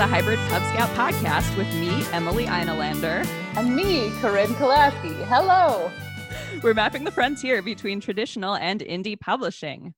The 0.00 0.06
Hybrid 0.06 0.38
Pub 0.48 0.62
Scout 0.62 0.88
podcast 0.96 1.54
with 1.58 1.70
me, 1.74 1.90
Emily 2.10 2.46
Einolander. 2.46 3.26
And 3.54 3.76
me, 3.76 4.08
Corinne 4.22 4.54
Kolaski. 4.54 5.12
Hello. 5.26 5.90
We're 6.62 6.72
mapping 6.72 7.04
the 7.04 7.10
frontier 7.10 7.60
between 7.60 8.00
traditional 8.00 8.54
and 8.54 8.80
indie 8.80 9.20
publishing. 9.20 9.92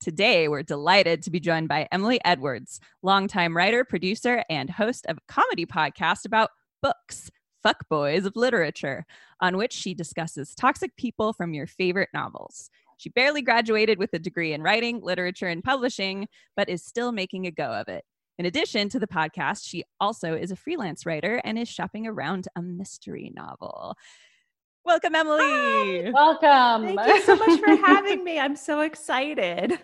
Today, 0.00 0.48
we're 0.48 0.62
delighted 0.62 1.22
to 1.24 1.30
be 1.30 1.38
joined 1.38 1.68
by 1.68 1.86
Emily 1.92 2.18
Edwards, 2.24 2.80
longtime 3.02 3.54
writer, 3.54 3.84
producer, 3.84 4.42
and 4.48 4.70
host 4.70 5.04
of 5.04 5.18
a 5.18 5.30
comedy 5.30 5.66
podcast 5.66 6.24
about 6.24 6.48
books, 6.80 7.30
Fuckboys 7.62 8.24
of 8.24 8.34
Literature, 8.36 9.04
on 9.42 9.58
which 9.58 9.74
she 9.74 9.92
discusses 9.92 10.54
toxic 10.54 10.96
people 10.96 11.34
from 11.34 11.52
your 11.52 11.66
favorite 11.66 12.08
novels. 12.14 12.70
She 12.96 13.10
barely 13.10 13.42
graduated 13.42 13.98
with 13.98 14.14
a 14.14 14.18
degree 14.18 14.54
in 14.54 14.62
writing, 14.62 15.02
literature, 15.02 15.48
and 15.48 15.62
publishing, 15.62 16.26
but 16.56 16.70
is 16.70 16.82
still 16.82 17.12
making 17.12 17.46
a 17.46 17.50
go 17.50 17.70
of 17.70 17.88
it. 17.88 18.06
In 18.38 18.46
addition 18.46 18.88
to 18.90 18.98
the 18.98 19.06
podcast, 19.06 19.66
she 19.66 19.84
also 20.00 20.34
is 20.34 20.50
a 20.50 20.56
freelance 20.56 21.04
writer 21.04 21.40
and 21.44 21.58
is 21.58 21.68
shopping 21.68 22.06
around 22.06 22.48
a 22.56 22.62
mystery 22.62 23.30
novel. 23.34 23.94
Welcome, 24.84 25.14
Emily. 25.14 25.40
Hi. 25.42 26.10
Welcome. 26.10 26.96
Thank 26.96 27.08
you 27.08 27.22
so 27.22 27.36
much 27.36 27.60
for 27.60 27.76
having 27.86 28.24
me. 28.24 28.38
I'm 28.38 28.56
so 28.56 28.80
excited. 28.80 29.78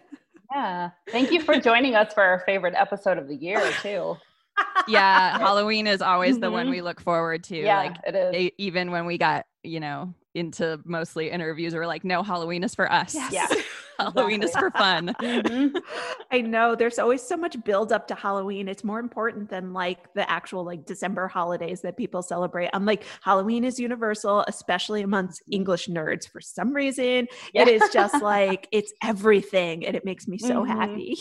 Yeah. 0.52 0.91
Thank 1.11 1.30
you 1.30 1.43
for 1.43 1.61
joining 1.61 1.95
us 1.95 2.15
for 2.15 2.23
our 2.23 2.41
favorite 2.41 2.74
episode 2.74 3.19
of 3.19 3.29
the 3.29 3.37
year, 3.37 3.63
too. 3.82 4.16
yeah, 4.88 5.38
Halloween 5.38 5.87
is 5.87 6.02
always 6.02 6.35
mm-hmm. 6.35 6.41
the 6.41 6.51
one 6.51 6.65
mm-hmm. 6.65 6.73
we 6.73 6.80
look 6.80 7.01
forward 7.01 7.45
to. 7.45 7.57
Yeah, 7.57 7.79
like 7.79 7.96
it 8.07 8.15
is. 8.15 8.51
even 8.59 8.91
when 8.91 9.07
we 9.07 9.19
got, 9.19 9.45
you 9.63 9.79
know, 9.79 10.15
into 10.38 10.80
mostly 10.85 11.30
interviews 11.30 11.74
we're 11.74 11.87
like 11.87 12.04
no 12.04 12.23
halloween 12.23 12.63
is 12.63 12.74
for 12.74 12.91
us 12.91 13.15
yes. 13.15 13.32
yeah 13.32 13.46
halloween 13.99 14.43
is 14.43 14.51
for 14.52 14.71
fun 14.71 15.15
mm-hmm. 15.21 15.77
i 16.30 16.41
know 16.41 16.74
there's 16.74 16.99
always 16.99 17.23
so 17.23 17.37
much 17.37 17.63
build 17.65 17.93
up 17.93 18.07
to 18.07 18.15
halloween 18.15 18.68
it's 18.68 18.85
more 18.85 18.99
important 18.99 19.49
than 19.49 19.73
like 19.73 20.13
the 20.15 20.29
actual 20.30 20.65
like 20.65 20.85
december 20.87 21.29
holidays 21.29 21.80
that 21.80 21.96
people 21.96 22.23
celebrate 22.23 22.71
i'm 22.73 22.85
like 22.85 23.04
halloween 23.23 23.65
is 23.65 23.79
universal 23.79 24.45
especially 24.49 25.02
amongst 25.02 25.43
english 25.51 25.88
nerds 25.88 26.29
for 26.29 26.41
some 26.41 26.73
reason 26.73 27.26
yeah. 27.52 27.63
it 27.63 27.69
is 27.69 27.82
just 27.93 28.23
like 28.23 28.69
it's 28.73 28.93
everything 29.02 29.87
and 29.87 29.96
it 29.96 30.04
makes 30.04 30.29
me 30.29 30.38
so 30.38 30.63
mm-hmm. 30.63 30.79
happy 30.79 31.16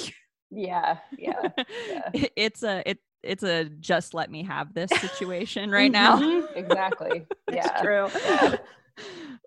yeah 0.51 0.97
yeah, 1.17 1.49
yeah. 1.89 2.09
it's 2.35 2.63
a 2.63 2.87
it 2.89 2.99
it's 3.23 3.43
a 3.43 3.65
just 3.79 4.13
let 4.13 4.31
me 4.31 4.43
have 4.43 4.73
this 4.73 4.89
situation 5.01 5.69
right 5.69 5.91
now. 5.91 6.17
Mm-hmm. 6.17 6.57
exactly. 6.57 7.25
Yeah. 7.51 7.81
true. 7.81 8.07
Yeah 8.23 8.55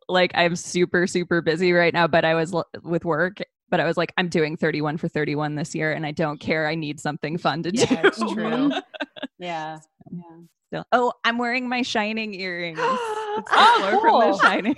like 0.09 0.33
I'm 0.35 0.57
super 0.57 1.07
super 1.07 1.41
busy 1.41 1.73
right 1.73 1.95
now, 1.95 2.07
but 2.07 2.25
I 2.25 2.35
was 2.35 2.53
l- 2.53 2.69
with 2.83 3.05
work 3.05 3.41
but 3.71 3.81
I 3.81 3.85
was 3.85 3.97
like, 3.97 4.13
I'm 4.19 4.29
doing 4.29 4.57
31 4.57 4.99
for 4.99 5.09
31 5.09 5.55
this 5.55 5.75
year 5.75 5.93
and 5.93 6.05
I 6.05 6.11
don't 6.11 6.41
care. 6.41 6.67
I 6.67 6.75
need 6.75 7.01
something 7.01 7.39
fun 7.39 7.63
to 7.63 7.71
yeah, 7.73 8.03
do. 8.03 8.09
It's 8.09 8.19
true. 8.19 8.73
yeah. 9.39 9.79
Yeah. 10.11 10.23
Still. 10.67 10.85
Oh, 10.93 11.13
I'm 11.25 11.39
wearing 11.39 11.69
my 11.69 11.83
shining 11.83 12.35
earrings. 12.35 12.81
It's 13.33 13.49
oh, 13.53 13.89
cool. 13.93 14.01
from 14.01 14.31
the 14.33 14.37
oh! 14.37 14.41
shining. 14.41 14.75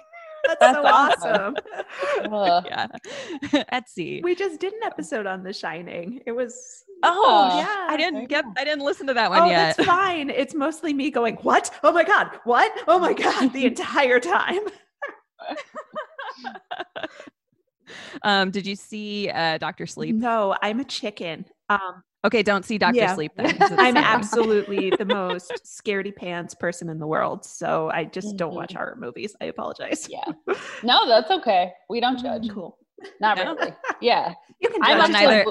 That's, 0.47 0.61
That's 0.61 0.77
so 0.77 0.87
awesome. 0.87 1.57
awesome. 2.31 2.65
yeah. 2.67 2.87
Etsy. 3.73 4.23
We 4.23 4.35
just 4.35 4.61
did 4.61 4.73
an 4.73 4.83
episode 4.85 5.27
on 5.27 5.43
The 5.43 5.53
Shining. 5.53 6.21
It 6.27 6.33
was 6.33 6.85
Oh, 7.05 7.59
yeah. 7.59 7.87
I 7.89 7.97
didn't 7.97 8.29
get 8.29 8.45
I 8.57 8.65
didn't 8.65 8.85
listen 8.85 9.07
to 9.09 9.15
that 9.15 9.31
one 9.31 9.43
oh, 9.43 9.47
yet. 9.47 9.77
That's 9.77 9.89
fine. 9.89 10.31
It's 10.31 10.55
mostly 10.55 10.93
me 10.93 11.11
going, 11.11 11.37
"What? 11.37 11.71
Oh 11.83 11.93
my 11.93 12.05
god. 12.05 12.31
What? 12.45 12.73
Oh 12.87 12.99
my 12.99 13.13
god." 13.13 13.53
the 13.53 13.67
entire 13.67 14.21
time. 14.21 14.61
um, 18.23 18.51
did 18.51 18.67
you 18.67 18.77
see 18.77 19.29
uh, 19.31 19.59
Doctor 19.59 19.87
Sleep? 19.87 20.15
No, 20.15 20.57
I'm 20.63 20.81
a 20.81 20.85
chicken. 20.85 21.45
Um, 21.73 22.03
okay, 22.25 22.43
don't 22.43 22.65
see 22.65 22.79
Doctor 22.79 23.01
yeah. 23.01 23.15
Sleep 23.15 23.33
then. 23.37 23.57
I'm 23.61 23.97
absolutely 23.97 24.91
the 24.99 25.05
most 25.05 25.53
scaredy 25.65 26.15
pants 26.15 26.55
person 26.55 26.89
in 26.89 26.99
the 26.99 27.07
world. 27.07 27.45
So 27.45 27.91
I 27.93 28.05
just 28.05 28.29
mm-hmm. 28.29 28.37
don't 28.37 28.55
watch 28.55 28.71
mm-hmm. 28.71 28.79
horror 28.79 28.97
movies. 28.99 29.35
I 29.41 29.47
apologize. 29.47 30.09
Yeah. 30.09 30.25
No, 30.85 31.07
that's 31.07 31.31
okay. 31.31 31.73
We 31.89 32.01
don't 32.01 32.19
judge. 32.21 32.51
Cool. 32.51 32.77
Not 33.21 33.39
really. 33.39 33.73
Yeah. 34.01 34.35
You 34.61 34.69
can 34.69 34.83
judge. 34.83 34.99
I'm 34.99 35.13
neither. 35.13 35.45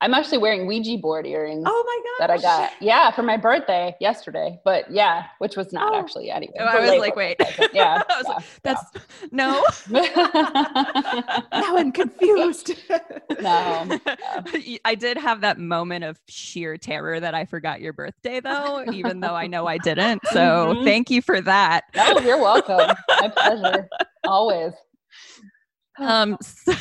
I'm 0.00 0.12
actually 0.12 0.38
wearing 0.38 0.66
Ouija 0.66 0.98
board 0.98 1.26
earrings. 1.26 1.64
Oh 1.66 1.84
my 1.86 2.26
god! 2.26 2.28
That 2.28 2.38
I 2.38 2.42
got, 2.42 2.72
yeah, 2.80 3.10
for 3.10 3.22
my 3.22 3.36
birthday 3.36 3.94
yesterday. 4.00 4.60
But 4.64 4.90
yeah, 4.90 5.24
which 5.38 5.56
was 5.56 5.72
not 5.72 5.94
oh. 5.94 5.98
actually 5.98 6.30
anyway. 6.30 6.54
Oh, 6.60 6.64
I 6.64 6.80
was 6.80 7.00
like, 7.00 7.16
wait, 7.16 7.36
yeah, 7.40 7.66
yeah, 7.72 8.02
like, 8.26 8.44
that's 8.62 8.82
yeah. 8.94 9.00
no. 9.30 9.64
now 11.52 11.76
I'm 11.76 11.92
confused. 11.92 12.72
no, 13.40 13.98
I 14.84 14.94
did 14.94 15.16
have 15.16 15.40
that 15.42 15.58
moment 15.58 16.04
of 16.04 16.18
sheer 16.28 16.76
terror 16.76 17.20
that 17.20 17.34
I 17.34 17.44
forgot 17.44 17.80
your 17.80 17.92
birthday, 17.92 18.40
though, 18.40 18.84
even 18.92 19.20
though 19.20 19.34
I 19.34 19.46
know 19.46 19.66
I 19.66 19.78
didn't. 19.78 20.26
So 20.32 20.74
mm-hmm. 20.74 20.84
thank 20.84 21.10
you 21.10 21.22
for 21.22 21.40
that. 21.40 21.84
No, 21.94 22.18
you're 22.18 22.40
welcome. 22.40 22.94
My 23.08 23.28
pleasure. 23.28 23.88
Always. 24.24 24.72
Um. 25.98 26.36
So, 26.40 26.74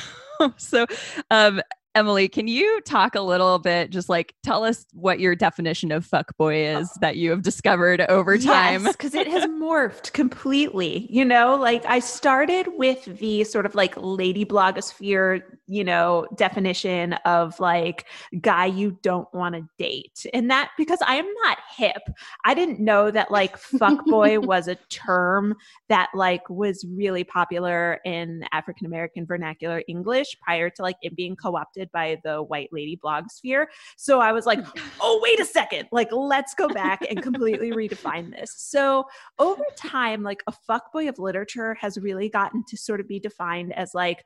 so 0.58 0.86
um 1.30 1.62
Emily, 1.96 2.28
can 2.28 2.48
you 2.48 2.82
talk 2.82 3.14
a 3.14 3.22
little 3.22 3.60
bit, 3.60 3.92
just 3.92 4.10
like 4.10 4.34
tell 4.42 4.64
us 4.64 4.84
what 4.94 5.20
your 5.20 5.36
definition 5.36 5.92
of 5.92 6.08
fuckboy 6.08 6.80
is 6.80 6.92
that 7.02 7.18
you 7.18 7.30
have 7.30 7.44
discovered 7.44 8.02
over 8.10 8.36
time? 8.40 8.84
because 8.86 9.14
it 9.14 9.28
has 9.28 9.46
morphed 9.46 10.12
completely. 10.12 11.08
You 11.12 11.24
know, 11.24 11.56
like 11.56 11.86
I 11.86 12.00
started 12.00 12.68
with 12.78 13.06
the 13.20 13.44
sort 13.44 13.68
of 13.68 13.76
like 13.76 13.94
lady 13.96 14.44
blogosphere, 14.44 15.44
you 15.68 15.84
know, 15.84 16.28
definition 16.36 17.14
of 17.26 17.60
like 17.60 18.06
guy 18.42 18.66
you 18.66 18.98
don't 19.04 19.32
want 19.32 19.54
to 19.54 19.62
date. 19.78 20.26
And 20.34 20.50
that 20.50 20.72
because 20.80 21.00
I 21.06 21.18
am 21.18 21.28
not 21.44 21.60
hip, 21.78 22.02
I 22.44 22.56
didn't 22.56 22.80
know 22.80 23.12
that 23.12 23.30
like 23.30 23.60
fuckboy 23.62 24.44
was 24.48 24.68
a 24.68 24.76
term 24.90 25.54
that 25.90 26.10
like 26.16 26.50
was 26.50 26.84
really 26.90 27.24
popular 27.24 28.00
in 28.04 28.46
African 28.52 28.88
American 28.88 29.28
vernacular 29.28 29.84
English 29.88 30.36
prior 30.42 30.72
to 30.72 30.82
like 30.82 30.98
it 31.04 31.16
being 31.16 31.36
co 31.36 31.56
opted 31.56 31.83
by 31.92 32.18
the 32.24 32.42
white 32.42 32.70
lady 32.72 32.98
blog 33.02 33.30
sphere. 33.30 33.70
So 33.98 34.20
I 34.20 34.32
was 34.32 34.46
like, 34.46 34.60
oh, 35.02 35.20
wait 35.22 35.40
a 35.40 35.46
second. 35.46 35.88
Like, 35.92 36.12
let's 36.12 36.54
go 36.54 36.68
back 36.68 37.06
and 37.10 37.22
completely 37.22 37.72
redefine 37.72 38.32
this. 38.32 38.54
So 38.58 39.06
over 39.40 39.64
time, 39.76 40.24
like 40.24 40.44
a 40.48 40.54
fuckboy 40.70 41.10
of 41.10 41.20
literature 41.20 41.76
has 41.76 41.98
really 41.98 42.30
gotten 42.30 42.64
to 42.68 42.78
sort 42.78 43.00
of 43.00 43.08
be 43.08 43.20
defined 43.20 43.74
as 43.74 43.94
like, 43.94 44.24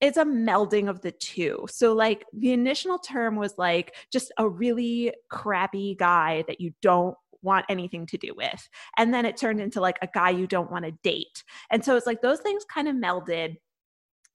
it's 0.00 0.18
a 0.18 0.24
melding 0.24 0.90
of 0.90 1.00
the 1.00 1.12
two. 1.12 1.64
So, 1.70 1.92
like, 1.92 2.24
the 2.32 2.52
initial 2.52 2.98
term 2.98 3.36
was 3.36 3.54
like 3.56 3.94
just 4.12 4.32
a 4.36 4.48
really 4.48 5.14
crappy 5.30 5.94
guy 5.94 6.42
that 6.48 6.60
you 6.60 6.72
don't 6.82 7.16
want 7.42 7.66
anything 7.68 8.06
to 8.06 8.16
do 8.16 8.32
with. 8.36 8.68
And 8.96 9.12
then 9.12 9.26
it 9.26 9.36
turned 9.36 9.60
into 9.60 9.80
like 9.80 9.98
a 10.02 10.08
guy 10.12 10.30
you 10.30 10.46
don't 10.46 10.70
want 10.70 10.84
to 10.84 10.92
date. 11.02 11.44
And 11.70 11.84
so 11.84 11.96
it's 11.96 12.06
like 12.06 12.22
those 12.22 12.40
things 12.40 12.64
kind 12.64 12.88
of 12.88 12.96
melded 12.96 13.56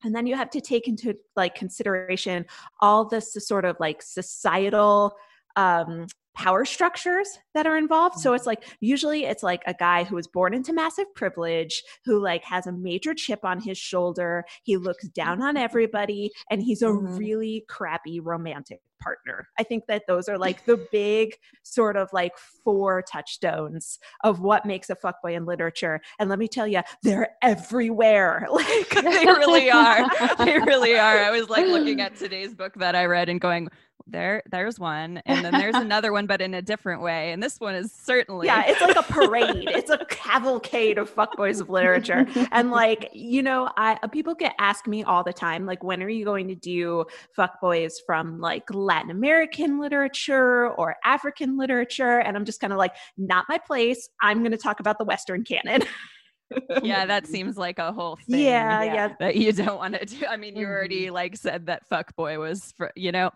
and 0.04 0.16
then 0.16 0.28
you 0.28 0.36
have 0.36 0.50
to 0.52 0.62
take 0.62 0.88
into 0.88 1.16
like 1.36 1.56
consideration 1.56 2.46
all 2.82 3.06
this 3.06 3.34
sort 3.34 3.66
of 3.66 3.76
like 3.80 4.02
societal 4.02 5.16
um, 5.56 6.06
power 6.38 6.66
structures 6.66 7.40
that 7.56 7.66
are 7.66 7.78
involved. 7.78 8.20
So 8.20 8.34
it's 8.34 8.44
mm-hmm. 8.44 8.50
like 8.50 8.78
usually 8.80 9.26
it's 9.26 9.42
like 9.42 9.64
a 9.66 9.74
guy 9.74 10.04
who 10.04 10.16
was 10.16 10.28
born 10.28 10.54
into 10.54 10.72
massive 10.72 11.14
privilege, 11.16 11.84
who 12.06 12.22
like 12.22 12.44
has 12.44 12.68
a 12.68 12.72
major 12.72 13.16
chip 13.16 13.44
on 13.44 13.60
his 13.60 13.78
shoulder. 13.78 14.46
He 14.64 14.78
looks 14.78 15.08
down 15.10 15.42
on 15.42 15.58
everybody 15.58 16.32
and 16.52 16.62
he's 16.62 16.84
a 16.84 16.86
mm-hmm. 16.86 17.18
really 17.18 17.66
crappy 17.68 18.20
romantic 18.20 18.82
partner. 19.02 19.48
I 19.60 19.64
think 19.64 19.86
that 19.88 20.04
those 20.08 20.28
are 20.28 20.38
like 20.38 20.66
the 20.66 20.88
big 20.92 21.36
sort 21.64 21.96
of 21.98 22.10
like 22.14 22.34
four 22.64 23.02
touchstones 23.02 24.00
of 24.24 24.40
what 24.40 24.66
makes 24.66 24.90
a 24.90 24.96
fuckboy 24.96 25.36
in 25.36 25.46
literature. 25.46 26.02
And 26.20 26.30
let 26.30 26.40
me 26.40 26.48
tell 26.48 26.68
you, 26.68 26.82
they're 27.04 27.30
everywhere. 27.42 28.48
Like 28.58 28.90
they 28.90 29.26
really 29.26 29.70
are. 29.70 30.08
they 30.40 30.58
really 30.58 30.98
are. 30.98 31.20
I 31.20 31.30
was 31.30 31.48
like 31.48 31.68
looking 31.68 32.02
at 32.02 32.16
today's 32.18 32.56
book 32.56 32.74
that 32.76 32.96
I 32.96 33.06
read 33.06 33.30
and 33.30 33.40
going, 33.40 33.70
there 34.10 34.44
there's 34.52 34.80
one 34.80 35.18
and 35.26 35.44
then 35.44 35.54
there's 35.54 35.76
another 35.76 36.12
one 36.12 36.26
but 36.26 36.42
in 36.42 36.54
a 36.54 36.62
different 36.62 37.02
way 37.02 37.32
and 37.32 37.42
this 37.42 37.60
one 37.60 37.76
is 37.76 37.92
certainly 37.92 38.48
yeah 38.48 38.64
it's 38.66 38.82
like 38.82 38.96
a 38.96 39.04
parade 39.04 39.68
it's 39.70 39.90
a 39.90 39.98
cavalcade 40.10 40.98
of 40.98 41.14
fuckboys 41.14 41.62
of 41.62 41.70
literature 41.70 42.26
and 42.52 42.72
like 42.72 43.10
you 43.14 43.42
know 43.42 43.70
i 43.78 43.98
uh, 44.04 44.08
people 44.08 44.34
get 44.34 44.56
asked 44.60 44.88
me 44.88 45.04
all 45.04 45.24
the 45.24 45.34
time 45.34 45.66
like 45.66 45.84
when 45.84 46.02
are 46.02 46.10
you 46.10 46.26
going 46.26 46.48
to 46.48 46.56
do 46.56 47.06
fuckboys 47.38 47.94
from 48.06 48.40
like 48.40 48.64
latin 48.74 49.12
american 49.12 49.80
literature 49.80 50.70
or 50.72 50.96
african 51.04 51.58
literature 51.58 52.20
and 52.20 52.36
i'm 52.36 52.46
just 52.46 52.60
kind 52.60 52.74
of 52.74 52.80
like 52.80 52.96
not 53.18 53.46
my 53.50 53.58
place 53.58 54.10
i'm 54.22 54.40
going 54.40 54.52
to 54.52 54.58
talk 54.58 54.80
about 54.80 54.98
the 54.98 55.06
western 55.06 55.44
canon 55.44 55.82
yeah, 56.82 57.06
that 57.06 57.28
seems 57.28 57.58
like 57.58 57.80
a 57.80 57.92
whole 57.92 58.18
thing. 58.28 58.40
Yeah, 58.40 58.84
yeah. 58.84 59.14
That 59.20 59.36
you 59.36 59.52
don't 59.52 59.78
want 59.78 59.96
to 59.96 60.06
do. 60.06 60.26
I 60.26 60.38
mean, 60.38 60.56
you 60.56 60.66
already 60.68 61.06
mm-hmm. 61.06 61.14
like 61.14 61.36
said 61.36 61.68
that 61.68 61.88
fuck 61.88 62.16
boy 62.16 62.40
was 62.40 62.74
for, 62.78 62.92
you 62.96 63.12
know, 63.12 63.32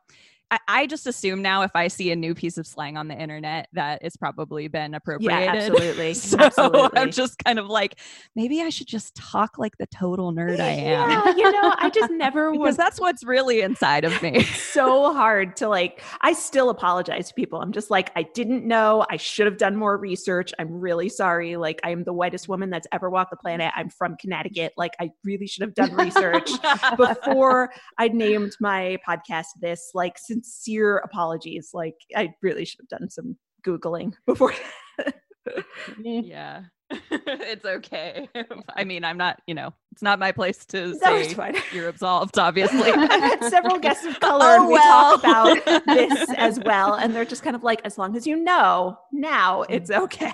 I, 0.51 0.59
I 0.67 0.87
just 0.87 1.07
assume 1.07 1.41
now 1.41 1.61
if 1.63 1.71
I 1.75 1.87
see 1.87 2.11
a 2.11 2.15
new 2.15 2.35
piece 2.35 2.57
of 2.57 2.67
slang 2.67 2.97
on 2.97 3.07
the 3.07 3.15
internet 3.15 3.69
that 3.73 3.99
it's 4.03 4.17
probably 4.17 4.67
been 4.67 4.93
appropriated. 4.93 5.45
Yeah, 5.45 5.55
absolutely. 5.55 6.13
so 6.13 6.37
absolutely. 6.39 6.99
I'm 6.99 7.11
just 7.11 7.41
kind 7.43 7.57
of 7.57 7.67
like, 7.67 7.99
maybe 8.35 8.61
I 8.61 8.69
should 8.69 8.87
just 8.87 9.15
talk 9.15 9.57
like 9.57 9.77
the 9.77 9.87
total 9.87 10.33
nerd 10.33 10.59
I 10.59 10.69
am. 10.69 11.09
Yeah, 11.09 11.35
you 11.35 11.51
know, 11.51 11.73
I 11.77 11.89
just 11.89 12.11
never 12.11 12.51
because 12.51 12.61
was 12.61 12.77
that's 12.77 12.99
what's 12.99 13.23
really 13.23 13.61
inside 13.61 14.03
of 14.03 14.21
me. 14.21 14.43
so 14.43 15.13
hard 15.13 15.55
to 15.57 15.69
like 15.69 16.03
I 16.19 16.33
still 16.33 16.69
apologize 16.69 17.29
to 17.29 17.33
people. 17.33 17.61
I'm 17.61 17.71
just 17.71 17.89
like 17.89 18.11
I 18.15 18.23
didn't 18.23 18.65
know. 18.65 19.05
I 19.09 19.17
should 19.17 19.45
have 19.45 19.57
done 19.57 19.75
more 19.77 19.97
research. 19.97 20.53
I'm 20.59 20.71
really 20.71 21.07
sorry. 21.07 21.55
Like 21.55 21.79
I 21.83 21.91
am 21.91 22.03
the 22.03 22.13
whitest 22.13 22.49
woman 22.49 22.69
that's 22.69 22.87
ever 22.91 23.09
walked 23.09 23.31
the 23.31 23.37
planet. 23.37 23.71
I'm 23.75 23.89
from 23.89 24.17
Connecticut. 24.17 24.73
Like 24.75 24.91
I 24.99 25.11
really 25.23 25.47
should 25.47 25.61
have 25.61 25.73
done 25.73 25.93
research 25.95 26.49
before 26.97 27.71
I 27.97 28.09
named 28.09 28.53
my 28.59 28.97
podcast 29.07 29.45
this. 29.61 29.91
Like 29.93 30.17
sincere 30.43 30.97
apologies. 30.97 31.71
Like 31.73 31.95
I 32.15 32.33
really 32.41 32.65
should 32.65 32.79
have 32.81 32.99
done 32.99 33.09
some 33.09 33.37
googling 33.65 34.13
before. 34.25 34.53
yeah. 35.99 36.63
it's 37.11 37.65
okay. 37.65 38.27
I 38.75 38.83
mean, 38.83 39.03
I'm 39.05 39.17
not, 39.17 39.41
you 39.47 39.55
know, 39.55 39.73
it's 39.93 40.01
not 40.01 40.19
my 40.19 40.31
place 40.31 40.65
to 40.67 40.93
That 41.01 41.25
say 41.25 41.33
fine. 41.33 41.55
you're 41.71 41.87
absolved, 41.87 42.37
obviously. 42.37 42.91
I've 42.91 43.09
had 43.09 43.49
several 43.49 43.79
guests 43.79 44.05
of 44.05 44.19
color 44.19 44.45
Oh, 44.45 44.55
and 44.55 44.67
we 44.67 44.73
well. 44.73 45.17
talk 45.17 45.57
about 45.63 45.85
this 45.85 46.29
as 46.37 46.59
well. 46.65 46.95
And 46.95 47.15
they're 47.15 47.25
just 47.25 47.43
kind 47.43 47.55
of 47.55 47.63
like, 47.63 47.81
as 47.85 47.97
long 47.97 48.15
as 48.17 48.27
you 48.27 48.35
know 48.35 48.97
now, 49.13 49.61
mm-hmm. 49.61 49.73
it's 49.73 49.89
okay. 49.89 50.33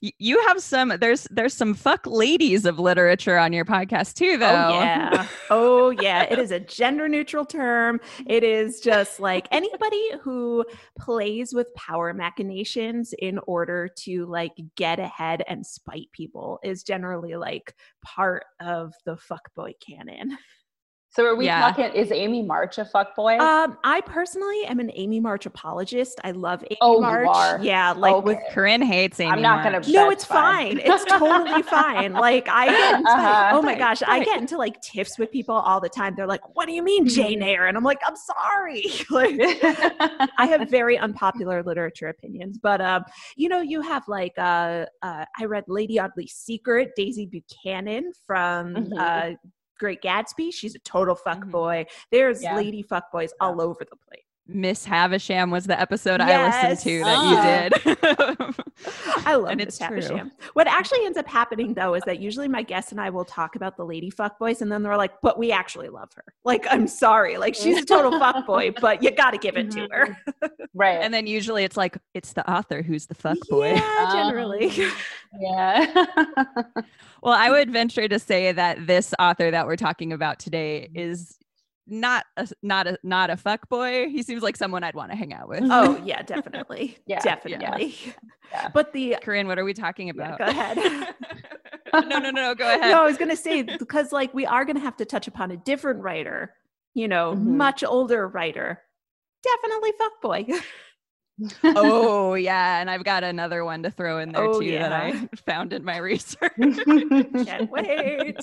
You 0.00 0.40
have 0.46 0.60
some 0.62 0.94
there's 0.98 1.28
there's 1.30 1.52
some 1.52 1.74
fuck 1.74 2.06
ladies 2.06 2.64
of 2.64 2.78
literature 2.78 3.36
on 3.36 3.52
your 3.52 3.66
podcast 3.66 4.14
too 4.14 4.32
oh, 4.34 4.38
though. 4.38 4.68
Oh 4.68 4.80
yeah. 4.80 5.26
Oh 5.50 5.90
yeah. 5.90 6.22
It 6.22 6.38
is 6.38 6.50
a 6.50 6.60
gender 6.60 7.06
neutral 7.06 7.44
term. 7.44 8.00
It 8.26 8.42
is 8.42 8.80
just 8.80 9.20
like 9.20 9.46
anybody 9.50 10.12
who 10.22 10.64
plays 10.98 11.52
with 11.52 11.74
power 11.74 12.14
machinations 12.14 13.12
in 13.18 13.38
order 13.46 13.90
to 13.98 14.24
like 14.24 14.52
get 14.74 14.98
ahead 14.98 15.42
and 15.46 15.66
spite 15.66 16.08
people 16.12 16.60
is 16.62 16.82
generally 16.82 17.36
like 17.36 17.74
part 18.02 18.44
of 18.58 18.94
the 19.04 19.16
fuckboy 19.16 19.74
canon. 19.86 20.38
So 21.12 21.26
are 21.26 21.34
we 21.34 21.46
Yeah. 21.46 21.60
talking? 21.60 21.86
Is 21.92 22.12
Amy 22.12 22.40
March 22.40 22.78
a 22.78 22.84
fuckboy? 22.84 23.40
Um, 23.40 23.76
I 23.82 24.00
personally 24.02 24.64
am 24.66 24.78
an 24.78 24.92
Amy 24.94 25.18
March 25.18 25.44
apologist. 25.44 26.20
I 26.22 26.30
love 26.30 26.62
Amy 26.70 26.78
Oh, 26.80 26.94
you 26.94 27.00
March. 27.00 27.28
are? 27.28 27.58
Yeah, 27.60 27.90
like 27.96 28.14
Okay. 28.14 28.24
with 28.26 28.38
Corinne 28.52 28.80
hates 28.82 29.18
Amy. 29.18 29.32
I'm 29.32 29.42
not 29.42 29.64
gonna- 29.64 29.78
March. 29.78 29.88
No, 29.88 30.10
it's 30.10 30.24
fine. 30.24 30.78
It's 30.78 31.04
totally 31.06 31.62
fine. 31.78 32.12
Like 32.12 32.48
I 32.48 32.66
get 32.66 32.94
into, 33.00 33.10
Uh-huh. 33.10 33.50
oh 33.54 33.60
my 33.62 33.74
gosh, 33.74 34.04
I 34.06 34.22
get 34.22 34.38
into 34.40 34.56
like 34.56 34.80
tiffs 34.82 35.18
with 35.18 35.32
people 35.32 35.56
all 35.56 35.80
the 35.80 35.88
time. 35.88 36.14
They're 36.16 36.28
like, 36.28 36.54
"What 36.54 36.66
do 36.66 36.72
you 36.72 36.82
mean 36.84 37.08
Jane 37.08 37.42
Eyre?" 37.42 37.66
And 37.66 37.76
I'm 37.76 37.82
like, 37.82 37.98
"I'm 38.06 38.14
sorry." 38.16 38.84
like 39.10 39.34
I 40.38 40.46
have 40.46 40.70
very 40.70 40.96
unpopular 40.96 41.64
literature 41.64 42.06
opinions, 42.06 42.56
but 42.56 42.80
um, 42.80 43.04
you 43.34 43.48
know, 43.48 43.60
you 43.60 43.80
have 43.80 44.06
like 44.06 44.34
uh, 44.38 44.86
uh 45.02 45.24
I 45.36 45.44
read 45.46 45.64
Lady 45.66 45.98
Audley's 45.98 46.34
Secret, 46.34 46.92
Daisy 46.94 47.26
Buchanan 47.26 48.12
from 48.28 48.74
Mhm. 48.76 48.92
uh 48.96 49.36
Great 49.80 50.02
Gatsby. 50.02 50.52
She's 50.52 50.74
a 50.76 50.78
total 50.80 51.14
fuck 51.16 51.38
Mhm. 51.38 51.50
boy. 51.50 51.86
There's 52.12 52.42
Yeah. 52.42 52.54
lady 52.54 52.82
fuck 52.82 53.10
boys 53.10 53.32
all 53.40 53.60
over 53.60 53.84
the 53.88 53.96
place. 53.96 54.22
Miss 54.54 54.84
Havisham 54.84 55.50
was 55.50 55.66
the 55.66 55.78
episode 55.78 56.20
I 56.20 56.46
listened 56.46 56.80
to 56.84 57.04
that 57.04 57.24
you 57.24 57.36
ah. 57.36 58.54
did. 58.54 58.66
I 59.26 59.34
love 59.34 59.50
And 59.50 59.58
Miss 59.58 59.80
it's 59.80 60.08
true. 60.08 60.30
What 60.54 60.66
actually 60.66 61.04
ends 61.04 61.18
up 61.18 61.26
happening 61.26 61.74
though 61.74 61.94
is 61.94 62.02
that 62.04 62.20
usually 62.20 62.48
my 62.48 62.62
guests 62.62 62.92
and 62.92 63.00
I 63.00 63.10
will 63.10 63.24
talk 63.24 63.56
about 63.56 63.76
the 63.76 63.84
lady 63.84 64.10
fuckboys, 64.10 64.62
and 64.62 64.70
then 64.70 64.82
they're 64.82 64.96
like, 64.96 65.20
"But 65.22 65.38
we 65.38 65.52
actually 65.52 65.88
love 65.88 66.12
her." 66.14 66.24
Like, 66.44 66.66
I'm 66.70 66.88
sorry, 66.88 67.36
like 67.38 67.54
she's 67.54 67.78
a 67.78 67.84
total 67.84 68.12
fuckboy, 68.12 68.78
but 68.80 69.02
you 69.02 69.10
got 69.10 69.30
to 69.30 69.38
give 69.38 69.56
it 69.56 69.70
to 69.72 69.88
her. 69.90 70.16
Mm-hmm. 70.28 70.62
right. 70.74 71.00
and 71.00 71.12
then 71.12 71.26
usually 71.26 71.64
it's 71.64 71.76
like 71.76 71.98
it's 72.14 72.32
the 72.32 72.48
author 72.50 72.82
who's 72.82 73.06
the 73.06 73.14
fuck 73.14 73.38
boy. 73.48 73.74
Yeah, 73.74 74.06
um, 74.08 74.16
generally. 74.16 74.72
yeah. 75.40 76.06
Well, 77.22 77.34
I 77.34 77.50
would 77.50 77.70
venture 77.70 78.08
to 78.08 78.18
say 78.18 78.52
that 78.52 78.86
this 78.86 79.14
author 79.18 79.50
that 79.50 79.66
we're 79.66 79.76
talking 79.76 80.12
about 80.12 80.38
today 80.38 80.88
is 80.94 81.36
not 81.90 82.24
a 82.36 82.48
not 82.62 82.86
a 82.86 82.98
not 83.02 83.30
a 83.30 83.36
fuck 83.36 83.68
boy. 83.68 84.08
He 84.08 84.22
seems 84.22 84.42
like 84.42 84.56
someone 84.56 84.82
I'd 84.84 84.94
want 84.94 85.10
to 85.10 85.16
hang 85.16 85.32
out 85.34 85.48
with. 85.48 85.64
oh 85.64 86.00
yeah, 86.04 86.22
definitely, 86.22 86.96
Yeah, 87.06 87.16
yeah. 87.16 87.20
definitely. 87.34 87.94
Yeah. 88.52 88.68
But 88.72 88.92
the 88.92 89.16
Corinne, 89.22 89.46
what 89.48 89.58
are 89.58 89.64
we 89.64 89.74
talking 89.74 90.06
yeah, 90.08 90.12
about? 90.12 90.38
go 90.38 90.44
ahead. 90.46 90.76
no, 91.92 92.00
no, 92.00 92.18
no, 92.18 92.30
no. 92.30 92.54
Go 92.54 92.66
ahead. 92.66 92.90
no, 92.92 93.02
I 93.02 93.04
was 93.04 93.16
gonna 93.16 93.36
say 93.36 93.62
because 93.62 94.12
like 94.12 94.32
we 94.32 94.46
are 94.46 94.64
gonna 94.64 94.80
have 94.80 94.96
to 94.98 95.04
touch 95.04 95.26
upon 95.28 95.50
a 95.50 95.56
different 95.56 96.00
writer, 96.02 96.54
you 96.94 97.08
know, 97.08 97.34
Mhm. 97.34 97.56
much 97.56 97.84
older 97.84 98.26
writer. 98.28 98.80
Definitely 99.42 99.92
fuck 99.98 100.20
boy. 100.22 100.46
oh 101.64 102.34
yeah, 102.34 102.80
and 102.80 102.90
I've 102.90 103.04
got 103.04 103.24
another 103.24 103.64
one 103.64 103.82
to 103.84 103.90
throw 103.90 104.18
in 104.18 104.32
there 104.32 104.44
Oh, 104.44 104.60
too 104.60 104.72
that. 104.72 104.92
I 104.92 105.28
found 105.46 105.72
in 105.72 105.84
my 105.84 105.96
research. 105.96 106.52
Can't 106.58 107.70
wait. 107.70 108.36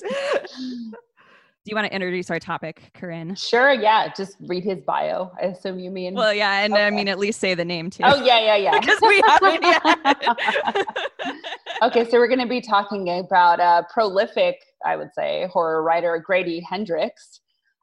Do 1.68 1.72
you 1.72 1.76
want 1.76 1.88
to 1.88 1.94
introduce 1.94 2.32
our 2.32 2.40
topic, 2.40 2.92
Corinne? 2.94 3.36
sure. 3.36 3.74
Yeah. 3.74 4.08
Just 4.16 4.38
read 4.40 4.64
his 4.64 4.80
bio. 4.80 5.34
I 5.38 5.48
assume 5.48 5.80
you 5.80 5.92
mean. 5.92 6.14
Well, 6.14 6.34
yeah, 6.34 6.62
and 6.62 6.74
I 6.74 6.90
mean 6.92 7.10
at 7.10 7.20
least 7.20 7.42
say 7.42 7.56
the 7.56 7.66
name 7.66 7.90
too. 7.90 8.04
oh 8.06 8.24
yeah, 8.24 8.40
yeah, 8.40 8.56
yeah. 8.56 8.80
because 8.80 9.02
we 9.02 9.22
haven't 9.28 10.88
okay, 11.84 12.10
so 12.10 12.20
we're 12.20 12.30
going 12.30 12.40
to 12.40 12.48
be 12.48 12.62
talking 12.62 13.20
about 13.20 13.60
uh, 13.60 13.84
prolific, 13.94 14.62
I 14.86 14.96
would 14.96 15.10
say, 15.14 15.50
horror 15.52 15.84
writer 15.84 16.24
Grady 16.26 16.62
Hendrix. 16.62 17.42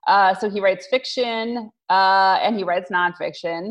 Uh, 0.08 0.34
so 0.34 0.48
he 0.48 0.62
writes 0.62 0.86
fiction 0.86 1.70
uh, 1.90 2.38
and 2.40 2.56
he 2.56 2.64
writes 2.64 2.90
nonfiction. 2.90 3.69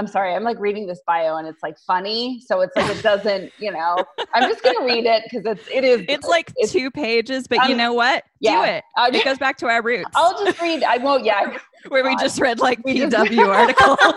I'm 0.00 0.06
sorry, 0.06 0.34
I'm 0.34 0.44
like 0.44 0.58
reading 0.58 0.86
this 0.86 1.02
bio 1.06 1.36
and 1.36 1.46
it's 1.46 1.62
like 1.62 1.76
funny, 1.86 2.40
so 2.46 2.62
it's 2.62 2.74
like 2.74 2.88
it 2.96 3.02
doesn't, 3.02 3.52
you 3.58 3.70
know. 3.70 4.02
I'm 4.32 4.50
just 4.50 4.64
gonna 4.64 4.82
read 4.82 5.04
it 5.04 5.24
because 5.24 5.44
it's 5.44 5.68
it 5.70 5.84
is. 5.84 6.06
it's 6.08 6.26
like 6.26 6.50
it's, 6.56 6.72
two 6.72 6.90
pages, 6.90 7.46
but 7.46 7.56
you 7.68 7.72
Um, 7.72 7.76
know 7.76 7.92
what? 7.92 8.24
yeah. 8.40 8.56
Do 8.56 8.62
it. 8.72 8.84
Uh, 8.96 9.10
It 9.12 9.22
goes 9.26 9.36
back 9.36 9.58
to 9.58 9.66
our 9.66 9.82
roots, 9.82 10.08
I'll 10.14 10.42
just 10.42 10.58
read. 10.58 10.82
I 10.84 10.96
won't. 10.96 11.26
Yeah. 11.26 11.58
where 11.88 12.02
we 12.02 12.16
just 12.16 12.40
read 12.40 12.60
like 12.60 12.80
We 12.82 12.94
just- 12.94 13.14
PW 13.14 13.46
articles. 13.54 13.98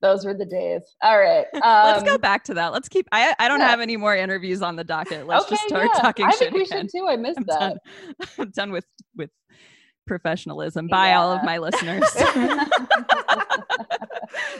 Those 0.00 0.24
were 0.24 0.34
the 0.34 0.44
days. 0.46 0.82
All 1.02 1.18
right. 1.18 1.46
Let's 1.52 2.04
go 2.04 2.14
um, 2.14 2.20
back 2.20 2.44
to 2.44 2.54
that. 2.54 2.72
Let's 2.72 2.88
keep. 2.88 3.08
I 3.10 3.34
I 3.40 3.48
don't 3.48 3.58
yeah. 3.60 3.68
have 3.68 3.80
any 3.80 3.96
more 3.96 4.14
interviews 4.14 4.62
on 4.62 4.76
the 4.76 4.84
docket. 4.84 5.26
Let's 5.26 5.46
okay, 5.46 5.56
just 5.56 5.68
start 5.68 5.88
yeah. 5.92 6.00
talking 6.00 6.26
I 6.26 6.30
shit 6.30 6.38
think 6.38 6.54
we 6.54 6.62
again. 6.62 6.82
should 6.82 6.90
too. 7.00 7.08
I 7.08 7.16
missed 7.16 7.38
I'm 7.38 7.44
that. 7.46 7.58
done. 7.58 7.78
I'm 8.38 8.50
done 8.50 8.70
with 8.72 8.86
with 10.10 10.22
professionalism. 10.22 10.88
Bye, 10.88 11.14
all 11.14 11.32
of 11.32 11.42
my 11.44 11.58
listeners. 11.58 12.04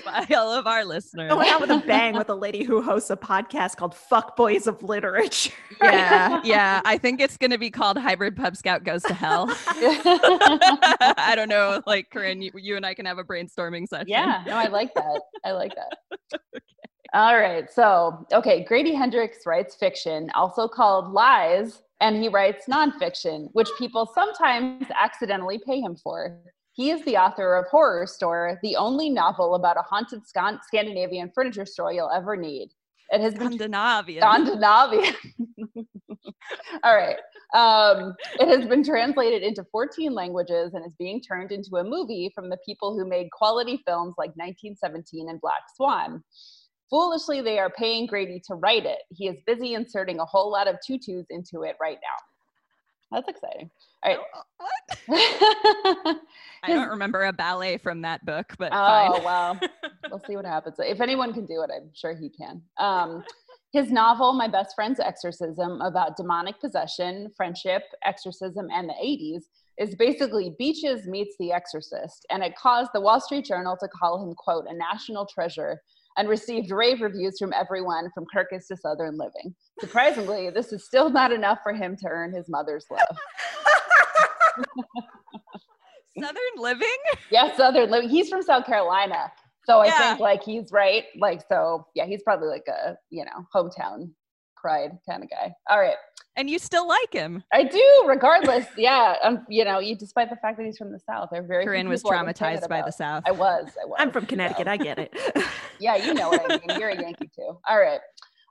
by 0.04 0.26
all 0.36 0.52
of 0.52 0.66
our 0.66 0.84
listeners. 0.84 1.30
Going 1.30 1.48
out 1.48 1.60
with 1.60 1.70
a 1.70 1.82
bang 1.86 2.16
with 2.16 2.28
a 2.28 2.34
lady 2.34 2.64
who 2.64 2.82
hosts 2.82 3.10
a 3.10 3.16
podcast 3.16 3.76
called 3.76 3.94
Fuck 3.94 4.36
Boys 4.36 4.66
of 4.66 4.82
Literature. 4.82 5.52
yeah, 5.82 6.40
yeah. 6.44 6.80
I 6.84 6.98
think 6.98 7.20
it's 7.20 7.36
going 7.36 7.50
to 7.50 7.58
be 7.58 7.70
called 7.70 7.98
Hybrid 7.98 8.36
Pub 8.36 8.56
Scout 8.56 8.84
Goes 8.84 9.02
to 9.04 9.14
Hell. 9.14 9.46
I 9.66 11.34
don't 11.36 11.48
know. 11.48 11.82
Like, 11.86 12.10
Corinne, 12.10 12.42
you, 12.42 12.50
you 12.56 12.76
and 12.76 12.86
I 12.86 12.94
can 12.94 13.06
have 13.06 13.18
a 13.18 13.24
brainstorming 13.24 13.88
session. 13.88 14.08
Yeah, 14.08 14.42
no, 14.46 14.56
I 14.56 14.66
like 14.66 14.94
that. 14.94 15.20
I 15.44 15.52
like 15.52 15.74
that. 15.74 15.98
Okay. 16.32 16.64
All 17.12 17.36
right. 17.36 17.70
So, 17.72 18.24
okay, 18.32 18.64
Grady 18.64 18.94
Hendrix 18.94 19.44
writes 19.44 19.74
fiction, 19.74 20.30
also 20.34 20.68
called 20.68 21.12
lies, 21.12 21.82
and 22.00 22.22
he 22.22 22.28
writes 22.28 22.66
nonfiction, 22.68 23.48
which 23.52 23.68
people 23.78 24.10
sometimes 24.14 24.86
accidentally 24.94 25.60
pay 25.66 25.80
him 25.80 25.96
for. 25.96 26.40
He 26.72 26.90
is 26.90 27.04
the 27.04 27.16
author 27.16 27.56
of 27.56 27.66
Horrorstör, 27.70 28.56
the 28.62 28.76
only 28.76 29.10
novel 29.10 29.54
about 29.54 29.76
a 29.76 29.82
haunted 29.82 30.26
Scan- 30.26 30.60
Scandinavian 30.66 31.30
furniture 31.34 31.66
store 31.66 31.92
you'll 31.92 32.10
ever 32.10 32.36
need. 32.36 32.70
It 33.10 33.20
has 33.20 33.34
been 33.34 33.52
Scandinavian. 33.52 34.22
Scandinavian. 34.22 35.14
All 36.84 36.96
right. 36.96 37.16
Um, 37.54 38.14
it 38.38 38.46
has 38.46 38.66
been 38.68 38.84
translated 38.84 39.42
into 39.42 39.64
14 39.72 40.14
languages 40.14 40.74
and 40.74 40.86
is 40.86 40.94
being 40.94 41.20
turned 41.20 41.50
into 41.50 41.76
a 41.76 41.84
movie 41.84 42.30
from 42.34 42.48
the 42.48 42.58
people 42.64 42.96
who 42.96 43.04
made 43.04 43.30
quality 43.32 43.82
films 43.84 44.14
like 44.16 44.30
1917 44.36 45.28
and 45.28 45.40
Black 45.40 45.62
Swan. 45.74 46.22
Foolishly, 46.90 47.40
they 47.40 47.58
are 47.58 47.70
paying 47.70 48.06
Grady 48.06 48.42
to 48.48 48.56
write 48.56 48.84
it. 48.84 48.98
He 49.10 49.28
is 49.28 49.36
busy 49.46 49.74
inserting 49.74 50.18
a 50.18 50.24
whole 50.24 50.50
lot 50.50 50.66
of 50.68 50.76
tutus 50.84 51.26
into 51.30 51.62
it 51.62 51.76
right 51.80 51.98
now. 52.02 53.16
That's 53.16 53.28
exciting. 53.28 53.70
All 54.04 54.16
Oh, 54.34 54.42
what? 54.58 54.98
right. 55.08 56.16
I 56.62 56.68
don't 56.68 56.88
remember 56.88 57.24
a 57.24 57.32
ballet 57.32 57.76
from 57.78 58.02
that 58.02 58.24
book, 58.24 58.54
but 58.58 58.72
oh, 58.72 59.20
wow. 59.22 59.58
we'll 60.10 60.20
see 60.26 60.36
what 60.36 60.44
happens. 60.44 60.76
If 60.78 61.00
anyone 61.00 61.32
can 61.32 61.46
do 61.46 61.62
it, 61.62 61.70
I'm 61.74 61.90
sure 61.92 62.14
he 62.14 62.28
can. 62.28 62.62
Um, 62.78 63.24
his 63.72 63.90
novel, 63.92 64.32
My 64.32 64.48
Best 64.48 64.74
Friend's 64.74 65.00
Exorcism, 65.00 65.80
about 65.80 66.16
demonic 66.16 66.60
possession, 66.60 67.30
friendship, 67.36 67.82
exorcism, 68.04 68.68
and 68.72 68.88
the 68.88 68.94
80s, 68.94 69.42
is 69.78 69.94
basically 69.94 70.54
Beaches 70.58 71.06
meets 71.06 71.36
The 71.38 71.52
Exorcist, 71.52 72.26
and 72.30 72.42
it 72.42 72.54
caused 72.56 72.90
the 72.92 73.00
Wall 73.00 73.20
Street 73.20 73.44
Journal 73.44 73.76
to 73.80 73.88
call 73.88 74.22
him, 74.22 74.34
quote, 74.34 74.66
a 74.68 74.74
national 74.74 75.24
treasure, 75.26 75.80
and 76.16 76.28
received 76.28 76.70
rave 76.70 77.00
reviews 77.00 77.36
from 77.38 77.52
everyone 77.52 78.10
from 78.14 78.24
Kirkus 78.34 78.66
to 78.68 78.76
Southern 78.76 79.16
Living. 79.16 79.54
Surprisingly, 79.80 80.50
this 80.50 80.72
is 80.72 80.84
still 80.84 81.10
not 81.10 81.32
enough 81.32 81.58
for 81.62 81.72
him 81.72 81.96
to 81.96 82.06
earn 82.08 82.32
his 82.34 82.46
mother's 82.48 82.86
love. 82.90 83.16
Southern 86.20 86.42
living? 86.56 86.88
Yeah, 87.30 87.56
Southern 87.56 87.90
living. 87.90 88.10
He's 88.10 88.28
from 88.28 88.42
South 88.42 88.66
Carolina. 88.66 89.32
So 89.64 89.78
I 89.80 89.86
Yeah. 89.86 90.10
think 90.10 90.20
like 90.20 90.42
he's 90.42 90.72
right. 90.72 91.04
Like, 91.18 91.42
so 91.48 91.86
yeah, 91.94 92.06
he's 92.06 92.22
probably 92.22 92.48
like 92.48 92.66
a, 92.68 92.96
you 93.10 93.24
know, 93.24 93.46
hometown 93.54 94.10
pride 94.60 94.90
kind 95.08 95.22
of 95.22 95.30
guy. 95.30 95.52
All 95.68 95.80
right. 95.80 95.94
And 96.36 96.48
you 96.48 96.58
still 96.58 96.86
like 96.86 97.12
him. 97.12 97.42
I 97.52 97.64
do, 97.64 98.04
regardless. 98.06 98.66
yeah. 98.76 99.16
Um, 99.22 99.44
you 99.48 99.64
know, 99.64 99.78
you, 99.78 99.96
despite 99.96 100.30
the 100.30 100.36
fact 100.36 100.58
that 100.58 100.66
he's 100.66 100.78
from 100.78 100.92
the 100.92 101.00
South, 101.00 101.28
there 101.32 101.42
are 101.42 101.46
very 101.46 101.64
Corinne 101.64 101.88
was 101.88 102.02
traumatized 102.02 102.68
by 102.68 102.82
the 102.82 102.92
South. 102.92 103.24
I 103.26 103.32
was. 103.32 103.68
I 103.82 103.86
was. 103.86 103.96
I'm 103.98 104.10
from 104.10 104.26
Connecticut. 104.26 104.66
know. 104.66 104.72
I 104.72 104.76
get 104.76 104.98
it. 104.98 105.16
Yeah, 105.82 105.96
you 105.96 106.12
know 106.12 106.28
what 106.28 106.42
I 106.52 106.58
mean. 106.58 106.78
You're 106.78 106.90
a 106.90 107.00
Yankee 107.00 107.30
too. 107.34 107.58
All 107.66 107.80
right. 107.80 108.00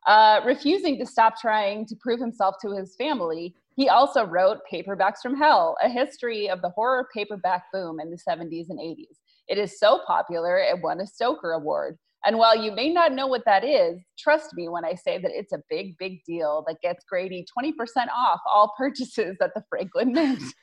Uh, 0.07 0.41
refusing 0.43 0.97
to 0.97 1.05
stop 1.05 1.39
trying 1.39 1.85
to 1.85 1.95
prove 2.01 2.19
himself 2.19 2.55
to 2.59 2.71
his 2.75 2.95
family, 2.95 3.53
he 3.75 3.87
also 3.87 4.25
wrote 4.25 4.57
Paperbacks 4.71 5.19
from 5.21 5.37
Hell, 5.37 5.77
a 5.83 5.89
history 5.89 6.49
of 6.49 6.61
the 6.63 6.69
horror 6.69 7.07
paperback 7.13 7.65
boom 7.71 7.99
in 7.99 8.09
the 8.09 8.17
70s 8.17 8.69
and 8.69 8.79
80s. 8.79 9.17
It 9.47 9.57
is 9.57 9.79
so 9.79 10.01
popular, 10.07 10.57
it 10.57 10.81
won 10.81 11.01
a 11.01 11.07
Stoker 11.07 11.51
Award. 11.51 11.97
And 12.25 12.37
while 12.37 12.55
you 12.55 12.71
may 12.71 12.89
not 12.91 13.13
know 13.13 13.27
what 13.27 13.45
that 13.45 13.63
is, 13.63 13.99
trust 14.17 14.53
me 14.53 14.67
when 14.67 14.83
I 14.83 14.95
say 14.95 15.17
that 15.19 15.31
it's 15.33 15.53
a 15.53 15.61
big, 15.69 15.97
big 15.97 16.23
deal 16.25 16.63
that 16.67 16.81
gets 16.81 17.05
Grady 17.05 17.45
20% 17.57 17.73
off 18.15 18.39
all 18.51 18.73
purchases 18.77 19.37
at 19.41 19.53
the 19.53 19.63
Franklin 19.69 20.11
Mint. 20.13 20.43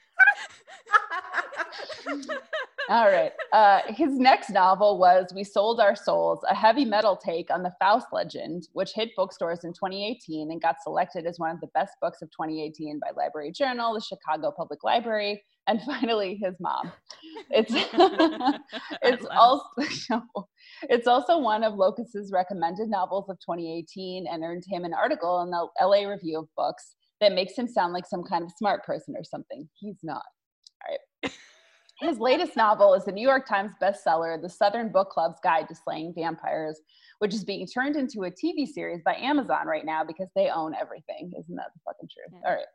All 2.88 3.10
right. 3.10 3.32
Uh, 3.52 3.80
his 3.88 4.16
next 4.16 4.50
novel 4.50 4.96
was 4.98 5.32
We 5.34 5.42
Sold 5.42 5.80
Our 5.80 5.96
Souls, 5.96 6.38
a 6.48 6.54
heavy 6.54 6.84
metal 6.84 7.16
take 7.16 7.50
on 7.50 7.64
the 7.64 7.72
Faust 7.80 8.06
legend, 8.12 8.68
which 8.74 8.92
hit 8.94 9.10
bookstores 9.16 9.64
in 9.64 9.72
2018 9.72 10.52
and 10.52 10.62
got 10.62 10.76
selected 10.82 11.26
as 11.26 11.40
one 11.40 11.50
of 11.50 11.60
the 11.60 11.66
best 11.74 11.94
books 12.00 12.22
of 12.22 12.30
2018 12.30 13.00
by 13.00 13.10
Library 13.20 13.50
Journal, 13.50 13.94
the 13.94 14.00
Chicago 14.00 14.52
Public 14.56 14.84
Library, 14.84 15.42
and 15.66 15.80
finally 15.82 16.38
his 16.42 16.54
mom. 16.60 16.92
It's 17.50 17.72
it's 19.02 19.26
also 19.30 19.64
it's 20.82 21.06
also 21.06 21.38
one 21.38 21.64
of 21.64 21.74
Locus's 21.74 22.32
recommended 22.32 22.88
novels 22.88 23.28
of 23.28 23.38
2018 23.40 24.26
and 24.26 24.42
earned 24.42 24.64
him 24.68 24.84
an 24.84 24.94
article 24.94 25.42
in 25.42 25.50
the 25.50 25.68
LA 25.84 26.08
Review 26.08 26.38
of 26.38 26.48
Books 26.56 26.96
that 27.20 27.32
makes 27.32 27.56
him 27.56 27.66
sound 27.66 27.92
like 27.92 28.06
some 28.06 28.22
kind 28.22 28.44
of 28.44 28.50
smart 28.56 28.84
person 28.84 29.14
or 29.16 29.24
something. 29.24 29.68
He's 29.80 29.98
not. 30.02 30.22
All 30.86 30.96
right. 31.22 31.32
His 32.00 32.18
latest 32.18 32.56
novel 32.56 32.92
is 32.92 33.06
the 33.06 33.12
New 33.12 33.26
York 33.26 33.48
Times 33.48 33.72
bestseller, 33.82 34.40
The 34.40 34.50
Southern 34.50 34.92
Book 34.92 35.08
Club's 35.08 35.38
Guide 35.42 35.66
to 35.68 35.74
Slaying 35.74 36.12
Vampires, 36.14 36.78
which 37.20 37.32
is 37.32 37.42
being 37.42 37.66
turned 37.66 37.96
into 37.96 38.24
a 38.24 38.30
TV 38.30 38.66
series 38.66 39.00
by 39.02 39.14
Amazon 39.14 39.66
right 39.66 39.84
now 39.84 40.04
because 40.04 40.28
they 40.36 40.50
own 40.50 40.74
everything. 40.74 41.32
Isn't 41.38 41.56
that 41.56 41.68
the 41.74 41.80
fucking 41.86 42.10
truth? 42.12 42.38
Yeah. 42.42 42.50
All 42.50 42.54
right. 42.54 42.66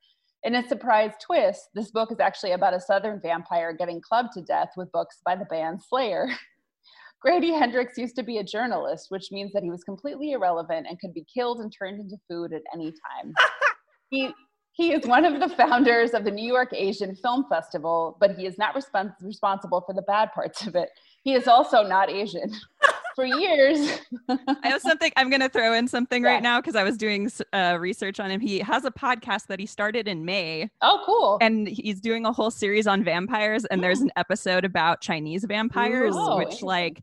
In 0.44 0.56
a 0.56 0.68
surprise 0.68 1.12
twist, 1.24 1.70
this 1.76 1.92
book 1.92 2.12
is 2.12 2.20
actually 2.20 2.54
about 2.54 2.74
a 2.74 2.82
Southern 2.82 3.22
vampire 3.22 3.74
getting 3.74 4.02
clubbed 4.02 4.34
to 4.34 4.42
death 4.42 4.70
with 4.76 4.92
books 4.92 5.18
by 5.24 5.36
the 5.36 5.46
band 5.46 5.82
Slayer. 5.88 6.28
Grady 7.22 7.54
Hendrix 7.54 7.96
used 8.00 8.16
to 8.16 8.24
be 8.24 8.40
a 8.40 8.44
journalist, 8.44 9.08
which 9.10 9.32
means 9.32 9.54
that 9.54 9.62
he 9.62 9.70
was 9.70 9.84
completely 9.84 10.32
irrelevant 10.32 10.88
and 10.90 11.00
could 11.00 11.14
be 11.14 11.24
killed 11.32 11.60
and 11.60 11.72
turned 11.72 12.00
into 12.00 12.18
food 12.28 12.54
at 12.54 12.64
any 12.74 12.92
time. 12.92 13.34
he 14.10 14.34
he 14.74 14.94
is 14.94 15.06
one 15.06 15.26
of 15.26 15.40
the 15.40 15.56
founders 15.56 16.12
of 16.12 16.24
the 16.24 16.32
New 16.32 16.46
York 16.46 16.70
Asian 16.74 17.16
Film 17.16 17.46
Festival, 17.50 18.18
but 18.20 18.36
he 18.36 18.48
is 18.48 18.58
not 18.58 18.74
respons- 18.74 19.14
responsible 19.22 19.82
for 19.82 19.94
the 19.94 20.02
bad 20.04 20.32
parts 20.32 20.66
of 20.66 20.76
it. 20.76 20.90
He 21.24 21.34
is 21.34 21.48
also 21.48 21.84
not 21.84 22.10
Asian. 22.10 22.52
For 23.15 23.25
years, 23.25 24.00
I 24.30 24.68
have 24.68 24.82
something 24.82 25.12
I'm 25.18 25.30
going 25.30 25.41
to 25.41 25.50
throw 25.50 25.74
in 25.74 25.88
something 25.88 26.24
Yeah. 26.24 26.30
right 26.34 26.44
now 26.44 26.60
because 26.62 26.75
I 26.75 26.84
was 26.84 26.98
doing 26.98 27.30
uh, 27.53 27.77
research 27.80 28.20
on 28.20 28.32
him. 28.32 28.39
He 28.39 28.60
has 28.60 28.86
a 28.86 28.91
podcast 28.91 29.48
that 29.48 29.60
he 29.60 29.65
started 29.65 30.08
in 30.08 30.24
May 30.25 30.70
oh, 30.82 31.01
cool. 31.06 31.38
and 31.41 31.68
he's 31.68 32.00
doing 32.00 32.25
a 32.25 32.32
whole 32.32 32.51
series 32.51 32.88
on 32.88 33.03
vampires. 33.03 33.65
And 33.65 33.84
there's 33.84 34.01
an 34.01 34.12
episode 34.15 34.63
about 34.65 35.01
Chinese 35.01 35.44
vampires, 35.46 36.15
which, 36.15 36.62
like, 36.62 37.01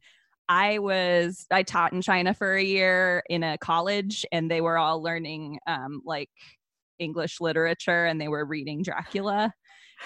I 0.49 0.79
was, 0.79 1.47
I 1.51 1.63
taught 1.63 1.93
in 1.93 2.01
China 2.01 2.33
for 2.33 2.55
a 2.55 2.63
year 2.65 3.23
in 3.29 3.43
a 3.43 3.59
college 3.59 4.25
and 4.33 4.51
they 4.51 4.61
were 4.63 4.79
all 4.79 5.03
learning, 5.03 5.59
um, 5.67 6.01
like, 6.05 6.31
English 6.99 7.41
literature 7.41 8.07
and 8.07 8.21
they 8.21 8.29
were 8.29 8.45
reading 8.45 8.83
Dracula. 8.83 9.53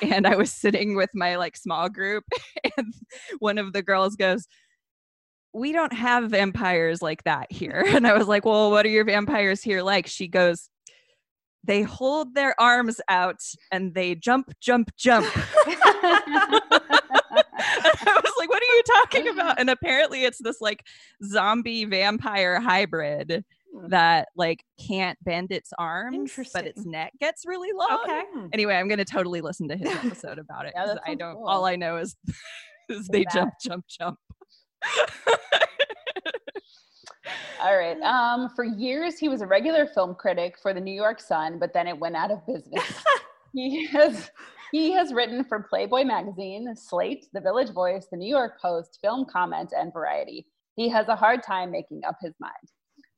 And 0.00 0.26
I 0.26 0.37
was 0.37 0.50
sitting 0.50 0.97
with 0.97 1.11
my 1.14 1.37
like 1.37 1.54
small 1.54 1.90
group, 1.90 2.25
and 2.78 2.94
one 3.40 3.59
of 3.59 3.75
the 3.75 3.82
girls 3.82 4.16
goes, 4.16 4.47
we 5.54 5.73
don't 5.73 5.92
have 5.92 6.30
vampires 6.30 7.02
like 7.02 7.25
that 7.25 7.50
here. 7.52 7.85
And 7.88 8.06
I 8.06 8.16
was 8.16 8.28
like, 8.28 8.44
well, 8.44 8.71
what 8.71 8.87
are 8.87 8.90
your 8.90 9.04
vampires 9.04 9.62
here 9.62 9.82
like? 9.82 10.06
She 10.06 10.28
goes, 10.28 10.68
they 11.64 11.82
hold 11.82 12.35
their 12.35 12.59
arms 12.61 13.00
out 13.09 13.40
and 13.71 13.94
they 13.94 14.14
jump, 14.14 14.52
jump, 14.61 14.90
jump. 14.97 15.26
I 17.35 18.21
was 18.25 18.32
like, 18.38 18.49
what 18.49 18.62
are 18.62 18.75
you 18.76 18.82
talking 19.00 19.28
about? 19.28 19.61
And 19.61 19.71
apparently 19.71 20.25
it's 20.25 20.38
this 20.38 20.61
like 20.61 20.85
zombie 21.25 21.85
vampire 21.85 22.61
hybrid 22.61 23.44
Hmm. 23.75 23.88
that 23.88 24.28
like 24.37 24.62
can't 24.87 25.16
bend 25.25 25.50
its 25.50 25.73
arms, 25.78 26.30
but 26.52 26.66
its 26.66 26.85
neck 26.85 27.14
gets 27.21 27.47
really 27.47 27.73
long. 27.73 28.00
okay. 28.04 28.23
Anyway, 28.52 28.75
I'm 28.75 28.87
gonna 28.87 29.02
totally 29.02 29.40
listen 29.40 29.66
to 29.68 29.76
his 29.76 29.88
episode 29.88 30.38
about 30.38 30.66
it. 30.66 30.75
Yeah, 30.76 30.97
I 31.06 31.14
don't 31.14 31.37
cool. 31.37 31.47
all 31.49 31.64
I 31.64 31.76
know 31.76 31.97
is 31.97 32.14
is 32.90 33.09
they 33.09 33.25
that. 33.25 33.32
jump, 33.32 33.54
jump, 33.62 33.87
jump. 33.88 34.18
All 37.62 37.77
right. 37.77 38.01
Um, 38.01 38.49
for 38.57 38.65
years, 38.65 39.19
he 39.19 39.29
was 39.29 39.41
a 39.41 39.47
regular 39.47 39.87
film 39.87 40.17
critic 40.17 40.57
for 40.61 40.75
the 40.75 40.81
New 40.81 40.95
York 40.95 41.21
Sun, 41.21 41.61
but 41.61 41.73
then 41.73 41.87
it 41.87 41.97
went 41.99 42.17
out 42.17 42.33
of 42.33 42.45
business. 42.47 43.05
he 43.53 43.87
has 43.87 44.31
he 44.73 44.91
has 44.93 45.12
written 45.12 45.45
for 45.45 45.67
Playboy 45.69 46.03
magazine, 46.03 46.75
Slate, 46.75 47.27
The 47.33 47.41
Village 47.41 47.71
Voice, 47.71 48.07
The 48.11 48.17
New 48.17 48.29
York 48.29 48.61
Post, 48.61 48.99
Film 49.03 49.27
Comment, 49.27 49.73
and 49.77 49.93
Variety. 49.93 50.47
He 50.77 50.89
has 50.89 51.09
a 51.09 51.15
hard 51.15 51.43
time 51.43 51.71
making 51.71 52.03
up 52.05 52.17
his 52.21 52.35
mind. 52.41 52.73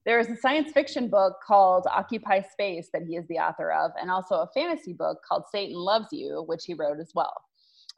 There 0.04 0.18
is 0.18 0.28
a 0.28 0.37
science 0.37 0.73
fiction 0.73 1.09
book 1.09 1.37
called 1.47 1.87
Occupy 1.90 2.42
Space 2.42 2.90
that 2.92 3.04
he 3.04 3.16
is 3.16 3.26
the 3.28 3.38
author 3.38 3.73
of, 3.73 3.92
and 3.99 4.11
also 4.11 4.40
a 4.40 4.50
fantasy 4.52 4.92
book 4.92 5.18
called 5.26 5.44
Satan 5.50 5.76
Loves 5.76 6.09
You, 6.12 6.42
which 6.47 6.64
he 6.66 6.75
wrote 6.75 6.99
as 7.00 7.12
well. 7.14 7.33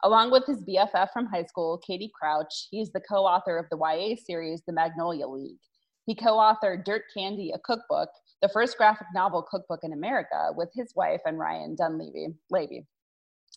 Along 0.03 0.29
with 0.31 0.45
his 0.45 0.63
BFF 0.63 1.09
from 1.11 1.25
high 1.25 1.45
school, 1.45 1.79
Katie 1.79 2.11
Crouch, 2.13 2.67
he's 2.69 2.91
the 2.91 3.01
co 3.01 3.25
author 3.25 3.57
of 3.57 3.65
the 3.71 3.77
YA 3.77 4.15
series 4.25 4.61
The 4.65 4.73
Magnolia 4.73 5.27
League. 5.27 5.57
He 6.05 6.13
co 6.13 6.35
authored 6.35 6.85
Dirt 6.85 7.03
Candy, 7.15 7.51
a 7.53 7.59
cookbook, 7.59 8.09
the 8.41 8.49
first 8.49 8.77
graphic 8.77 9.07
novel 9.15 9.41
cookbook 9.41 9.79
in 9.83 9.93
America, 9.93 10.51
with 10.55 10.69
his 10.73 10.93
wife 10.95 11.21
and 11.25 11.39
Ryan 11.39 11.75
Dunlavey. 11.75 12.35
Levy. 12.51 12.85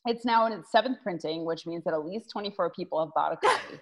It's 0.07 0.25
now 0.25 0.47
in 0.47 0.53
its 0.55 0.73
seventh 0.73 0.99
printing, 1.03 1.45
which 1.45 1.67
means 1.67 1.85
that 1.85 1.93
at 1.93 2.07
least 2.07 2.31
24 2.33 2.71
people 2.71 3.05
have 3.05 3.15
bought 3.15 3.35
a 3.35 3.37
copy. 3.47 3.81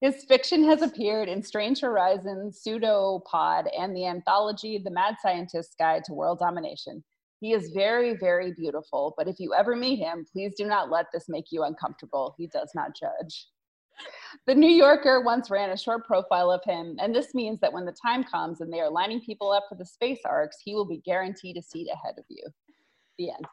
His 0.00 0.24
fiction 0.24 0.62
has 0.64 0.82
appeared 0.82 1.28
in 1.28 1.42
Strange 1.42 1.80
Horizons, 1.80 2.60
Pseudopod, 2.62 3.66
and 3.76 3.96
the 3.96 4.06
anthology 4.06 4.78
The 4.78 4.92
Mad 4.92 5.16
Scientist's 5.20 5.74
Guide 5.76 6.04
to 6.04 6.14
World 6.14 6.38
Domination. 6.38 7.02
He 7.40 7.52
is 7.52 7.70
very, 7.70 8.16
very 8.16 8.52
beautiful, 8.52 9.14
but 9.16 9.28
if 9.28 9.38
you 9.38 9.54
ever 9.54 9.76
meet 9.76 9.98
him, 9.98 10.24
please 10.30 10.52
do 10.56 10.66
not 10.66 10.90
let 10.90 11.06
this 11.12 11.26
make 11.28 11.46
you 11.50 11.62
uncomfortable. 11.62 12.34
He 12.36 12.48
does 12.48 12.70
not 12.74 12.96
judge. 12.98 13.46
The 14.46 14.54
New 14.54 14.70
Yorker 14.70 15.22
once 15.22 15.50
ran 15.50 15.70
a 15.70 15.76
short 15.76 16.06
profile 16.06 16.50
of 16.50 16.62
him, 16.64 16.96
and 17.00 17.14
this 17.14 17.34
means 17.34 17.60
that 17.60 17.72
when 17.72 17.84
the 17.84 17.94
time 18.00 18.24
comes 18.24 18.60
and 18.60 18.72
they 18.72 18.80
are 18.80 18.90
lining 18.90 19.20
people 19.20 19.50
up 19.50 19.64
for 19.68 19.74
the 19.76 19.86
space 19.86 20.20
arks, 20.24 20.58
he 20.64 20.74
will 20.74 20.84
be 20.84 20.98
guaranteed 21.04 21.56
a 21.56 21.62
seat 21.62 21.88
ahead 21.92 22.14
of 22.18 22.24
you. 22.28 22.44
The 23.18 23.30
end. 23.30 23.44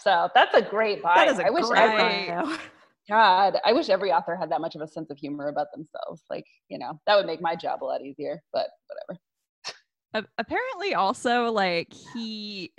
So 0.00 0.28
that's 0.34 0.54
a 0.54 0.62
great 0.62 1.02
bio. 1.02 1.16
That 1.16 1.28
is 1.28 1.38
a 1.38 1.46
I 1.46 1.50
wish 1.50 1.66
great 1.66 2.28
every. 2.28 2.56
God, 3.08 3.58
I 3.64 3.72
wish 3.72 3.88
every 3.88 4.12
author 4.12 4.34
had 4.34 4.50
that 4.50 4.60
much 4.60 4.74
of 4.74 4.80
a 4.80 4.88
sense 4.88 5.10
of 5.10 5.18
humor 5.18 5.48
about 5.48 5.68
themselves. 5.72 6.22
Like, 6.28 6.44
you 6.68 6.78
know, 6.78 7.00
that 7.06 7.16
would 7.16 7.26
make 7.26 7.40
my 7.40 7.54
job 7.54 7.82
a 7.82 7.84
lot 7.84 8.02
easier, 8.02 8.42
but 8.52 8.68
whatever. 8.88 10.28
Apparently 10.38 10.94
also 10.94 11.52
like 11.52 11.92
he 12.14 12.72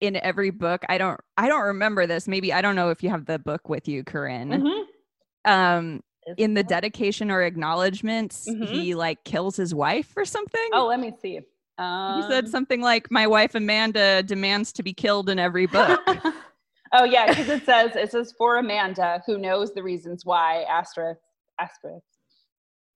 in 0.00 0.16
every 0.16 0.50
book. 0.50 0.84
I 0.88 0.98
don't 0.98 1.20
i 1.36 1.48
don't 1.48 1.64
remember 1.64 2.06
this. 2.06 2.28
Maybe 2.28 2.52
i 2.52 2.60
don't 2.60 2.76
know 2.76 2.90
if 2.90 3.02
you 3.02 3.10
have 3.10 3.26
the 3.26 3.38
book 3.38 3.68
with 3.68 3.88
you 3.88 4.04
corinne. 4.04 4.50
Mm-hmm. 4.50 5.50
um 5.50 6.02
in 6.38 6.54
the 6.54 6.64
dedication 6.64 7.30
or 7.30 7.42
acknowledgments 7.42 8.48
Mhm. 8.50 8.66
he 8.66 8.94
like 8.96 9.22
kills 9.24 9.56
his 9.56 9.72
wife 9.74 10.12
or 10.16 10.24
something? 10.24 10.68
Oh, 10.72 10.86
let 10.86 10.98
me 10.98 11.12
see. 11.22 11.40
Um, 11.78 12.20
he 12.22 12.28
said 12.28 12.48
something 12.48 12.80
like 12.80 13.10
my 13.10 13.26
wife 13.26 13.54
amanda 13.54 14.22
demands 14.24 14.72
to 14.72 14.82
be 14.82 14.92
killed 14.92 15.28
in 15.28 15.38
every 15.38 15.66
book. 15.66 16.00
Oh 16.92 17.02
yeah, 17.04 17.26
because 17.26 17.48
it 17.48 17.64
says 17.66 17.96
it 17.96 18.12
says 18.12 18.32
for 18.38 18.56
Amanda 18.58 19.20
who 19.26 19.38
knows 19.38 19.74
the 19.74 19.82
reasons 19.82 20.24
why 20.24 20.62
asterisk 20.70 21.20
asterisk, 21.60 22.06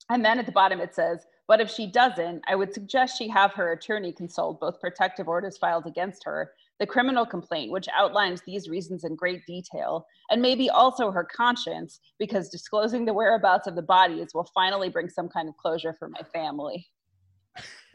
and 0.09 0.23
then 0.23 0.39
at 0.39 0.45
the 0.45 0.51
bottom 0.53 0.79
it 0.79 0.95
says, 0.95 1.25
but 1.45 1.59
if 1.59 1.69
she 1.69 1.87
doesn't, 1.87 2.41
I 2.47 2.55
would 2.55 2.73
suggest 2.73 3.17
she 3.17 3.27
have 3.27 3.51
her 3.53 3.73
attorney 3.73 4.13
consult 4.13 4.61
both 4.61 4.79
protective 4.79 5.27
orders 5.27 5.57
filed 5.57 5.85
against 5.87 6.23
her, 6.23 6.51
the 6.81 6.85
criminal 6.87 7.25
complaint 7.25 7.71
which 7.71 7.87
outlines 7.95 8.41
these 8.45 8.67
reasons 8.67 9.03
in 9.05 9.15
great 9.15 9.45
detail, 9.45 10.05
and 10.31 10.41
maybe 10.41 10.67
also 10.69 11.11
her 11.11 11.23
conscience 11.23 11.99
because 12.19 12.49
disclosing 12.49 13.05
the 13.05 13.13
whereabouts 13.13 13.67
of 13.67 13.75
the 13.75 13.81
bodies 13.83 14.31
will 14.33 14.49
finally 14.53 14.89
bring 14.89 15.07
some 15.07 15.29
kind 15.29 15.47
of 15.47 15.55
closure 15.57 15.95
for 15.99 16.09
my 16.09 16.21
family. 16.33 16.87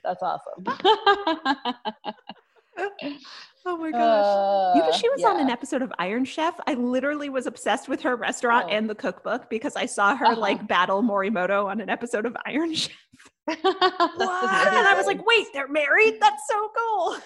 That's 0.05 0.23
awesome. 0.23 0.63
oh 3.67 3.77
my 3.77 3.91
gosh. 3.91 4.77
you 4.77 4.83
know, 4.83 4.89
Uh, 4.89 4.93
she 4.93 5.09
was 5.09 5.25
on 5.25 5.41
an 5.41 5.51
episode 5.51 5.83
of 5.83 5.93
Iron 5.99 6.25
Chef, 6.25 6.55
I 6.67 6.75
literally 6.75 7.29
was 7.29 7.47
obsessed 7.47 7.89
with 7.89 8.01
her 8.03 8.15
restaurant 8.17 8.67
Oh. 8.69 8.73
and 8.75 8.89
the 8.89 8.95
cookbook 8.95 9.51
because 9.51 9.75
I 9.77 9.87
saw 9.87 10.15
her 10.15 10.27
Uh-huh. 10.27 10.41
like 10.41 10.69
battle 10.69 11.03
Morimoto 11.03 11.65
on 11.67 11.81
an 11.81 11.89
episode 11.91 12.25
of 12.27 12.37
Iron 12.47 12.73
Chef. 12.75 12.93
And 13.49 13.59
I 13.65 14.95
was 14.97 15.07
like, 15.07 15.25
wait, 15.27 15.47
they're 15.53 15.69
married? 15.69 16.19
That's 16.21 16.43
so 16.49 16.71
cool. 16.77 17.17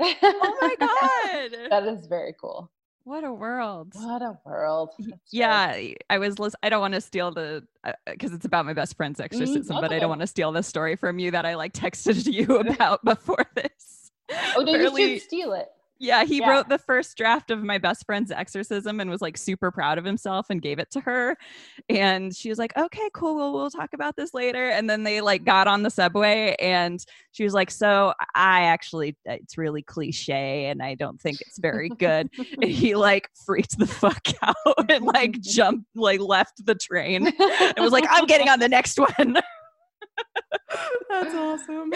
Oh 0.00 0.58
my 0.60 0.76
god. 0.80 1.68
that 1.70 1.84
is 1.86 2.06
very 2.06 2.34
cool. 2.40 2.70
what 3.04 3.24
a 3.24 3.32
world. 3.32 3.92
What 3.94 4.22
a 4.22 4.38
world. 4.44 4.90
That's. 4.98 5.20
Yeah, 5.32 5.76
I 6.08 6.18
was. 6.18 6.38
Lis- 6.38 6.54
I 6.62 6.68
don't 6.68 6.80
want 6.80 6.94
to 6.94 7.00
steal 7.00 7.30
the 7.32 7.66
uh, 7.84 7.88
uh, 7.88 7.92
because 8.12 8.32
it's 8.32 8.44
about 8.46 8.66
my 8.66 8.72
best 8.72 8.96
friend's 8.96 9.20
mm, 9.20 9.24
exorcism, 9.24 9.62
that's 9.76 9.80
but 9.80 9.92
I 9.92 9.98
don't 9.98 10.08
want 10.08 10.20
to 10.22 10.26
steal 10.26 10.52
the 10.52 10.62
story 10.62 10.96
from 10.96 11.18
you 11.18 11.30
that 11.32 11.44
I 11.46 11.54
like 11.56 11.72
texted 11.72 12.26
you 12.32 12.58
about 12.60 13.04
before 13.04 13.44
this. 13.54 14.10
Oh, 14.56 14.60
no, 14.62 14.70
you 14.70 14.76
Apparently- 14.76 15.18
should 15.18 15.22
steal 15.26 15.52
it. 15.54 15.68
Yeah, 16.02 16.24
he 16.24 16.38
Yeah. 16.38 16.48
wrote 16.48 16.68
the 16.70 16.78
first 16.78 17.14
draft 17.18 17.50
of 17.50 17.62
my 17.62 17.76
best 17.76 18.06
friend's 18.06 18.30
exorcism 18.30 19.00
and 19.00 19.10
was 19.10 19.20
like 19.20 19.36
super 19.36 19.70
proud 19.70 19.98
of 19.98 20.04
himself 20.04 20.46
and 20.48 20.62
gave 20.62 20.78
it 20.78 20.90
to 20.92 21.00
her. 21.00 21.36
And 21.90 22.34
she 22.34 22.48
was 22.48 22.58
like, 22.58 22.74
okay, 22.74 23.10
cool. 23.12 23.36
Well, 23.36 23.52
we'll 23.52 23.70
talk 23.70 23.90
about 23.92 24.16
this 24.16 24.32
later. 24.32 24.70
And 24.70 24.88
then 24.88 25.02
they 25.02 25.20
like 25.20 25.44
got 25.44 25.66
on 25.68 25.82
the 25.82 25.90
subway 25.90 26.56
and 26.58 27.04
she 27.32 27.44
was 27.44 27.52
like, 27.52 27.70
so 27.70 28.14
I 28.34 28.62
actually, 28.62 29.10
uh, 29.28 29.34
it's 29.34 29.58
really 29.58 29.82
cliche 29.82 30.66
and 30.66 30.82
I 30.82 30.94
don't 30.94 31.20
think 31.20 31.38
it's 31.42 31.58
very 31.58 31.90
good. 31.90 32.30
and 32.62 32.64
he 32.70 32.94
like 32.96 33.28
freaked 33.44 33.78
the 33.78 33.86
fuck 33.86 34.26
out 34.42 34.90
and 34.90 35.04
like 35.04 35.38
jumped, 35.42 35.84
like 35.94 36.20
left 36.20 36.64
the 36.64 36.74
train 36.76 37.26
and 37.26 37.74
was 37.78 37.92
like, 37.92 38.06
I'm 38.08 38.24
getting 38.24 38.48
on 38.48 38.58
the 38.58 38.68
next 38.70 38.98
one. 38.98 39.36
That's 41.10 41.34
awesome. 41.34 41.90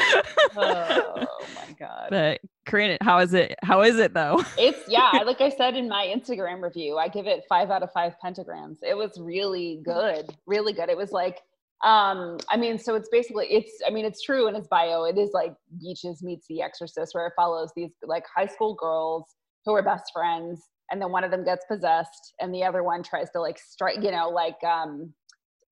oh 0.56 1.28
my 1.54 1.72
god. 1.78 2.08
but 2.10 2.40
Corinne, 2.66 2.98
how 3.00 3.18
is 3.18 3.34
it? 3.34 3.54
How 3.62 3.82
is 3.82 3.98
it 3.98 4.14
though? 4.14 4.42
It's 4.58 4.88
yeah, 4.88 5.10
like 5.24 5.40
I 5.40 5.48
said 5.56 5.76
in 5.76 5.88
my 5.88 6.12
Instagram 6.14 6.62
review, 6.62 6.96
I 6.98 7.08
give 7.08 7.26
it 7.26 7.44
five 7.48 7.70
out 7.70 7.82
of 7.82 7.92
five 7.92 8.14
pentagrams. 8.24 8.78
It 8.82 8.96
was 8.96 9.18
really 9.18 9.80
good, 9.84 10.36
really 10.46 10.72
good. 10.72 10.88
It 10.88 10.96
was 10.96 11.12
like, 11.12 11.40
um, 11.84 12.38
I 12.48 12.56
mean, 12.56 12.78
so 12.78 12.94
it's 12.94 13.08
basically 13.10 13.46
it's 13.46 13.72
I 13.86 13.90
mean, 13.90 14.04
it's 14.04 14.22
true 14.22 14.48
in 14.48 14.54
his 14.54 14.66
bio. 14.68 15.04
It 15.04 15.18
is 15.18 15.30
like 15.32 15.54
Beaches 15.80 16.22
meets 16.22 16.46
the 16.48 16.62
exorcist, 16.62 17.14
where 17.14 17.26
it 17.26 17.32
follows 17.36 17.70
these 17.76 17.90
like 18.02 18.24
high 18.34 18.46
school 18.46 18.74
girls 18.74 19.24
who 19.64 19.74
are 19.74 19.82
best 19.82 20.10
friends, 20.12 20.60
and 20.90 21.00
then 21.00 21.12
one 21.12 21.24
of 21.24 21.30
them 21.30 21.44
gets 21.44 21.64
possessed, 21.70 22.34
and 22.40 22.52
the 22.54 22.64
other 22.64 22.82
one 22.82 23.02
tries 23.02 23.30
to 23.30 23.40
like 23.40 23.58
strike, 23.58 24.02
you 24.02 24.10
know, 24.10 24.28
like 24.30 24.62
um 24.64 25.12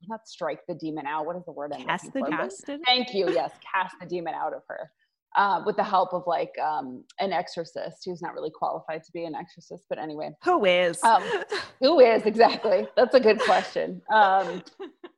not 0.09 0.26
strike 0.26 0.61
the 0.68 0.75
demon 0.75 1.06
out. 1.06 1.26
What 1.26 1.37
is 1.37 1.44
the 1.44 1.52
word? 1.52 1.73
I'm 1.75 1.85
Cast 1.85 2.12
the 2.12 2.21
for? 2.21 2.30
But- 2.30 2.80
Thank 2.85 3.14
you. 3.14 3.30
Yes, 3.30 3.52
cast 3.73 3.97
the 4.00 4.06
demon 4.06 4.35
out 4.35 4.54
of 4.54 4.62
her 4.68 4.90
uh, 5.37 5.62
with 5.64 5.76
the 5.76 5.85
help 5.85 6.12
of 6.12 6.25
like 6.26 6.52
um, 6.62 7.04
an 7.21 7.32
exorcist 7.32 8.02
who's 8.04 8.21
not 8.21 8.35
really 8.35 8.50
qualified 8.50 9.02
to 9.04 9.12
be 9.12 9.25
an 9.25 9.35
exorcist. 9.35 9.85
But 9.88 9.99
anyway, 9.99 10.30
Who 10.44 10.64
is? 10.64 11.02
Um, 11.02 11.23
who 11.80 12.00
is 12.00 12.25
exactly? 12.26 12.87
That's 12.97 13.14
a 13.14 13.21
good 13.21 13.40
question. 13.40 14.02
Um, 14.12 14.62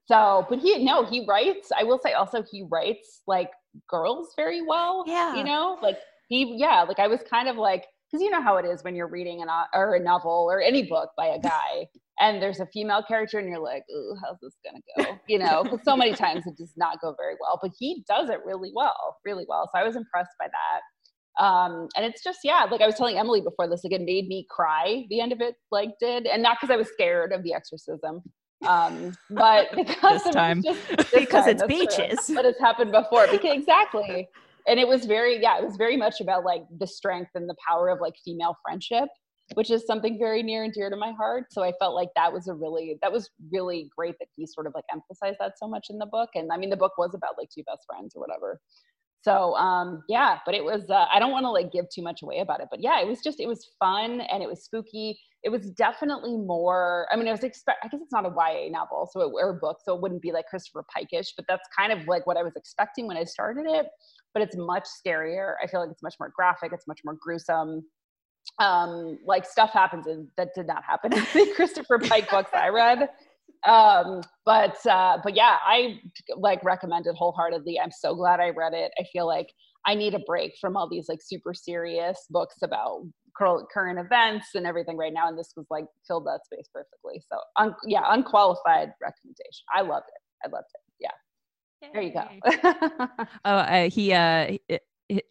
so, 0.06 0.46
but 0.48 0.58
he 0.58 0.84
no, 0.84 1.04
he 1.04 1.24
writes. 1.26 1.70
I 1.76 1.84
will 1.84 1.98
say 1.98 2.12
also 2.12 2.42
he 2.42 2.66
writes 2.70 3.22
like 3.26 3.50
girls 3.88 4.32
very 4.36 4.62
well. 4.62 5.04
Yeah. 5.06 5.34
you 5.34 5.44
know, 5.44 5.78
like 5.82 5.98
he 6.28 6.54
yeah, 6.58 6.82
like 6.82 6.98
I 6.98 7.08
was 7.08 7.20
kind 7.28 7.48
of 7.48 7.56
like 7.56 7.86
because 8.10 8.22
you 8.22 8.30
know 8.30 8.42
how 8.42 8.56
it 8.58 8.66
is 8.66 8.84
when 8.84 8.94
you're 8.94 9.08
reading 9.08 9.42
an 9.42 9.48
or 9.72 9.96
a 9.96 10.00
novel 10.00 10.46
or 10.50 10.60
any 10.60 10.84
book 10.84 11.10
by 11.16 11.26
a 11.26 11.38
guy. 11.40 11.88
And 12.20 12.40
there's 12.40 12.60
a 12.60 12.66
female 12.66 13.02
character, 13.02 13.38
and 13.38 13.48
you're 13.48 13.58
like, 13.58 13.82
"Ooh, 13.90 14.14
how's 14.24 14.38
this 14.40 14.56
gonna 14.64 14.80
go?" 15.08 15.18
You 15.28 15.38
know, 15.38 15.64
so 15.84 15.96
many 15.96 16.12
times 16.24 16.46
it 16.46 16.56
does 16.56 16.72
not 16.76 17.00
go 17.00 17.14
very 17.18 17.34
well. 17.40 17.58
But 17.60 17.72
he 17.78 18.04
does 18.08 18.30
it 18.30 18.38
really 18.44 18.70
well, 18.74 19.16
really 19.24 19.44
well. 19.48 19.68
So 19.74 19.80
I 19.80 19.84
was 19.84 19.96
impressed 19.96 20.30
by 20.38 20.46
that 20.46 20.80
um 21.40 21.88
and 21.96 22.06
it's 22.06 22.22
just 22.22 22.38
yeah 22.44 22.64
like 22.70 22.80
i 22.80 22.86
was 22.86 22.94
telling 22.94 23.18
emily 23.18 23.40
before 23.40 23.68
this 23.68 23.82
like 23.82 23.92
it 23.92 24.02
made 24.04 24.28
me 24.28 24.46
cry 24.48 25.04
the 25.10 25.20
end 25.20 25.32
of 25.32 25.40
it 25.40 25.56
like 25.72 25.88
did 25.98 26.26
and 26.26 26.40
not 26.44 26.56
because 26.60 26.72
i 26.72 26.76
was 26.76 26.88
scared 26.92 27.32
of 27.32 27.42
the 27.42 27.52
exorcism 27.52 28.22
um 28.68 29.10
but 29.30 29.66
because 29.74 30.22
This 30.22 30.32
time. 30.32 30.62
just- 30.62 30.78
this 30.96 31.06
Because 31.12 31.44
time, 31.46 31.50
it's 31.50 31.62
that's 31.62 31.96
true. 31.96 32.06
beaches. 32.06 32.30
but 32.36 32.44
it's 32.44 32.60
happened 32.60 32.92
before 32.92 33.26
because 33.32 33.50
exactly 33.52 34.28
and 34.68 34.78
it 34.78 34.86
was 34.86 35.06
very 35.06 35.42
yeah 35.42 35.58
it 35.58 35.64
was 35.64 35.74
very 35.76 35.96
much 35.96 36.20
about 36.20 36.44
like 36.44 36.62
the 36.78 36.86
strength 36.86 37.30
and 37.34 37.48
the 37.50 37.56
power 37.66 37.88
of 37.88 37.98
like 38.00 38.14
female 38.24 38.56
friendship 38.64 39.08
which 39.52 39.70
is 39.70 39.86
something 39.86 40.18
very 40.18 40.42
near 40.42 40.64
and 40.64 40.72
dear 40.72 40.88
to 40.88 40.96
my 40.96 41.12
heart. 41.12 41.46
So 41.50 41.62
i 41.62 41.72
felt 41.78 41.94
like 41.94 42.08
that 42.16 42.32
was 42.32 42.48
a 42.48 42.54
really 42.54 42.98
that 43.02 43.12
was 43.12 43.30
really 43.52 43.90
great 43.96 44.16
that 44.18 44.28
he 44.34 44.46
sort 44.46 44.66
of 44.66 44.72
like 44.74 44.84
emphasized 44.92 45.36
that 45.40 45.58
so 45.58 45.68
much 45.68 45.86
in 45.90 45.98
the 45.98 46.06
book. 46.06 46.30
And 46.34 46.50
i 46.52 46.56
mean 46.56 46.70
the 46.70 46.76
book 46.76 46.92
was 46.96 47.14
about 47.14 47.34
like 47.38 47.50
two 47.50 47.62
best 47.64 47.84
friends 47.86 48.14
or 48.16 48.20
whatever. 48.20 48.60
So 49.22 49.54
um 49.56 50.02
yeah 50.08 50.38
but 50.44 50.54
it 50.54 50.64
was 50.64 50.88
uh, 50.90 51.06
i 51.12 51.18
don't 51.18 51.32
want 51.32 51.44
to 51.44 51.50
like 51.50 51.72
give 51.72 51.86
too 51.94 52.02
much 52.02 52.22
away 52.22 52.40
about 52.40 52.60
it 52.60 52.68
but 52.70 52.80
yeah 52.82 53.00
it 53.00 53.06
was 53.06 53.20
just 53.22 53.40
it 53.40 53.46
was 53.46 53.70
fun 53.78 54.20
and 54.20 54.42
it 54.42 54.48
was 54.48 54.64
spooky. 54.64 55.18
It 55.42 55.50
was 55.50 55.70
definitely 55.72 56.38
more 56.38 57.06
i 57.12 57.16
mean 57.16 57.28
i 57.28 57.30
was 57.30 57.44
expect 57.44 57.84
i 57.84 57.88
guess 57.88 58.00
it's 58.02 58.12
not 58.12 58.24
a 58.24 58.32
ya 58.34 58.70
novel 58.70 59.08
so 59.12 59.20
it, 59.20 59.32
or 59.34 59.50
a 59.50 59.54
book 59.54 59.76
so 59.84 59.94
it 59.94 60.00
wouldn't 60.00 60.22
be 60.22 60.32
like 60.32 60.46
christopher 60.46 60.86
pike-ish 60.94 61.34
but 61.36 61.44
that's 61.46 61.68
kind 61.78 61.92
of 61.92 62.08
like 62.08 62.26
what 62.26 62.38
i 62.38 62.42
was 62.42 62.54
expecting 62.56 63.06
when 63.06 63.18
i 63.18 63.24
started 63.24 63.66
it. 63.68 63.86
But 64.32 64.42
it's 64.42 64.56
much 64.56 64.84
scarier. 64.84 65.54
I 65.62 65.66
feel 65.66 65.80
like 65.80 65.90
it's 65.90 66.02
much 66.02 66.16
more 66.18 66.32
graphic 66.34 66.72
it's 66.72 66.86
much 66.86 67.00
more 67.04 67.14
gruesome 67.20 67.84
um 68.58 69.18
like 69.26 69.44
stuff 69.46 69.70
happens 69.72 70.06
and 70.06 70.28
that 70.36 70.48
did 70.54 70.66
not 70.66 70.82
happen 70.84 71.12
in 71.14 71.20
the 71.32 71.52
christopher 71.56 71.98
pike 71.98 72.30
books 72.30 72.50
i 72.54 72.68
read. 72.68 73.08
Um 73.66 74.22
but 74.44 74.76
uh 74.86 75.18
but 75.24 75.34
yeah 75.34 75.56
i 75.64 75.98
like 76.36 76.62
recommend 76.62 77.06
it 77.06 77.14
wholeheartedly. 77.16 77.80
I'm 77.80 77.90
so 77.90 78.14
glad 78.14 78.40
i 78.40 78.50
read 78.50 78.74
it. 78.74 78.92
I 78.98 79.04
feel 79.12 79.26
like 79.26 79.48
i 79.86 79.94
need 79.94 80.14
a 80.14 80.18
break 80.20 80.52
from 80.60 80.76
all 80.76 80.88
these 80.88 81.06
like 81.08 81.20
super 81.22 81.54
serious 81.54 82.18
books 82.30 82.56
about 82.62 83.02
cur- 83.36 83.66
current 83.72 83.98
events 83.98 84.48
and 84.54 84.66
everything 84.66 84.96
right 84.96 85.12
now 85.12 85.28
and 85.28 85.38
this 85.38 85.52
was 85.56 85.66
like 85.70 85.86
filled 86.06 86.26
that 86.26 86.40
space 86.44 86.68
perfectly. 86.72 87.22
So 87.32 87.38
un- 87.58 87.74
yeah 87.86 88.02
unqualified 88.08 88.92
recommendation. 89.00 89.64
I 89.74 89.80
loved 89.80 90.06
it. 90.08 90.46
I 90.46 90.50
loved 90.54 90.68
it. 90.74 90.80
Yeah. 91.00 91.90
There 91.92 92.02
you 92.02 92.12
go. 92.12 93.26
Oh, 93.44 93.56
uh, 93.56 93.88
he 93.90 94.12
uh 94.12 94.52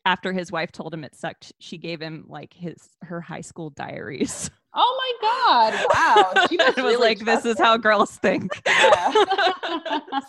after 0.06 0.32
his 0.34 0.52
wife 0.52 0.72
told 0.72 0.94
him 0.94 1.04
it 1.04 1.16
sucked, 1.16 1.52
she 1.60 1.78
gave 1.78 2.02
him 2.02 2.26
like 2.28 2.54
his 2.54 2.76
her 3.02 3.22
high 3.22 3.42
school 3.42 3.70
diaries. 3.72 4.50
oh 4.76 5.18
my 5.22 5.28
god 5.28 5.86
wow 5.94 6.48
she 6.50 6.58
must 6.58 6.78
was 6.78 6.84
really 6.84 6.96
like 6.96 7.20
this 7.20 7.44
trust 7.44 7.46
is 7.46 7.60
how 7.60 7.78
girls 7.78 8.18
think. 8.18 8.52
Yeah. 8.68 9.12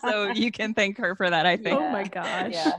so 0.03 0.31
you 0.33 0.51
can 0.51 0.75
thank 0.75 0.99
her 0.99 1.15
for 1.15 1.29
that. 1.31 1.47
I 1.47 1.57
think. 1.57 1.79
Oh 1.81 1.89
my 1.91 2.01
Yeah. 2.03 2.09
gosh. 2.09 2.53
yeah 2.53 2.73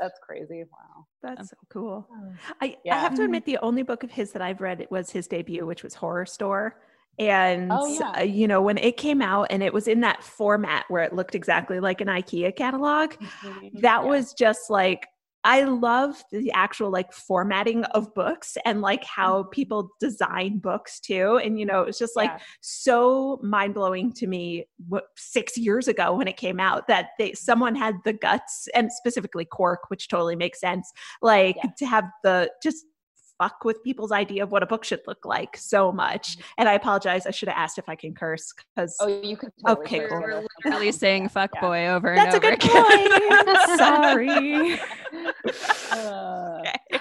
that's 0.00 0.18
crazy 0.26 0.64
wow 0.72 1.06
That's 1.22 1.50
so 1.50 1.56
cool. 1.72 2.08
Oh. 2.10 2.32
I, 2.60 2.76
I 2.90 2.96
have 2.98 3.14
to 3.14 3.22
admit, 3.22 3.44
the 3.44 3.58
only 3.58 3.82
book 3.84 4.02
of 4.02 4.10
his 4.10 4.32
that 4.32 4.42
I've 4.42 4.60
read 4.60 4.84
was 4.90 5.10
his 5.10 5.28
debut, 5.28 5.64
which 5.64 5.84
was 5.84 5.94
Horrorstör. 5.94 6.72
And, 7.20 7.70
Oh, 7.72 7.86
yeah. 7.86 8.10
uh, 8.18 8.22
you 8.22 8.48
know, 8.48 8.60
when 8.62 8.78
it 8.78 8.96
came 8.96 9.22
out 9.22 9.46
and 9.50 9.62
it 9.62 9.72
was 9.72 9.86
in 9.86 10.00
that 10.00 10.24
format 10.24 10.86
where 10.88 11.04
it 11.04 11.12
looked 11.12 11.36
exactly 11.36 11.78
like 11.78 12.00
an 12.00 12.08
IKEA 12.08 12.56
catalog, 12.56 13.10
that 13.10 13.18
Mm-hmm. 13.44 13.76
Yeah. 13.84 14.00
was 14.00 14.32
just 14.32 14.70
like, 14.70 15.06
I 15.44 15.64
love 15.64 16.22
the 16.30 16.52
actual 16.52 16.90
like 16.90 17.12
formatting 17.12 17.84
of 17.86 18.14
books 18.14 18.56
and 18.64 18.80
like 18.80 19.04
how 19.04 19.42
mm-hmm. 19.42 19.50
people 19.50 19.90
design 19.98 20.58
books 20.58 21.00
too. 21.00 21.40
And, 21.42 21.58
you 21.58 21.66
know, 21.66 21.82
it 21.82 21.86
was 21.86 21.98
just 21.98 22.14
like 22.16 22.30
Yeah. 22.30 22.38
so 22.60 23.40
mind 23.42 23.74
blowing 23.74 24.12
to 24.14 24.26
me 24.26 24.66
what, 24.88 25.04
six 25.16 25.58
years 25.58 25.88
ago 25.88 26.16
when 26.16 26.28
it 26.28 26.36
came 26.36 26.60
out 26.60 26.86
that 26.88 27.10
they 27.18 27.32
someone 27.32 27.74
had 27.74 27.96
the 28.04 28.12
guts 28.12 28.68
and 28.74 28.92
specifically 28.92 29.44
Quirk, 29.44 29.80
which 29.88 30.08
totally 30.08 30.36
makes 30.36 30.60
sense, 30.60 30.92
like 31.22 31.56
Yeah. 31.56 31.70
to 31.78 31.86
have 31.86 32.04
the 32.22 32.50
just 32.62 32.84
fuck 33.42 33.64
with 33.64 33.82
people's 33.82 34.12
idea 34.12 34.42
of 34.42 34.52
what 34.52 34.62
a 34.62 34.66
book 34.66 34.84
should 34.84 35.00
look 35.06 35.24
like 35.24 35.56
so 35.56 35.90
much. 35.90 36.36
And 36.58 36.68
I 36.68 36.74
apologize, 36.74 37.26
I 37.26 37.32
should 37.32 37.48
have 37.48 37.58
asked 37.58 37.76
if 37.78 37.88
I 37.88 37.96
can 37.96 38.14
curse 38.14 38.52
because 38.52 38.96
oh 39.00 39.08
you 39.22 39.36
could 39.36 39.50
totally 39.66 39.86
Okay, 39.86 40.08
cool. 40.08 40.20
We're 40.20 40.44
literally 40.64 40.92
saying 40.92 41.28
"fuck 41.28 41.50
yeah. 41.54 41.60
boy" 41.60 41.86
over 41.88 42.14
that's 42.14 42.34
a 42.34 42.38
and 42.38 42.44
over 42.44 42.56
good 42.56 42.60
point. 42.60 43.78
Sorry. 43.78 44.80
Uh, 45.90 46.60
okay. 46.60 47.00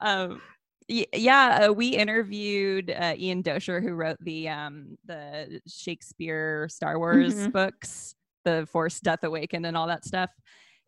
um, 0.00 0.40
yeah, 0.88 1.66
uh, 1.68 1.72
we 1.72 1.88
interviewed 1.88 2.90
uh, 2.90 3.14
Ian 3.16 3.42
Doescher, 3.42 3.82
who 3.82 3.94
wrote 3.94 4.18
the 4.20 4.48
um, 4.48 4.96
the 5.06 5.60
Shakespeare 5.66 6.68
Star 6.70 6.98
Wars 6.98 7.34
Mhm. 7.34 7.52
books, 7.52 8.14
the 8.44 8.66
Force, 8.70 9.00
Death 9.00 9.24
Awakened, 9.24 9.66
and 9.66 9.76
all 9.76 9.86
that 9.88 10.04
stuff. 10.04 10.30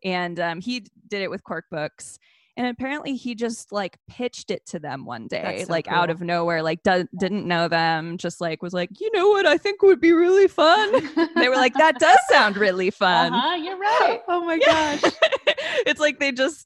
And 0.03 0.39
um, 0.39 0.61
he 0.61 0.85
did 1.07 1.21
it 1.23 1.29
with 1.29 1.43
Quirk 1.43 1.65
Books. 1.71 2.19
And 2.57 2.67
apparently, 2.67 3.15
he 3.15 3.35
just 3.35 3.71
like 3.71 3.97
pitched 4.07 4.49
it 4.49 4.65
to 4.67 4.79
them 4.79 5.05
one 5.05 5.27
day, 5.27 5.63
so 5.65 5.71
like 5.71 5.87
out 5.89 6.09
of 6.09 6.21
nowhere, 6.21 6.63
like 6.63 6.83
do- 6.83 7.07
didn't 7.19 7.45
know 7.45 7.67
them, 7.67 8.17
just 8.17 8.39
like 8.39 8.63
was 8.63 8.73
like, 8.73 8.89
you 9.01 9.11
know 9.13 9.27
what, 9.29 9.45
I 9.45 9.57
think 9.57 9.81
would 9.81 9.99
be 9.99 10.13
really 10.13 10.47
fun. 10.47 10.91
they 11.35 11.49
were 11.49 11.55
like, 11.55 11.73
that 11.73 11.99
does 11.99 12.17
sound 12.29 12.55
really 12.55 12.91
fun. 12.91 13.33
uh-huh, 13.33 13.55
you're 13.55 13.77
right 13.77 14.21
oh 14.29 14.45
my 14.45 14.57
gosh. 14.59 15.01
it's 15.85 15.99
like 15.99 16.19
they 16.19 16.31
just 16.31 16.65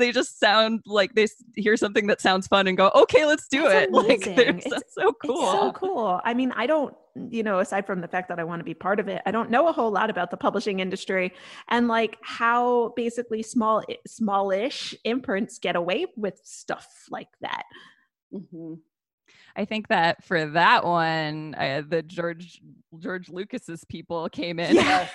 they 0.00 0.10
just 0.12 0.40
sound 0.40 0.80
like 0.86 1.14
they 1.14 1.26
hear 1.54 1.76
something 1.76 2.08
that 2.08 2.20
sounds 2.20 2.48
fun 2.48 2.66
and 2.66 2.76
go, 2.76 2.90
okay, 2.94 3.24
let's 3.26 3.46
do 3.48 3.62
That's 3.62 3.84
it. 3.86 3.92
Like 3.92 4.06
amazing. 4.26 4.34
they're 4.36 4.48
It's- 4.56 4.64
so, 4.68 5.02
so 5.04 5.12
cool. 5.24 5.42
It's 5.42 5.52
so 5.52 5.72
cool. 5.72 6.20
I 6.24 6.34
mean, 6.34 6.52
I 6.56 6.66
don't, 6.66 6.94
you 7.30 7.42
know, 7.42 7.58
aside 7.60 7.86
from 7.86 8.00
the 8.00 8.08
fact 8.08 8.28
that 8.28 8.38
I 8.40 8.44
want 8.44 8.60
to 8.60 8.64
be 8.64 8.74
part 8.74 8.98
of 8.98 9.06
it, 9.08 9.22
I 9.26 9.30
don't 9.30 9.50
know 9.50 9.68
a 9.68 9.72
whole 9.72 9.90
lot 9.90 10.10
about 10.10 10.30
the 10.32 10.36
publishing 10.36 10.80
industry 10.80 11.32
and 11.68 11.86
like 11.88 12.18
how 12.22 12.92
basically 12.96 13.42
small, 13.42 13.84
smallish 14.06 14.94
imprints 15.04 15.58
get 15.58 15.76
away 15.76 16.06
with 16.16 16.40
stuff 16.44 16.86
like 17.10 17.28
that. 17.40 17.62
Mhm. 18.34 18.78
I 19.56 19.64
think 19.64 19.88
that 19.88 20.22
for 20.24 20.46
that 20.46 20.84
one, 20.84 21.54
uh, 21.58 21.82
the 21.86 22.02
George 22.02 22.62
George 22.98 23.28
Lucas's 23.28 23.84
people 23.84 24.28
came 24.28 24.58
in, 24.60 24.76
Yeah. 24.76 25.08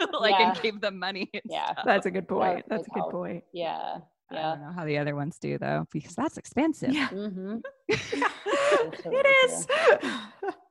like 0.20 0.34
Yeah. 0.38 0.52
and 0.52 0.62
gave 0.62 0.80
them 0.80 0.98
money. 0.98 1.28
And 1.34 1.42
Yeah. 1.44 1.72
stuff. 1.72 1.84
That's 1.84 2.06
a 2.06 2.10
good 2.10 2.26
point. 2.26 2.66
That 2.68 2.76
That's 2.78 2.86
a 2.88 2.90
good 2.90 3.00
help. 3.00 3.12
point. 3.12 3.44
Yeah. 3.52 3.98
I 4.38 4.42
don't 4.42 4.62
know 4.62 4.72
how 4.72 4.84
the 4.84 4.98
other 4.98 5.14
ones 5.14 5.38
do 5.38 5.58
though, 5.58 5.86
because 5.92 6.14
that's 6.14 6.38
expensive. 6.38 6.92
Yeah. 6.92 7.08
Mm-hmm. 7.08 7.58
it 7.88 9.26
is. 9.44 9.66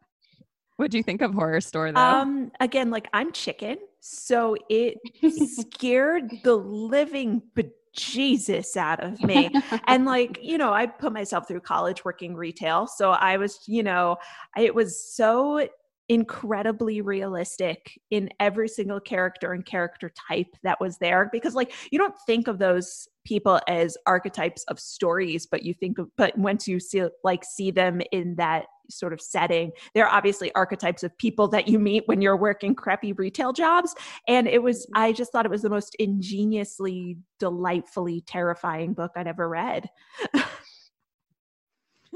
What 0.81 0.89
do 0.89 0.97
you 0.97 1.03
think 1.03 1.21
of 1.21 1.29
Horrorstör 1.33 1.93
though? 1.93 2.01
Um, 2.01 2.51
again, 2.59 2.89
like 2.89 3.07
I'm 3.13 3.31
chicken, 3.33 3.77
so 3.99 4.57
it 4.67 4.97
scared 5.51 6.31
the 6.43 6.55
living 6.55 7.43
bejesus 7.55 8.75
out 8.75 9.03
of 9.03 9.21
me. 9.21 9.51
and 9.85 10.05
like, 10.05 10.39
you 10.41 10.57
know, 10.57 10.73
I 10.73 10.87
put 10.87 11.13
myself 11.13 11.47
through 11.47 11.59
college 11.59 12.03
working 12.03 12.35
retail, 12.35 12.87
so 12.87 13.11
I 13.11 13.37
was, 13.37 13.59
you 13.67 13.83
know, 13.83 14.17
it 14.57 14.73
was 14.73 14.99
so 14.99 15.69
incredibly 16.11 16.99
realistic 16.99 17.97
in 18.09 18.29
every 18.41 18.67
single 18.67 18.99
character 18.99 19.53
and 19.53 19.65
character 19.65 20.11
type 20.27 20.57
that 20.61 20.77
was 20.81 20.97
there. 20.97 21.29
Because 21.31 21.55
like 21.55 21.71
you 21.89 21.97
don't 21.97 22.15
think 22.27 22.49
of 22.49 22.59
those 22.59 23.07
people 23.23 23.61
as 23.69 23.97
archetypes 24.07 24.63
of 24.63 24.79
stories 24.79 25.45
but 25.45 25.61
you 25.61 25.75
think 25.75 25.99
of 25.99 26.07
but 26.17 26.35
once 26.39 26.67
you 26.67 26.79
see 26.79 27.03
like 27.23 27.43
see 27.43 27.69
them 27.69 28.01
in 28.11 28.33
that 28.33 28.65
sort 28.89 29.13
of 29.13 29.21
setting 29.21 29.71
they're 29.93 30.09
obviously 30.09 30.51
archetypes 30.55 31.03
of 31.03 31.15
people 31.19 31.47
that 31.47 31.67
you 31.67 31.77
meet 31.77 32.01
when 32.07 32.19
you're 32.19 32.35
working 32.35 32.73
crappy 32.73 33.13
retail 33.13 33.53
jobs. 33.53 33.93
And 34.27 34.47
it 34.47 34.63
was 34.63 34.87
mm-hmm. 34.87 35.03
i 35.03 35.11
just 35.11 35.31
thought 35.31 35.45
it 35.45 35.51
was 35.51 35.61
the 35.61 35.69
most 35.69 35.95
ingeniously 35.99 37.17
delightfully 37.39 38.21
terrifying 38.25 38.93
book 38.93 39.11
i'd 39.15 39.27
ever 39.27 39.47
read 39.47 39.87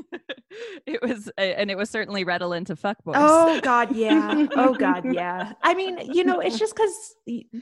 it 0.86 1.01
was, 1.01 1.29
and 1.38 1.71
it 1.71 1.77
was 1.77 1.89
certainly 1.89 2.23
redolent 2.23 2.69
of 2.69 2.79
fuckboys. 2.79 3.15
Oh 3.15 3.60
God, 3.62 3.95
yeah. 3.95 4.47
Oh 4.55 4.73
God, 4.73 5.05
yeah. 5.13 5.53
I 5.63 5.73
mean, 5.73 5.99
you 6.13 6.23
know, 6.23 6.39
it's 6.39 6.60
just 6.60 6.75
because 6.75 7.15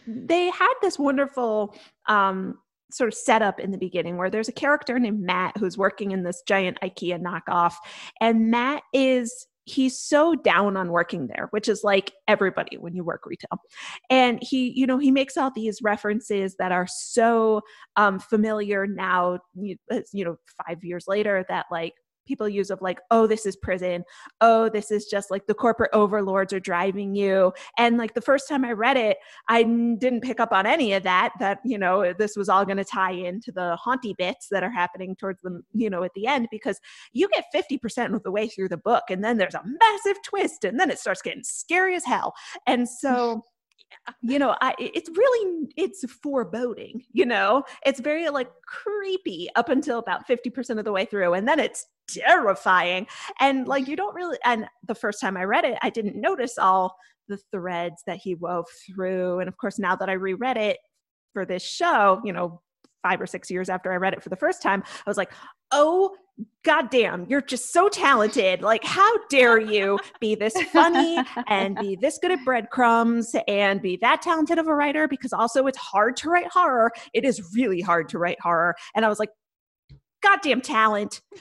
they 0.08 0.50
had 0.50 0.74
this 0.82 1.00
wonderful 1.00 1.76
um, 2.08 2.58
sort 2.92 3.08
of 3.08 3.14
setup 3.14 3.60
in 3.60 3.72
the 3.72 3.78
beginning 3.78 4.18
where 4.18 4.30
there's 4.30 4.50
a 4.50 4.54
character 4.54 5.00
named 5.00 5.22
Matt 5.22 5.58
who's 5.58 5.78
working 5.78 6.12
in 6.12 6.24
this 6.24 6.42
giant 6.48 6.78
IKEA 6.82 7.22
knockoff, 7.22 7.74
and 8.22 8.50
Matt 8.52 8.84
is 8.94 9.48
he's 9.66 9.98
so 9.98 10.36
down 10.36 10.76
on 10.76 10.92
working 10.92 11.28
there 11.28 11.48
which 11.52 11.70
is 11.70 11.86
like 11.86 12.12
everybody 12.28 12.78
when 12.78 12.94
you 12.94 13.04
work 13.04 13.26
retail 13.26 13.58
and 14.10 14.40
he 14.42 14.74
you 14.76 14.86
know 14.86 14.98
he 14.98 15.10
makes 15.10 15.38
all 15.38 15.52
these 15.56 15.82
references 15.82 16.56
that 16.60 16.74
are 16.74 16.88
so 16.88 17.62
um 17.96 18.20
familiar 18.20 18.86
now 18.86 19.40
you 19.56 19.78
you 20.12 20.26
know 20.26 20.36
5 20.68 20.84
years 20.84 21.06
later 21.08 21.46
that 21.48 21.66
like 21.72 21.94
people 22.26 22.48
use 22.48 22.70
of 22.70 22.82
like 22.82 23.00
oh 23.12 23.28
this 23.28 23.46
is 23.46 23.56
prison. 23.56 24.04
Oh 24.42 24.70
this 24.70 24.92
is 24.92 25.06
just 25.06 25.32
like 25.32 25.48
the 25.48 25.54
corporate 25.54 25.92
overlords 25.94 26.54
are 26.54 26.60
driving 26.60 27.16
you. 27.16 27.54
And 27.78 27.98
like 27.98 28.14
the 28.14 28.22
first 28.22 28.48
time 28.48 28.66
i 28.66 28.72
read 28.72 28.98
it 28.98 29.18
i 29.50 29.64
didn't 29.64 30.22
pick 30.22 30.40
up 30.40 30.52
on 30.52 30.66
any 30.66 30.94
of 30.94 31.04
that 31.04 31.34
that 31.40 31.60
you 31.64 31.78
know 31.78 32.14
this 32.14 32.36
was 32.36 32.50
all 32.50 32.66
going 32.66 32.78
to 32.78 32.84
tie 32.84 33.12
into 33.12 33.52
the 33.52 33.76
haunty 33.76 34.14
bits 34.18 34.48
that 34.50 34.64
are 34.64 34.72
happening 34.72 35.16
towards 35.16 35.42
the 35.42 35.62
you 35.74 35.90
know 35.90 36.04
at 36.04 36.14
the 36.14 36.28
end 36.28 36.48
because 36.52 36.80
you 37.14 37.28
get 37.30 37.46
50% 37.54 38.16
of 38.16 38.24
the 38.24 38.32
way 38.32 38.48
through 38.48 38.70
the 38.70 38.78
book 38.78 39.04
and 39.10 39.24
then 39.24 39.38
there's 39.38 39.56
a 39.56 39.64
massive 39.64 40.22
twist 40.24 40.64
and 40.64 40.80
then 40.80 40.90
it 40.90 41.00
starts 41.00 41.22
getting 41.22 41.44
scary 41.44 41.96
as 41.96 42.06
hell. 42.06 42.34
And 42.68 42.88
so 42.88 43.44
you 44.22 44.40
know 44.40 44.56
i 44.62 44.74
it's 44.80 45.10
really 45.10 45.68
it's 45.76 46.04
foreboding 46.12 47.04
you 47.14 47.26
know? 47.26 47.64
It's 47.86 48.00
very 48.00 48.30
like 48.30 48.50
creepy 48.66 49.50
up 49.56 49.70
until 49.70 50.00
about 50.00 50.28
50% 50.28 50.80
of 50.80 50.86
the 50.86 50.92
way 50.92 51.06
through 51.06 51.34
and 51.34 51.48
then 51.48 51.60
it's 51.60 51.86
terrifying. 52.10 53.08
And 53.40 53.68
like 53.68 53.88
you 53.88 53.96
don't 53.96 54.16
really 54.16 54.38
and 54.44 54.68
the 54.88 54.96
first 54.96 55.22
time 55.22 55.38
i 55.38 55.44
read 55.44 55.64
it 55.64 55.78
i 55.82 55.90
didn't 55.90 56.20
notice 56.20 56.58
all 56.58 56.96
the 57.30 57.38
threads 57.52 58.04
that 58.06 58.18
he 58.18 58.36
wove 58.36 58.66
through. 58.86 59.40
And 59.40 59.48
of 59.48 59.58
course 59.58 59.80
now 59.80 59.96
that 59.96 60.10
i 60.10 60.14
reread 60.14 60.58
it 60.58 60.78
for 61.34 61.46
this 61.46 61.64
show 61.64 62.22
you 62.24 62.34
know 62.34 62.62
five 63.02 63.20
or 63.20 63.28
six 63.28 63.50
years 63.52 63.70
after 63.70 63.92
i 63.92 63.96
read 63.96 64.14
it 64.14 64.24
for 64.24 64.30
the 64.30 64.36
first 64.36 64.62
time 64.62 64.82
i 64.86 65.10
was 65.10 65.18
like 65.18 65.32
oh 65.74 66.16
goddamn 66.64 67.26
you're 67.30 67.42
just 67.42 67.74
so 67.74 67.90
talented. 67.90 68.62
Like 68.62 68.84
how 68.84 69.12
dare 69.28 69.60
you 69.60 70.00
be 70.20 70.36
this 70.36 70.60
funny 70.72 71.20
and 71.48 71.76
be 71.76 71.96
this 71.96 72.18
good 72.22 72.32
at 72.32 72.44
breadcrumbs 72.46 73.36
and 73.48 73.82
be 73.82 73.98
that 73.98 74.22
talented 74.22 74.58
of 74.58 74.68
a 74.68 74.76
writer? 74.76 75.08
Because 75.08 75.34
also 75.34 75.68
it's 75.68 75.78
hard 75.78 76.16
to 76.18 76.30
write 76.30 76.48
horror. 76.48 76.92
It 77.14 77.26
is 77.26 77.54
really 77.54 77.82
hard 77.82 78.10
to 78.10 78.20
write 78.20 78.40
horror. 78.40 78.76
And 78.96 79.06
i 79.06 79.10
was 79.10 79.20
like 79.20 79.30
goddamn 80.22 80.62
talent. 80.62 81.22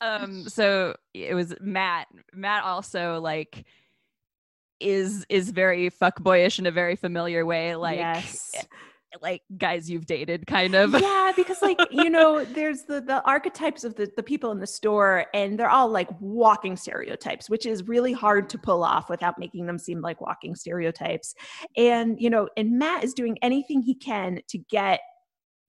Um 0.00 0.48
so 0.48 0.94
it 1.12 1.34
was 1.34 1.52
matt 1.60 2.06
matt 2.32 2.62
also 2.62 3.20
like 3.20 3.64
is 4.78 5.26
is 5.28 5.50
very 5.50 5.90
fuckboyish 5.90 6.60
in 6.60 6.66
a 6.66 6.70
very 6.70 6.94
familiar 6.94 7.44
way. 7.44 7.74
Like 7.74 7.98
yes 7.98 8.54
like 9.22 9.42
guys 9.56 9.90
you've 9.90 10.06
dated 10.06 10.46
kind 10.46 10.74
of. 10.74 10.94
Yeah 11.08 11.32
because 11.36 11.62
like 11.62 11.78
you 11.90 12.10
know 12.10 12.44
there's 12.44 12.82
the 12.84 13.00
the 13.00 13.22
archetypes 13.24 13.84
of 13.84 13.94
the, 13.94 14.10
the 14.16 14.22
people 14.22 14.50
in 14.50 14.58
the 14.58 14.66
store 14.66 15.26
and 15.34 15.58
they're 15.58 15.70
all 15.70 15.88
like 15.88 16.08
walking 16.20 16.76
stereotypes 16.76 17.48
which 17.48 17.66
is 17.66 17.86
really 17.86 18.12
hard 18.12 18.50
to 18.50 18.58
pull 18.58 18.82
off 18.82 19.08
without 19.08 19.38
making 19.38 19.66
them 19.66 19.78
seem 19.78 20.00
like 20.00 20.20
walking 20.20 20.54
stereotypes. 20.54 21.34
And 21.76 22.20
you 22.20 22.30
know 22.30 22.48
and 22.56 22.78
matt 22.78 23.04
is 23.04 23.14
doing 23.14 23.38
anything 23.42 23.82
he 23.82 23.94
can 23.94 24.40
to 24.48 24.58
get 24.58 25.00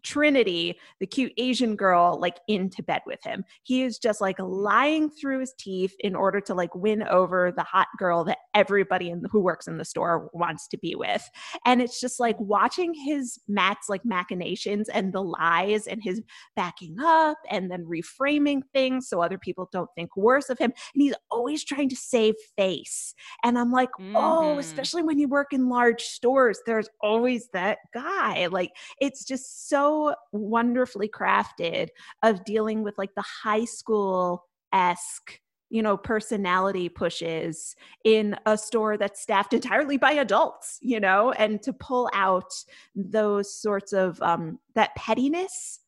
Trinity, 0.04 0.80
the 1.00 1.08
cute 1.08 1.34
Asian 1.38 1.76
girl, 1.76 2.18
like 2.20 2.38
into 2.48 2.82
bed 2.84 3.02
with 3.06 3.24
him. 3.24 3.44
He 3.64 3.84
is 3.84 3.98
just 4.00 4.22
like 4.22 4.38
lying 4.40 5.10
through 5.10 5.40
his 5.40 5.54
teeth 5.58 5.96
in 6.00 6.16
order 6.16 6.40
to 6.42 6.54
like 6.54 6.74
win 6.76 7.04
over 7.04 7.52
the 7.56 7.64
hot 7.64 7.88
girl 7.98 8.24
that 8.26 8.38
everybody 8.54 9.10
in 9.10 9.24
who 9.32 9.40
works 9.40 9.68
in 9.68 9.78
the 9.78 9.86
store 9.86 10.30
wants 10.34 10.68
to 10.70 10.78
be 10.78 10.96
with. 10.96 11.28
And 11.66 11.82
it's 11.82 12.00
just 12.00 12.20
like 12.20 12.36
watching 12.40 12.94
his 12.94 13.40
Matt's 13.48 13.90
like 13.90 14.04
machinations 14.06 14.90
and 14.90 15.14
the 15.14 15.22
lies 15.24 15.88
and 15.88 16.02
his 16.04 16.22
backing 16.56 16.98
up 17.00 17.38
and 17.50 17.72
then 17.72 17.86
reframing 17.86 18.62
things 18.74 19.08
so 19.08 19.22
other 19.22 19.38
people 19.38 19.70
don't 19.72 19.90
think 19.96 20.16
worse 20.16 20.50
of 20.50 20.58
him. 20.60 20.72
And 20.94 21.02
he's 21.02 21.16
always 21.32 21.64
trying 21.64 21.90
to 21.90 21.96
save 21.96 22.36
face. 22.58 23.14
And 23.44 23.58
I'm 23.58 23.72
like, 23.72 23.90
oh, 24.16 24.58
Mhm. 24.58 24.60
especially 24.60 25.04
when 25.04 25.20
you 25.20 25.28
work 25.28 25.54
in 25.54 25.70
large 25.70 26.02
stores, 26.02 26.60
there's 26.66 26.90
always 27.02 27.50
that 27.54 27.80
guy. 27.94 28.48
Like 28.48 28.72
it's 29.00 29.24
just 29.26 29.70
so 29.70 29.89
wonderfully 30.32 31.10
crafted 31.10 31.90
of 32.24 32.44
dealing 32.46 32.84
with 32.84 32.98
like 32.98 33.14
the 33.16 33.26
high 33.44 33.66
school 33.66 34.46
esque 34.74 35.40
you 35.70 35.82
know 35.82 35.98
personality 35.98 36.90
pushes 36.90 37.76
in 38.04 38.36
a 38.46 38.58
store 38.58 38.98
that's 38.98 39.22
staffed 39.22 39.54
entirely 39.60 39.98
by 39.98 40.12
adults 40.12 40.78
you 40.82 41.00
know 41.00 41.32
and 41.34 41.62
to 41.62 41.74
pull 41.74 42.10
out 42.14 42.52
those 42.96 43.54
sorts 43.54 43.94
of 43.94 44.22
um 44.22 44.60
that 44.76 44.96
pettiness 44.96 45.80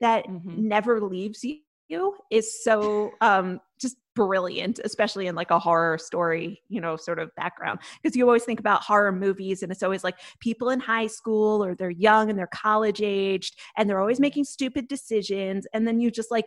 that 0.00 0.26
Mhm. 0.26 0.56
never 0.58 1.00
leaves 1.00 1.44
you 1.44 2.14
is 2.30 2.64
so 2.64 3.10
um 3.20 3.60
just 3.80 3.96
brilliant 4.14 4.80
especially 4.84 5.26
in 5.28 5.34
like 5.34 5.50
a 5.50 5.58
horror 5.58 5.96
story 5.96 6.60
you 6.68 6.80
know 6.80 6.96
sort 6.96 7.18
of 7.18 7.34
background. 7.36 7.78
Because 8.02 8.16
you 8.16 8.26
always 8.26 8.44
think 8.44 8.60
about 8.60 8.82
horror 8.82 9.12
movies 9.12 9.62
and 9.62 9.72
it's 9.72 9.82
always 9.82 10.04
like 10.04 10.18
people 10.40 10.70
in 10.70 10.80
high 10.80 11.06
school 11.06 11.64
or 11.64 11.74
they're 11.74 11.90
young 11.90 12.28
and 12.30 12.38
they're 12.38 12.48
college 12.48 13.00
aged 13.02 13.58
and 13.76 13.88
they're 13.88 14.00
always 14.00 14.20
making 14.20 14.44
stupid 14.44 14.88
decisions 14.88 15.66
and 15.72 15.86
then 15.86 16.00
you 16.00 16.10
just 16.10 16.30
like 16.30 16.46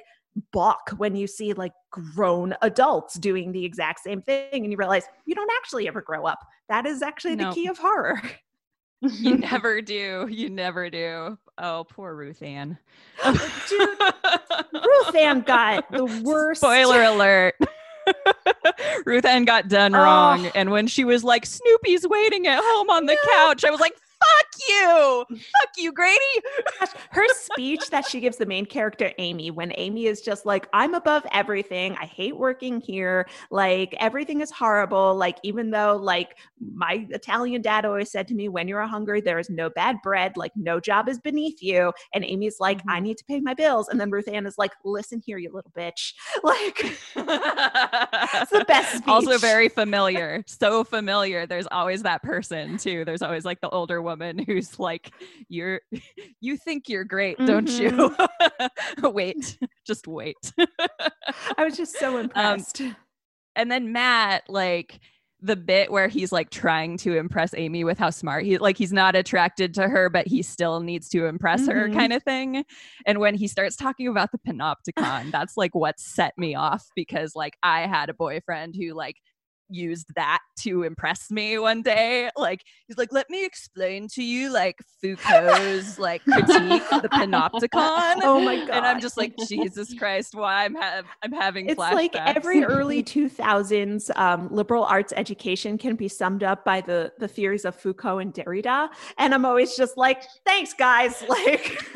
balk 0.51 0.89
when 0.97 1.15
you 1.15 1.27
see 1.27 1.53
like 1.53 1.73
grown 1.91 2.55
adults 2.63 3.15
doing 3.15 3.51
the 3.51 3.63
exact 3.63 3.99
same 3.99 4.21
thing 4.21 4.63
and 4.63 4.71
you 4.71 4.77
realize 4.77 5.03
you 5.25 5.35
don't 5.35 5.51
actually 5.57 5.87
ever 5.87 6.01
grow 6.01 6.25
up. 6.25 6.39
That 6.69 6.85
is 6.85 7.01
actually 7.01 7.35
No. 7.35 7.49
the 7.49 7.55
key 7.55 7.67
of 7.67 7.77
horror 7.77 8.21
you 9.03 9.37
never 9.37 9.81
do. 9.81 10.27
You 10.29 10.49
never 10.49 10.89
do. 10.89 11.37
Oh 11.57 11.85
poor 11.89 12.15
ruth 12.15 12.41
ann. 12.41 12.77
Dude, 13.23 13.99
ruth 14.73 15.15
ann 15.15 15.41
got 15.41 15.91
the 15.91 16.05
worst 16.23 16.61
spoiler 16.61 17.03
alert. 17.03 17.55
Ruth 19.05 19.25
ann 19.25 19.45
got 19.45 19.67
done 19.69 19.95
Oh. 19.95 19.99
wrong 20.03 20.47
and 20.55 20.71
when 20.71 20.87
she 20.87 21.05
was 21.05 21.23
like 21.23 21.45
snoopy's 21.45 22.05
waiting 22.07 22.47
at 22.47 22.59
home 22.61 22.89
on 22.89 23.05
the 23.05 23.17
couch 23.31 23.63
i 23.63 23.69
was 23.71 23.79
like 23.79 23.93
fuck 24.23 24.69
you 24.69 25.25
fuck 25.29 25.69
you 25.77 25.91
grady 25.91 26.19
her 27.11 27.25
speech 27.33 27.89
that 27.89 28.05
she 28.05 28.19
gives 28.19 28.37
the 28.37 28.45
main 28.45 28.65
character 28.65 29.11
Amy 29.17 29.51
when 29.51 29.71
Amy 29.75 30.05
is 30.05 30.21
just 30.21 30.45
like 30.45 30.67
I'm 30.73 30.93
above 30.93 31.25
everything. 31.31 31.95
I 31.95 32.05
hate 32.05 32.35
working 32.35 32.81
here. 32.81 33.27
Like 33.51 33.95
everything 33.99 34.41
is 34.41 34.51
horrible. 34.51 35.15
Like 35.15 35.37
even 35.43 35.71
though 35.71 35.95
like 35.95 36.37
my 36.59 37.05
Italian 37.09 37.61
dad 37.61 37.85
always 37.85 38.11
said 38.11 38.27
to 38.29 38.35
me 38.35 38.49
when 38.49 38.67
you're 38.67 38.81
hungry 38.83 39.21
there 39.21 39.39
is 39.39 39.49
no 39.49 39.69
bad 39.69 39.97
bread, 40.03 40.37
like 40.37 40.51
no 40.55 40.79
job 40.79 41.09
is 41.09 41.19
beneath 41.19 41.61
you. 41.61 41.93
And 42.13 42.25
Amy's 42.25 42.59
like 42.59 42.79
mm-hmm. 42.79 42.89
I 42.89 42.99
need 42.99 43.17
to 43.17 43.25
pay 43.25 43.39
my 43.39 43.53
bills 43.53 43.89
and 43.89 43.99
then 43.99 44.09
Ruth 44.09 44.27
Ann 44.27 44.45
is 44.45 44.57
like 44.57 44.71
listen 44.83 45.21
here 45.25 45.37
you 45.37 45.51
little 45.51 45.71
bitch. 45.71 46.13
Like 46.43 46.79
it's 46.83 48.51
the 48.51 48.65
best 48.67 49.03
also 49.07 49.37
very 49.37 49.69
familiar 49.69 50.43
so 50.45 50.83
familiar 50.83 51.45
there's 51.45 51.67
always 51.71 52.03
that 52.03 52.21
person 52.21 52.77
too 52.77 53.05
there's 53.05 53.21
always 53.21 53.45
like 53.45 53.61
the 53.61 53.69
older 53.69 54.01
woman 54.01 54.12
woman 54.13 54.37
who's 54.47 54.79
like, 54.79 55.11
"You're, 55.49 55.81
you 56.41 56.57
think 56.57 56.87
you're 56.89 57.03
great, 57.03 57.37
don't 57.45 57.69
you? 57.79 58.15
wait, 59.03 59.57
just 59.85 60.07
wait." 60.07 60.35
I 61.57 61.63
was 61.63 61.75
just 61.77 61.97
so 61.97 62.17
Um, 62.17 62.21
impressed. 62.21 62.81
and 63.55 63.71
then 63.71 63.91
Matt, 63.91 64.43
like 64.49 64.99
the 65.45 65.55
bit 65.57 65.91
where 65.91 66.07
he's 66.07 66.31
like 66.31 66.49
trying 66.51 66.95
to 66.97 67.17
impress 67.17 67.53
Amy 67.55 67.83
with 67.83 67.99
how 67.99 68.09
smart 68.09 68.45
he 68.45 68.57
like 68.57 68.77
he's 68.77 68.93
not 68.93 69.13
attracted 69.15 69.73
to 69.73 69.89
her, 69.89 70.09
but 70.09 70.25
he 70.27 70.41
still 70.41 70.79
needs 70.79 71.09
to 71.09 71.25
impress 71.25 71.67
her 71.67 71.89
Mhm. 71.89 71.93
kind 71.93 72.13
of 72.13 72.23
thing. 72.23 72.63
And 73.05 73.19
when 73.19 73.35
he 73.35 73.47
starts 73.49 73.75
talking 73.75 74.07
about 74.07 74.29
the 74.31 74.37
panopticon, 74.37 75.31
that's 75.31 75.57
like 75.57 75.75
what 75.75 75.99
set 75.99 76.33
me 76.37 76.55
off 76.55 76.85
because 76.95 77.35
like 77.35 77.57
I 77.61 77.87
had 77.87 78.09
a 78.09 78.13
boyfriend 78.13 78.75
who 78.75 78.93
like 78.93 79.17
used 79.69 80.07
that 80.15 80.39
to 80.59 80.83
impress 80.83 81.31
me 81.31 81.57
one 81.57 81.81
day. 81.81 82.29
Like 82.35 82.61
he's 82.87 82.97
like, 82.97 83.11
let 83.11 83.29
me 83.29 83.45
explain 83.45 84.07
to 84.13 84.23
you 84.23 84.51
like 84.51 84.77
Foucault's 85.01 85.99
like 85.99 86.23
critique 86.23 86.83
of 86.91 87.01
the 87.01 87.09
panopticon. 87.09 88.19
oh 88.23 88.41
my 88.43 88.57
god. 88.57 88.69
And 88.71 88.85
I'm 88.85 88.99
just 88.99 89.17
like, 89.17 89.33
Jesus 89.47 89.93
Christ, 89.93 90.35
why 90.35 90.65
I'm 90.65 90.75
have 90.75 91.05
I'm 91.23 91.31
having 91.31 91.69
it's 91.69 91.79
flashbacks. 91.79 91.93
like 91.93 92.15
every 92.15 92.63
early 92.63 93.03
2000s 93.03 94.15
um, 94.17 94.49
liberal 94.51 94.83
arts 94.83 95.13
education 95.15 95.77
can 95.77 95.95
be 95.95 96.07
summed 96.07 96.43
up 96.43 96.63
by 96.65 96.81
the 96.81 97.11
the 97.19 97.27
theories 97.27 97.65
of 97.65 97.75
Foucault 97.75 98.19
and 98.19 98.33
Derrida, 98.33 98.89
and 99.17 99.33
I'm 99.33 99.45
always 99.45 99.75
just 99.75 99.97
like, 99.97 100.23
thanks, 100.45 100.73
guys. 100.73 101.23
Like 101.33 101.77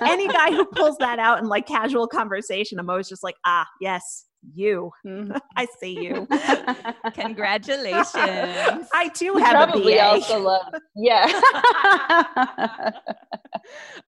any 0.00 0.26
guy 0.26 0.52
who 0.52 0.64
pulls 0.64 0.96
that 0.98 1.18
out 1.18 1.38
in 1.38 1.48
like 1.48 1.66
casual 1.66 2.06
conversation, 2.06 2.78
I'm 2.78 2.88
always 2.88 3.08
just 3.08 3.22
like, 3.22 3.36
ah, 3.44 3.66
yes, 3.78 4.24
you. 4.54 4.90
Mhm. 5.06 5.38
I 5.56 5.66
see 5.80 6.00
you. 6.04 6.26
Congratulations. 7.14 8.88
I 8.94 9.10
too 9.14 9.26
You 9.26 9.36
have 9.38 9.54
a 9.68 9.72
probably 9.72 9.94
BA. 9.94 10.02
also 10.04 10.38
love, 10.40 10.74
yeah. 10.96 11.26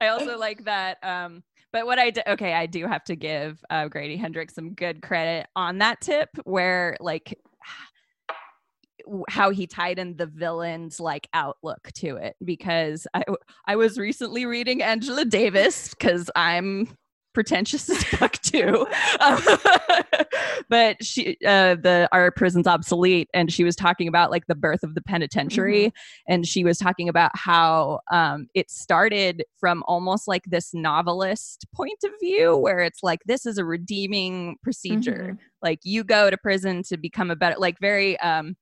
I 0.00 0.08
also 0.08 0.38
like 0.38 0.64
that. 0.64 0.98
Um, 1.02 1.42
but 1.72 1.86
what 1.86 1.98
I 1.98 2.10
do, 2.10 2.20
okay, 2.26 2.52
I 2.54 2.66
do 2.66 2.86
have 2.86 3.04
to 3.04 3.16
give 3.16 3.62
uh, 3.70 3.88
Grady 3.88 4.16
Hendrix 4.16 4.54
some 4.54 4.74
good 4.74 5.02
credit 5.02 5.46
on 5.56 5.78
that 5.78 6.00
tip 6.00 6.28
where 6.44 6.96
like 7.00 7.38
how 9.28 9.50
he 9.50 9.66
tied 9.66 9.98
in 9.98 10.16
the 10.16 10.26
villain's 10.26 11.00
like 11.00 11.26
outlook 11.32 11.90
to 11.94 12.16
it 12.16 12.36
because 12.44 13.06
I 13.14 13.24
I 13.66 13.76
was 13.76 13.98
recently 13.98 14.46
reading 14.46 14.82
Angela 14.82 15.24
Davis 15.24 15.88
because 15.94 16.30
I'm 16.36 16.86
pretentious 17.32 17.88
as 17.88 18.02
fuck 18.04 18.40
too. 18.42 18.86
Um, 19.20 19.42
but 20.68 21.04
she 21.04 21.36
uh 21.46 21.76
the 21.76 22.08
our 22.12 22.30
prison's 22.30 22.66
obsolete 22.66 23.28
and 23.34 23.52
she 23.52 23.64
was 23.64 23.76
talking 23.76 24.08
about 24.08 24.30
like 24.30 24.46
the 24.46 24.54
birth 24.54 24.82
of 24.82 24.94
the 24.94 25.02
penitentiary. 25.02 25.92
And 26.28 26.46
she 26.46 26.64
was 26.64 26.78
talking 26.78 27.08
about 27.08 27.30
how 27.34 28.00
um 28.10 28.48
it 28.54 28.70
started 28.70 29.44
from 29.58 29.82
almost 29.86 30.28
like 30.28 30.42
this 30.46 30.72
novelist 30.74 31.66
point 31.74 31.98
of 32.04 32.10
view 32.20 32.56
where 32.56 32.80
it's 32.80 33.02
like 33.02 33.20
this 33.26 33.46
is 33.46 33.58
a 33.58 33.64
redeeming 33.64 34.56
procedure. 34.62 35.38
Like 35.62 35.80
you 35.82 36.04
go 36.04 36.30
to 36.30 36.36
prison 36.36 36.82
to 36.84 36.96
become 36.96 37.30
a 37.30 37.36
better 37.36 37.56
like 37.58 37.78
very 37.80 38.18
um 38.20 38.56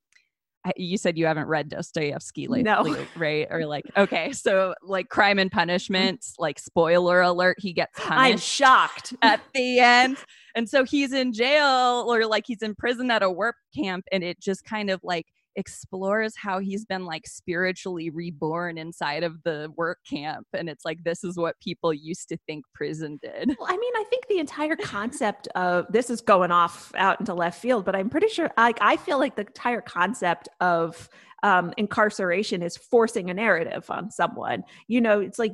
you 0.77 0.99
said 0.99 1.17
you 1.17 1.27
haven't 1.27 1.47
read 1.47 1.69
Dostoevsky 1.69 2.47
lately, 2.49 2.63
No. 2.65 3.07
right? 3.17 3.47
Or 3.51 3.67
like, 3.67 3.85
okay, 3.97 4.33
so 4.33 4.75
like 4.83 5.09
Crime 5.09 5.39
and 5.39 5.51
mm. 5.51 5.55
Punishment, 5.55 6.25
like 6.39 6.59
spoiler 6.59 7.21
alert, 7.21 7.57
he 7.61 7.73
gets 7.73 7.99
I'm 8.01 8.39
shocked. 8.39 9.15
at 9.23 9.41
the 9.55 9.81
end. 9.81 10.17
And 10.55 10.69
so 10.69 10.85
he's 10.85 11.13
in 11.13 11.33
jail 11.33 12.05
or 12.09 12.27
like 12.27 12.45
he's 12.47 12.63
in 12.63 12.75
prison 12.75 13.11
at 13.11 13.23
a 13.23 13.31
work 13.31 13.57
camp 13.77 14.05
and 14.11 14.25
it 14.25 14.41
just 14.41 14.65
kind 14.65 14.91
of 14.91 15.01
like 15.03 15.27
explores 15.59 16.35
how 16.37 16.61
he's 16.61 16.85
been 16.85 17.05
like 17.05 17.27
spiritually 17.27 18.11
reborn 18.11 18.79
inside 18.79 19.25
of 19.25 19.43
the 19.43 19.71
work 19.77 19.99
camp 20.09 20.47
and 20.55 20.69
it's 20.69 20.85
like 20.85 21.03
this 21.05 21.25
is 21.25 21.37
what 21.37 21.59
people 21.61 21.93
used 21.93 22.29
to 22.29 22.39
think 22.47 22.65
prison 22.75 23.19
did. 23.23 23.57
Well, 23.59 23.69
I 23.69 23.77
mean, 23.77 23.93
I 23.97 24.05
think 24.09 24.27
the 24.29 24.39
entire 24.39 24.77
concept 24.77 25.49
of 25.55 25.87
this 25.91 26.11
is 26.11 26.21
going 26.21 26.53
off 26.53 26.93
out 26.97 27.19
into 27.21 27.35
left 27.35 27.61
field, 27.61 27.85
but 27.85 27.97
I'm 27.97 28.09
pretty 28.09 28.29
sure, 28.29 28.51
like, 28.57 28.79
I 28.81 28.97
feel 28.97 29.19
like 29.19 29.35
the 29.35 29.47
entire 29.47 29.81
concept 29.81 30.49
of 30.61 31.09
um, 31.43 31.73
incarceration 31.77 32.63
is 32.63 32.77
forcing 32.77 33.31
a 33.31 33.35
narrative 33.35 33.89
on 33.91 34.11
someone. 34.11 34.65
You 34.87 35.01
know, 35.01 35.21
it's 35.21 35.39
like 35.39 35.53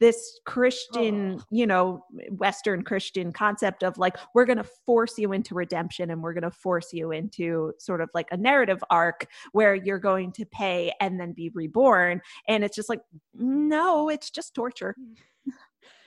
this 0.00 0.40
Christian, 0.44 1.42
you 1.50 1.66
know, 1.66 2.04
Western 2.30 2.82
Christian 2.82 3.32
concept 3.32 3.82
of 3.82 3.98
like, 3.98 4.16
we're 4.34 4.44
going 4.44 4.58
to 4.58 4.64
force 4.64 5.18
you 5.18 5.32
into 5.32 5.54
redemption 5.54 6.10
and 6.10 6.22
we're 6.22 6.34
going 6.34 6.42
to 6.42 6.50
force 6.50 6.92
you 6.92 7.12
into 7.12 7.72
sort 7.78 8.00
of 8.00 8.10
like 8.14 8.28
a 8.30 8.36
narrative 8.36 8.82
arc 8.90 9.26
where 9.52 9.74
you're 9.74 9.98
going 9.98 10.32
to 10.32 10.44
pay 10.44 10.92
and 11.00 11.18
then 11.20 11.32
be 11.32 11.50
reborn. 11.50 12.20
And 12.48 12.64
it's 12.64 12.76
just 12.76 12.88
like, 12.88 13.00
no, 13.34 14.08
it's 14.08 14.30
just 14.30 14.54
torture. 14.54 14.94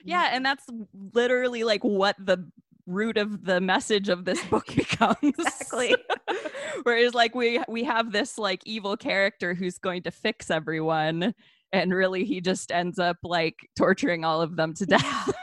Yeah, 0.04 0.30
and 0.32 0.44
that's 0.44 0.64
literally 1.12 1.62
like 1.64 1.82
what 1.84 2.16
the 2.18 2.50
root 2.90 3.16
of 3.16 3.44
the 3.44 3.60
message 3.60 4.08
of 4.08 4.24
this 4.24 4.44
book 4.46 4.66
becomes. 4.76 5.16
Exactly. 5.22 5.94
Whereas 6.82 7.14
like 7.14 7.34
we 7.34 7.62
we 7.68 7.84
have 7.84 8.12
this 8.12 8.38
like 8.38 8.62
evil 8.66 8.96
character 8.96 9.54
who's 9.54 9.78
going 9.78 10.02
to 10.02 10.10
fix 10.10 10.50
everyone 10.50 11.34
and 11.72 11.94
really 11.94 12.24
he 12.24 12.40
just 12.40 12.72
ends 12.72 12.98
up 12.98 13.18
like 13.22 13.56
torturing 13.76 14.24
all 14.24 14.42
of 14.42 14.56
them 14.56 14.74
to 14.74 14.86
death. 14.86 15.32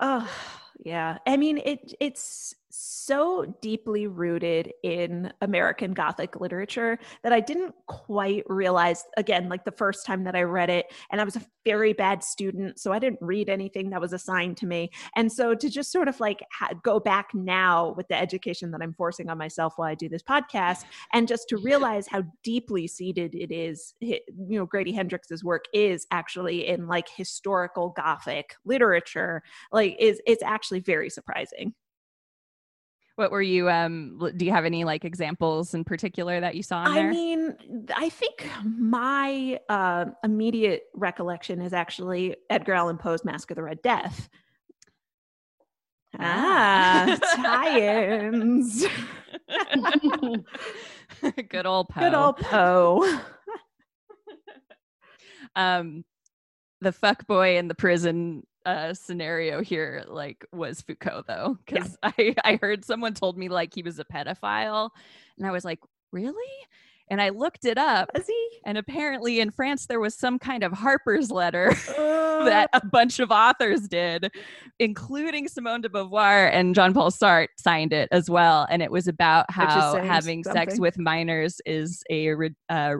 Oh, 0.00 0.28
yeah. 0.84 1.18
I 1.26 1.36
mean, 1.36 1.58
it 1.58 1.94
it's 2.00 2.54
so 2.74 3.54
deeply 3.60 4.06
rooted 4.06 4.72
in 4.82 5.30
American 5.42 5.92
Gothic 5.92 6.40
literature 6.40 6.98
that 7.22 7.32
I 7.32 7.40
didn't 7.40 7.74
quite 7.86 8.44
realize 8.46 9.04
again, 9.18 9.50
like 9.50 9.64
the 9.64 9.72
first 9.72 10.06
time 10.06 10.24
that 10.24 10.34
I 10.34 10.42
read 10.42 10.70
it, 10.70 10.86
and 11.10 11.20
I 11.20 11.24
was 11.24 11.36
a 11.36 11.42
very 11.66 11.92
bad 11.92 12.24
student, 12.24 12.80
so 12.80 12.92
I 12.92 12.98
didn't 12.98 13.20
read 13.20 13.50
anything 13.50 13.90
that 13.90 14.00
was 14.00 14.14
assigned 14.14 14.56
to 14.58 14.66
me. 14.66 14.90
And 15.14 15.30
so 15.30 15.54
to 15.54 15.68
just 15.68 15.92
sort 15.92 16.08
of 16.08 16.18
like 16.18 16.42
ha- 16.50 16.70
go 16.82 16.98
back 16.98 17.28
now 17.34 17.92
with 17.96 18.08
the 18.08 18.18
education 18.18 18.70
that 18.70 18.80
I'm 18.80 18.94
forcing 18.94 19.28
on 19.28 19.36
myself 19.36 19.74
while 19.76 19.88
I 19.88 19.94
do 19.94 20.08
this 20.08 20.22
podcast, 20.22 20.84
and 21.12 21.28
just 21.28 21.48
to 21.50 21.58
realize 21.58 22.06
how 22.08 22.24
deeply 22.42 22.86
seated 22.86 23.34
it 23.34 23.52
is, 23.52 23.94
you 24.00 24.18
know, 24.36 24.64
Grady 24.66 24.92
Hendrix's 24.92 25.44
work 25.44 25.66
is 25.74 26.06
actually 26.10 26.66
in 26.66 26.86
like 26.86 27.08
historical 27.08 27.90
Gothic 27.90 28.54
literature 28.64 29.42
like 29.70 29.96
is 29.98 30.20
it's 30.26 30.42
actually 30.42 30.80
very 30.80 31.10
surprising. 31.10 31.74
What 33.16 33.30
were 33.30 33.42
you 33.42 33.68
um 33.68 34.18
do 34.36 34.44
you 34.44 34.52
have 34.52 34.64
any 34.64 34.84
like 34.84 35.04
examples 35.04 35.74
in 35.74 35.84
particular 35.84 36.40
that 36.40 36.54
you 36.54 36.62
saw 36.62 36.86
in 36.86 36.94
there? 36.94 37.08
I 37.08 37.10
mean, 37.10 37.56
I 37.94 38.08
think 38.08 38.48
my 38.64 39.58
uh, 39.68 40.06
immediate 40.24 40.84
recollection 40.94 41.60
is 41.60 41.74
actually 41.74 42.36
Edgar 42.48 42.72
Allan 42.72 42.96
Poe's 42.96 43.24
Masque 43.24 43.50
of 43.50 43.56
the 43.56 43.62
Red 43.62 43.82
Death. 43.82 44.30
Ah, 46.18 47.18
tie-ins. 47.36 48.84
Good 51.48 51.66
old 51.66 51.88
Poe. 51.88 52.00
Good 52.00 52.14
old 52.14 52.36
Poe. 52.38 53.16
um 55.56 56.04
the 56.80 56.92
fuck 56.92 57.26
boy 57.26 57.58
in 57.58 57.68
the 57.68 57.74
prison 57.74 58.42
uh 58.66 58.94
scenario 58.94 59.62
here 59.62 60.04
like 60.08 60.44
was 60.52 60.80
Foucault 60.82 61.24
though 61.26 61.58
Yeah. 61.70 61.80
cuz 61.82 61.96
I 62.02 62.34
I 62.44 62.58
heard 62.60 62.84
someone 62.84 63.14
told 63.14 63.36
me 63.38 63.48
like 63.48 63.74
he 63.74 63.82
was 63.82 63.98
a 63.98 64.04
pedophile 64.04 64.90
and 65.38 65.46
I 65.46 65.50
was 65.50 65.64
like 65.64 65.80
really? 66.12 66.52
And 67.10 67.20
I 67.20 67.28
looked 67.30 67.64
it 67.66 67.76
up 67.76 68.10
and 68.64 68.78
apparently 68.78 69.40
in 69.40 69.50
France 69.50 69.86
there 69.86 70.00
was 70.00 70.14
some 70.14 70.38
kind 70.38 70.62
of 70.62 70.72
Harper's 70.72 71.30
letter 71.30 71.70
that 71.96 72.70
a 72.72 72.86
bunch 72.86 73.18
of 73.18 73.30
authors 73.30 73.86
did 73.88 74.30
including 74.78 75.46
Simone 75.48 75.82
de 75.82 75.88
Beauvoir 75.90 76.50
and 76.52 76.74
Jean-Paul 76.74 77.10
Sartre 77.10 77.48
signed 77.58 77.92
it 77.92 78.08
as 78.12 78.30
well 78.30 78.66
and 78.70 78.82
it 78.82 78.90
was 78.90 79.08
about 79.08 79.50
how 79.50 79.96
having 80.02 80.42
sex 80.44 80.78
with 80.78 80.96
minors 80.98 81.60
is 81.66 82.02
a 82.08 82.30
re- 82.30 82.54
uh, 82.70 82.94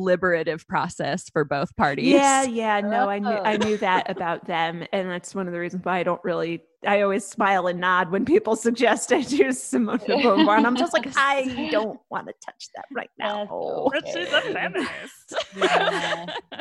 liberative 0.00 0.66
process 0.66 1.28
for 1.30 1.44
both 1.44 1.74
parties. 1.76 2.06
Yeah, 2.12 2.44
yeah, 2.44 2.80
no, 2.80 3.08
I 3.08 3.18
knew 3.18 3.28
I 3.28 3.56
knew 3.56 3.76
that 3.78 4.10
about 4.14 4.46
them, 4.46 4.84
and 4.92 5.10
that's 5.10 5.34
one 5.34 5.46
of 5.46 5.52
the 5.52 5.60
reasons 5.60 5.84
why 5.84 5.98
I 5.98 6.02
don't 6.02 6.22
really. 6.24 6.62
I 6.86 7.02
always 7.02 7.26
smile 7.26 7.66
and 7.66 7.78
nod 7.78 8.10
when 8.10 8.24
people 8.24 8.56
suggest 8.56 9.12
I 9.12 9.20
do 9.20 9.52
Simone 9.52 9.98
de 9.98 10.16
Beauvoir, 10.16 10.56
and 10.56 10.66
I'm 10.66 10.76
just 10.76 10.94
like, 10.94 11.06
I 11.16 11.68
don't 11.70 12.00
want 12.10 12.26
to 12.28 12.32
touch 12.42 12.68
that 12.74 12.86
right 12.94 13.10
now. 13.18 13.88
That's 13.92 14.16
okay. 14.16 14.52
feminist. 14.54 15.34
Yeah. 15.54 16.24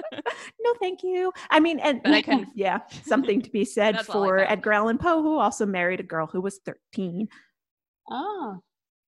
no, 0.61 0.73
thank 0.81 1.03
you. 1.03 1.31
I 1.49 1.61
mean, 1.61 1.79
and 1.79 2.01
But 2.03 2.11
I 2.13 2.21
can- 2.21 2.51
yeah, 2.53 2.79
something 3.05 3.41
to 3.41 3.49
be 3.49 3.63
said 3.63 3.95
That's 3.95 4.09
all 4.09 4.23
I 4.23 4.27
for 4.27 4.37
got. 4.39 4.51
Edgar 4.51 4.73
Allan 4.73 4.97
Poe, 4.97 5.21
who 5.21 5.37
also 5.39 5.65
married 5.65 6.01
a 6.01 6.03
girl 6.03 6.27
who 6.27 6.41
was 6.41 6.59
13. 6.65 7.29
Oh, 8.11 8.59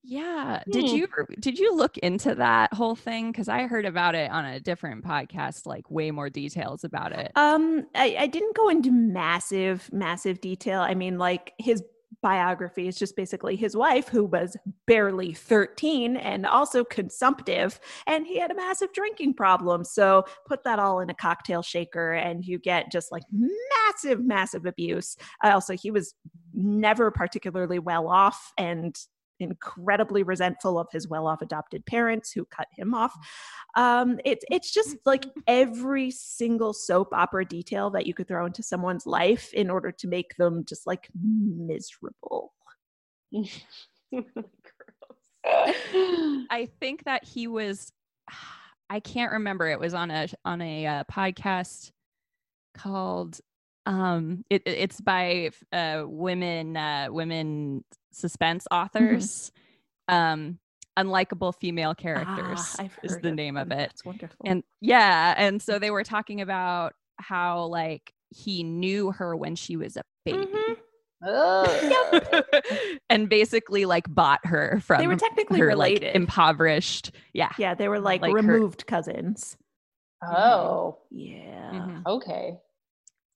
yeah. 0.04 0.64
Did 0.72 0.90
Hmm. 0.90 0.96
you 0.96 1.08
did 1.40 1.60
you 1.60 1.76
look 1.76 1.98
into 2.00 2.36
that 2.36 2.74
whole 2.74 2.96
thing? 2.96 3.32
Because 3.32 3.50
I 3.50 3.68
heard 3.68 3.86
about 3.86 4.16
it 4.16 4.32
on 4.32 4.46
a 4.46 4.60
different 4.60 5.04
podcast, 5.04 5.66
like 5.66 5.90
way 5.92 6.12
more 6.12 6.30
details 6.30 6.84
about 6.84 7.12
it. 7.12 7.32
Um, 7.36 7.86
I, 7.96 8.16
I 8.20 8.28
didn't 8.28 8.56
go 8.56 8.70
into 8.70 8.92
massive, 8.92 9.90
massive 9.92 10.42
detail. 10.42 10.82
I 10.82 10.96
mean, 10.96 11.18
like 11.18 11.54
his 11.60 11.84
biography 12.22 12.88
is 12.88 12.98
just 12.98 13.16
basically 13.16 13.56
his 13.56 13.78
wife, 13.78 14.10
who 14.10 14.26
was 14.26 14.58
barely 14.88 15.32
13 15.34 16.18
and 16.18 16.46
also 16.46 16.84
consumptive, 16.84 17.80
and 18.08 18.26
he 18.28 18.40
had 18.40 18.52
a 18.52 18.56
massive 18.56 18.92
drinking 18.94 19.34
problem. 19.36 19.86
So 19.86 20.26
put 20.46 20.64
that 20.64 20.80
all 20.80 21.00
in 21.02 21.10
a 21.10 21.14
cocktail 21.14 21.62
shaker, 21.62 22.14
and 22.14 22.44
you 22.44 22.58
get 22.60 22.92
just 22.92 23.12
like 23.12 23.24
massive, 23.32 24.24
massive 24.26 24.66
abuse. 24.66 25.16
Uh, 25.44 25.52
also, 25.54 25.76
he 25.78 25.92
was 25.92 26.14
never 26.54 27.12
particularly 27.12 27.80
well 27.80 28.08
off 28.08 28.52
and 28.58 28.96
incredibly 29.40 30.24
resentful 30.24 30.80
of 30.80 30.88
his 30.92 31.08
well-off 31.08 31.42
adopted 31.42 31.86
parents 31.86 32.32
who 32.32 32.46
cut 32.46 32.68
him 32.76 32.94
off. 32.94 33.14
Um, 33.76 34.20
it's 34.26 34.46
it's 34.52 34.72
just 34.72 34.98
like 35.06 35.26
every 35.48 36.12
single 36.12 36.74
soap 36.74 37.10
opera 37.14 37.46
detail 37.46 37.90
that 37.92 38.06
you 38.06 38.14
could 38.14 38.28
throw 38.28 38.46
into 38.46 38.64
someone's 38.64 39.06
life 39.06 39.54
in 39.54 39.70
order 39.70 39.92
to 39.92 40.08
make 40.08 40.36
them 40.38 40.66
just 40.66 40.86
like 40.88 41.10
miserable. 41.14 42.54
I 45.46 46.70
think 46.80 47.06
that 47.06 47.24
he 47.24 47.48
was. 47.48 47.92
I 48.92 49.00
can't 49.00 49.32
remember. 49.32 49.68
It 49.68 49.80
was 49.80 49.94
on 49.94 50.10
a 50.10 50.28
on 50.44 50.62
a 50.62 50.86
uh, 50.86 51.04
podcast 51.04 51.92
called. 52.76 53.40
Um, 53.86 54.44
it, 54.50 54.64
it's 54.66 55.00
by 55.00 55.52
uh, 55.72 56.04
women 56.08 56.76
uh, 56.76 57.08
women 57.10 57.84
suspense 58.12 58.68
Mm-hmm. 58.72 58.82
authors. 58.84 59.52
Um, 60.08 60.60
unlikable 60.98 61.54
female 61.56 61.94
characters 61.96 62.76
Ah, 62.80 62.88
is 63.04 63.18
the 63.22 63.30
of 63.30 63.36
name 63.36 63.56
of 63.56 63.70
them. 63.70 63.80
it. 63.80 63.90
That's 63.90 64.04
wonderful. 64.04 64.38
And 64.46 64.64
yeah, 64.82 65.34
and 65.38 65.62
so 65.62 65.80
they 65.80 65.92
were 65.92 66.04
talking 66.04 66.42
about 66.42 66.94
how 67.18 67.66
like 67.66 68.12
he 68.30 68.64
knew 68.64 69.12
her 69.12 69.36
when 69.36 69.56
she 69.56 69.78
was 69.78 69.96
a 69.98 70.02
baby. 70.26 70.46
Mhm. 70.46 70.76
Ugh. 71.28 72.44
and 73.10 73.30
basically 73.30 73.86
like 73.86 74.14
bought 74.14 74.46
her 74.46 74.82
from 74.84 75.00
they 75.02 75.08
were 75.08 75.16
technically 75.16 75.60
her 75.60 75.68
related. 75.68 76.08
like 76.08 76.16
impoverished. 76.16 77.12
Yeah. 77.34 77.52
yeah, 77.58 77.76
they 77.76 77.88
were 77.88 78.00
like, 78.00 78.22
like 78.22 78.32
her- 78.32 78.36
removed 78.38 78.86
cousins. 78.88 79.58
Oh, 80.24 80.98
Yeah. 81.12 81.72
Mhm. 81.72 82.02
okay. 82.06 82.58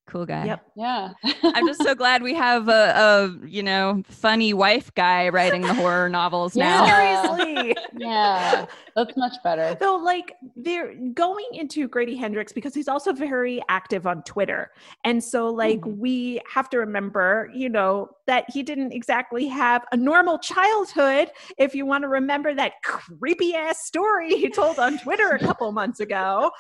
Cool 0.05 0.25
guy. 0.25 0.45
Yep. 0.45 0.65
Yeah. 0.75 1.11
I'm 1.43 1.65
just 1.65 1.81
so 1.81 1.95
glad 1.95 2.23
we 2.23 2.33
have 2.33 2.67
a, 2.67 2.93
a 3.41 3.47
you 3.47 3.63
know 3.63 4.03
funny 4.09 4.53
wife 4.53 4.93
guy 4.95 5.29
writing 5.29 5.61
the 5.61 5.73
horror 5.73 6.09
novels 6.09 6.55
now. 6.57 6.85
Yeah. 6.85 7.37
Seriously. 7.37 7.75
yeah. 7.97 8.65
That's 8.95 9.17
much 9.17 9.33
better. 9.43 9.75
So, 9.79 9.95
like, 9.95 10.35
they're 10.55 10.93
going 11.15 11.47
into 11.53 11.87
Grady 11.87 12.15
Hendrix 12.15 12.53
because 12.53 12.75
he's 12.75 12.87
also 12.87 13.11
very 13.11 13.59
active 13.67 14.05
on 14.05 14.21
Twitter. 14.23 14.69
And 15.03 15.23
so, 15.23 15.49
like, 15.49 15.79
Mhm. 15.81 15.97
we 15.97 16.41
have 16.53 16.69
to 16.69 16.77
remember, 16.77 17.49
you 17.55 17.69
know, 17.69 18.09
that 18.27 18.45
he 18.49 18.61
didn't 18.61 18.91
exactly 18.91 19.47
have 19.47 19.83
a 19.91 19.97
normal 19.97 20.37
childhood. 20.37 21.31
If 21.57 21.73
you 21.73 21.87
want 21.87 22.03
to 22.03 22.07
remember 22.07 22.53
that 22.53 22.73
creepy 22.83 23.55
ass 23.55 23.83
story 23.83 24.29
he 24.35 24.49
told 24.49 24.77
on 24.77 24.99
Twitter 24.99 25.29
a 25.29 25.39
couple 25.39 25.71
months 25.71 25.99
ago. 25.99 26.51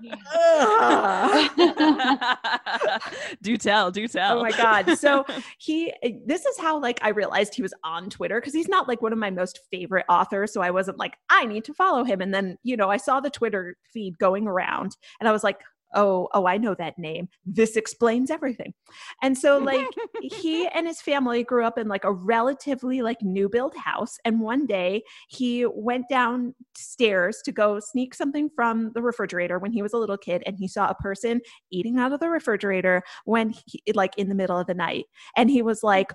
Do 3.42 3.56
tell, 3.56 3.90
do 3.90 4.08
tell. 4.08 4.38
Oh 4.38 4.42
my 4.42 4.50
God. 4.50 4.96
So 4.98 5.24
he, 5.58 5.92
eh, 6.02 6.12
this 6.24 6.46
is 6.46 6.58
how 6.58 6.80
like 6.80 6.98
I 7.02 7.10
realized 7.10 7.54
he 7.54 7.62
was 7.62 7.74
on 7.84 8.10
Twitter 8.10 8.40
because 8.40 8.54
he's 8.54 8.68
not 8.68 8.88
like 8.88 9.02
one 9.02 9.12
of 9.12 9.18
my 9.18 9.30
most 9.30 9.60
favorite 9.70 10.06
authors. 10.08 10.52
So 10.52 10.60
I 10.60 10.70
wasn't 10.70 10.98
like, 10.98 11.16
I 11.30 11.44
need 11.44 11.64
to 11.64 11.74
follow 11.74 12.04
him. 12.04 12.20
And 12.20 12.32
then, 12.32 12.58
you 12.62 12.76
know, 12.76 12.90
I 12.90 12.96
saw 12.96 13.20
the 13.20 13.30
Twitter 13.30 13.76
feed 13.92 14.18
going 14.18 14.46
around 14.46 14.96
and 15.20 15.28
I 15.28 15.32
was 15.32 15.44
like, 15.44 15.60
oh, 15.94 16.28
oh, 16.34 16.46
I 16.46 16.58
know 16.58 16.74
that 16.74 16.98
name. 16.98 17.28
This 17.44 17.76
explains 17.76 18.30
everything. 18.30 18.74
And 19.22 19.36
so 19.36 19.58
like 19.58 19.86
he 20.22 20.66
and 20.74 20.86
his 20.86 21.00
family 21.00 21.44
grew 21.44 21.64
up 21.64 21.78
in 21.78 21.88
like 21.88 22.04
a 22.04 22.12
relatively 22.12 23.02
like 23.02 23.22
new 23.22 23.48
build 23.48 23.74
house. 23.76 24.18
And 24.24 24.40
one 24.40 24.66
day 24.66 25.02
he 25.28 25.66
went 25.66 26.08
downstairs 26.08 27.40
to 27.44 27.52
go 27.52 27.80
sneak 27.80 28.14
something 28.14 28.50
from 28.54 28.92
the 28.94 29.02
refrigerator 29.02 29.58
when 29.58 29.72
he 29.72 29.82
was 29.82 29.92
a 29.92 29.98
little 29.98 30.18
kid 30.18 30.42
and 30.46 30.56
he 30.58 30.68
saw 30.68 30.88
a 30.88 30.94
person 30.94 31.40
eating 31.70 31.98
out 31.98 32.12
of 32.12 32.20
the 32.20 32.28
refrigerator 32.28 33.02
when 33.24 33.54
he, 33.66 33.82
like 33.94 34.16
in 34.16 34.28
the 34.28 34.34
middle 34.34 34.58
of 34.58 34.66
the 34.66 34.74
night. 34.74 35.06
And 35.36 35.50
he 35.50 35.62
was 35.62 35.80
hmm. 35.80 35.86
like, 35.86 36.12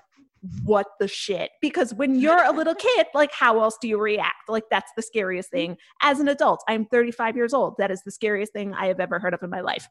what 0.64 0.88
the 1.00 1.08
shit? 1.08 1.52
Because 1.62 1.94
when 1.94 2.20
you're 2.20 2.44
a 2.44 2.52
little 2.52 2.76
kid, 2.76 3.08
like, 3.14 3.32
how 3.32 3.62
else 3.62 3.78
do 3.82 3.88
you 3.88 4.00
react? 4.00 4.50
Like, 4.50 4.64
that's 4.72 4.92
the 4.96 5.02
scariest 5.02 5.50
mm-hmm. 5.50 5.72
thing. 5.72 5.78
As 6.02 6.20
an 6.20 6.28
adult, 6.28 6.64
I'm 6.68 6.86
35 6.86 7.36
years 7.36 7.54
old. 7.54 7.76
That 7.78 7.92
is 7.92 8.02
the 8.04 8.12
scariest 8.12 8.54
thing 8.54 8.74
I 8.74 8.88
have 8.88 9.00
ever 9.00 9.20
heard 9.20 9.34
of 9.34 9.44
in 9.44 9.50
my 9.50 9.62
life. 9.62 9.88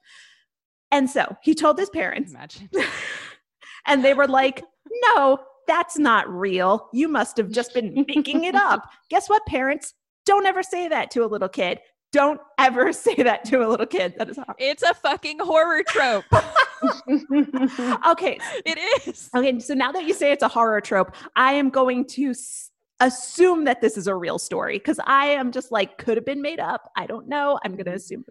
And 0.91 1.09
so 1.09 1.37
he 1.43 1.55
told 1.55 1.79
his 1.79 1.91
parents, 1.91 2.33
Imagine. 2.33 2.69
and 3.87 4.05
they 4.05 4.15
were 4.15 4.27
like, 4.27 4.65
no, 5.05 5.39
that's 5.67 5.99
not 5.99 6.29
real. 6.29 6.89
You 6.93 7.09
must 7.09 7.37
have 7.37 7.51
just 7.51 7.75
been 7.75 8.05
making 8.09 8.45
it 8.45 8.55
up. 8.55 8.89
Guess 9.11 9.29
what, 9.29 9.45
parents? 9.47 9.95
Don't 10.27 10.47
ever 10.47 10.63
say 10.63 10.89
that 10.89 11.11
to 11.13 11.25
a 11.25 11.27
little 11.27 11.49
kid. 11.49 11.81
Don't 12.13 12.41
ever 12.59 12.93
say 12.93 13.15
that 13.15 13.45
to 13.47 13.65
a 13.65 13.69
little 13.69 13.87
kid. 13.87 14.15
That 14.19 14.29
is 14.29 14.37
hard. 14.37 14.57
It's 14.59 14.83
a 14.83 14.95
fucking 14.95 15.39
horror 15.39 15.83
trope. 15.87 16.25
Okay, 18.11 18.39
it 18.65 19.07
is. 19.07 19.31
Okay, 19.35 19.59
so 19.59 19.75
now 19.75 19.93
that 19.93 20.05
you 20.05 20.15
say 20.15 20.33
it's 20.33 20.43
a 20.43 20.49
horror 20.49 20.81
trope, 20.81 21.15
I 21.37 21.53
am 21.53 21.71
going 21.71 22.05
to 22.07 22.35
assume 23.01 23.65
that 23.65 23.81
this 23.81 23.97
is 23.97 24.07
a 24.07 24.15
real 24.15 24.39
story 24.39 24.79
because 24.79 25.01
I 25.05 25.27
am 25.27 25.53
just 25.53 25.73
like, 25.73 25.99
could 25.99 26.17
have 26.17 26.27
been 26.27 26.43
made 26.43 26.61
up. 26.61 26.91
I 26.97 27.07
don't 27.07 27.29
know. 27.29 27.59
I'm 27.65 27.73
going 27.73 27.87
to 27.87 27.95
assume. 27.95 28.25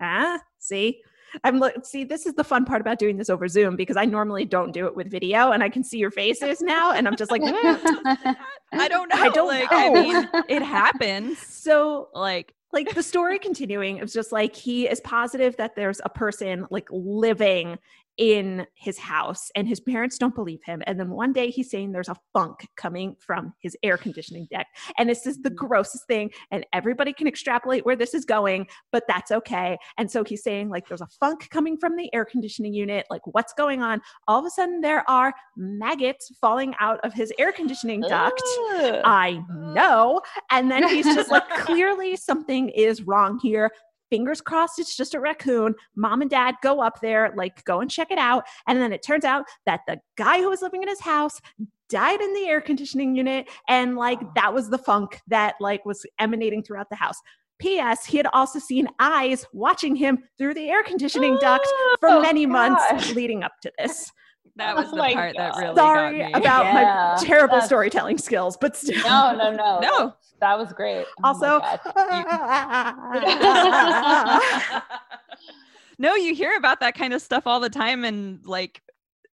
Ah, 0.00 0.40
see? 0.58 1.00
I'm 1.44 1.58
look. 1.58 1.86
See, 1.86 2.04
this 2.04 2.26
is 2.26 2.34
the 2.34 2.44
fun 2.44 2.64
part 2.64 2.80
about 2.80 2.98
doing 2.98 3.16
this 3.16 3.30
over 3.30 3.48
Zoom 3.48 3.76
because 3.76 3.96
I 3.96 4.04
normally 4.04 4.44
don't 4.44 4.72
do 4.72 4.86
it 4.86 4.94
with 4.94 5.10
video, 5.10 5.52
and 5.52 5.62
I 5.62 5.68
can 5.68 5.82
see 5.82 5.98
your 5.98 6.10
faces 6.10 6.60
now, 6.60 6.92
and 6.92 7.08
I'm 7.08 7.16
just 7.16 7.30
like, 7.30 7.42
"Mm." 7.42 8.36
I 8.72 8.88
don't 8.88 9.08
know. 9.08 9.20
I 9.20 9.28
don't 9.30 9.48
like, 9.48 9.70
know. 9.70 9.78
I 9.78 9.90
mean, 9.90 10.28
it 10.48 10.62
happens. 10.62 11.38
so 11.46 12.08
Like, 12.14 12.54
like 12.72 12.94
the 12.94 13.02
story 13.02 13.38
continuing 13.38 13.98
it's 13.98 14.12
just 14.12 14.32
like 14.32 14.54
he 14.54 14.88
is 14.88 15.00
positive 15.00 15.56
that 15.56 15.76
there's 15.76 16.00
a 16.04 16.08
person 16.08 16.66
like 16.70 16.86
living 16.90 17.78
in 18.18 18.66
his 18.74 18.98
house 18.98 19.50
and 19.54 19.66
his 19.66 19.80
parents 19.80 20.18
don't 20.18 20.34
believe 20.34 20.60
him. 20.64 20.82
And 20.86 20.98
then 20.98 21.10
one 21.10 21.32
day 21.32 21.50
he's 21.50 21.70
saying 21.70 21.92
there's 21.92 22.08
a 22.08 22.16
funk 22.32 22.66
coming 22.76 23.16
from 23.18 23.54
his 23.60 23.76
air 23.82 23.96
conditioning 23.96 24.46
deck. 24.50 24.66
And 24.98 25.08
this 25.08 25.26
is 25.26 25.40
the 25.40 25.50
mm. 25.50 25.56
grossest 25.56 26.06
thing 26.06 26.30
and 26.50 26.66
everybody 26.72 27.12
can 27.12 27.26
extrapolate 27.26 27.84
where 27.86 27.96
this 27.96 28.14
is 28.14 28.24
going 28.24 28.66
but 28.90 29.04
that's 29.08 29.30
okay. 29.30 29.78
And 29.98 30.10
so 30.10 30.24
he's 30.24 30.42
saying 30.42 30.68
like 30.68 30.88
there's 30.88 31.00
a 31.00 31.06
funk 31.20 31.48
coming 31.50 31.76
from 31.76 31.96
the 31.96 32.12
air 32.14 32.24
conditioning 32.24 32.74
unit. 32.74 33.06
Like 33.10 33.22
what's 33.26 33.52
going 33.54 33.82
on? 33.82 34.00
All 34.28 34.38
of 34.38 34.46
a 34.46 34.50
sudden 34.50 34.80
there 34.80 35.08
are 35.08 35.32
maggots 35.56 36.32
falling 36.40 36.74
out 36.80 37.00
of 37.04 37.12
his 37.12 37.32
air 37.38 37.52
conditioning 37.52 38.02
duct. 38.02 38.42
Ugh. 38.74 39.00
I 39.04 39.42
know. 39.50 40.20
And 40.50 40.70
then 40.70 40.88
he's 40.88 41.06
just 41.06 41.30
like, 41.30 41.48
clearly 41.60 42.16
something 42.16 42.68
is 42.70 43.02
wrong 43.02 43.38
here. 43.42 43.70
Fingers 44.12 44.42
crossed 44.42 44.78
it's 44.78 44.94
just 44.94 45.14
a 45.14 45.20
raccoon. 45.20 45.74
Mom 45.96 46.20
and 46.20 46.30
dad 46.30 46.56
go 46.62 46.82
up 46.82 47.00
there, 47.00 47.32
like, 47.34 47.64
go 47.64 47.80
and 47.80 47.90
check 47.90 48.10
it 48.10 48.18
out. 48.18 48.44
And 48.66 48.78
then 48.78 48.92
it 48.92 49.02
turns 49.02 49.24
out 49.24 49.46
that 49.64 49.80
the 49.88 49.98
guy 50.16 50.38
who 50.38 50.50
was 50.50 50.60
living 50.60 50.82
in 50.82 50.88
his 50.90 51.00
house 51.00 51.40
died 51.88 52.20
in 52.20 52.34
the 52.34 52.44
air 52.44 52.60
conditioning 52.60 53.16
unit. 53.16 53.48
And 53.68 53.96
like, 53.96 54.18
oh. 54.22 54.30
that 54.34 54.52
was 54.52 54.68
the 54.68 54.76
funk 54.76 55.18
that 55.28 55.54
like 55.60 55.86
was 55.86 56.04
emanating 56.18 56.62
throughout 56.62 56.90
the 56.90 56.96
house. 56.96 57.16
P.S. 57.58 58.04
He 58.04 58.18
had 58.18 58.26
also 58.34 58.58
seen 58.58 58.86
eyes 58.98 59.46
watching 59.54 59.96
him 59.96 60.18
through 60.36 60.52
the 60.52 60.68
air 60.68 60.82
conditioning 60.82 61.38
duct 61.40 61.66
for 61.98 62.10
Oh, 62.10 62.20
many 62.20 62.44
months 62.44 63.14
leading 63.14 63.42
up 63.42 63.52
to 63.62 63.72
this. 63.78 64.12
That 64.56 64.74
oh 64.74 64.80
was 64.80 64.88
Oh 64.88 64.90
the 64.92 64.96
my 64.98 65.12
part 65.14 65.34
that 65.36 65.56
really 65.56 65.74
Sorry 65.74 66.18
got 66.18 66.26
me. 66.26 66.32
about 66.34 66.64
Yeah, 66.66 67.14
my 67.18 67.24
terrible 67.24 67.54
that's- 67.54 67.66
storytelling 67.68 68.18
skills, 68.18 68.56
but 68.56 68.76
still. 68.76 69.02
No, 69.04 69.34
no, 69.34 69.52
no. 69.52 69.80
No. 69.82 70.14
That 70.40 70.58
was 70.58 70.72
great. 70.72 71.06
Oh 71.22 71.28
Also, 71.28 71.60
God. 71.60 71.80
no, 75.98 76.14
you 76.16 76.34
hear 76.34 76.56
about 76.56 76.80
that 76.80 76.94
kind 76.96 77.14
of 77.14 77.22
stuff 77.22 77.46
all 77.46 77.60
the 77.60 77.70
time, 77.70 78.04
and 78.04 78.44
like, 78.44 78.82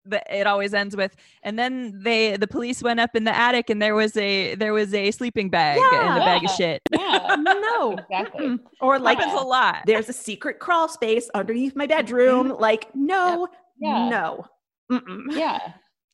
the, 0.05 0.23
it 0.35 0.47
always 0.47 0.73
ends 0.75 0.95
with, 0.97 1.17
and 1.43 1.59
then 1.59 1.99
they, 2.03 2.37
the 2.37 2.47
police 2.47 2.83
went 2.83 3.01
up 3.01 3.15
in 3.17 3.25
the 3.25 3.35
attic, 3.37 3.71
and 3.71 3.81
there 3.81 3.95
was 3.95 4.17
a, 4.19 4.55
there 4.57 4.73
was 4.75 4.93
a 4.95 5.11
sleeping 5.11 5.49
bag 5.51 5.79
and 5.79 6.17
a 6.17 6.21
bag 6.21 6.45
of 6.45 6.51
shit. 6.51 6.83
yeah, 6.93 7.37
no, 7.39 7.93
exactly. 7.99 8.59
Or 8.81 8.99
like 8.99 9.19
Happens 9.19 9.41
a 9.41 9.45
lot. 9.45 9.83
there's 9.87 10.09
a 10.09 10.13
secret 10.15 10.59
crawl 10.59 10.89
space 10.89 11.29
underneath 11.35 11.75
my 11.75 11.87
bedroom. 11.87 12.51
Mm-hmm. 12.51 12.61
Like, 12.61 12.95
no, 12.95 13.49
Yeah. 13.81 14.09
no. 14.11 14.45
Mm-mm. 14.91 15.25
Yeah. 15.31 15.59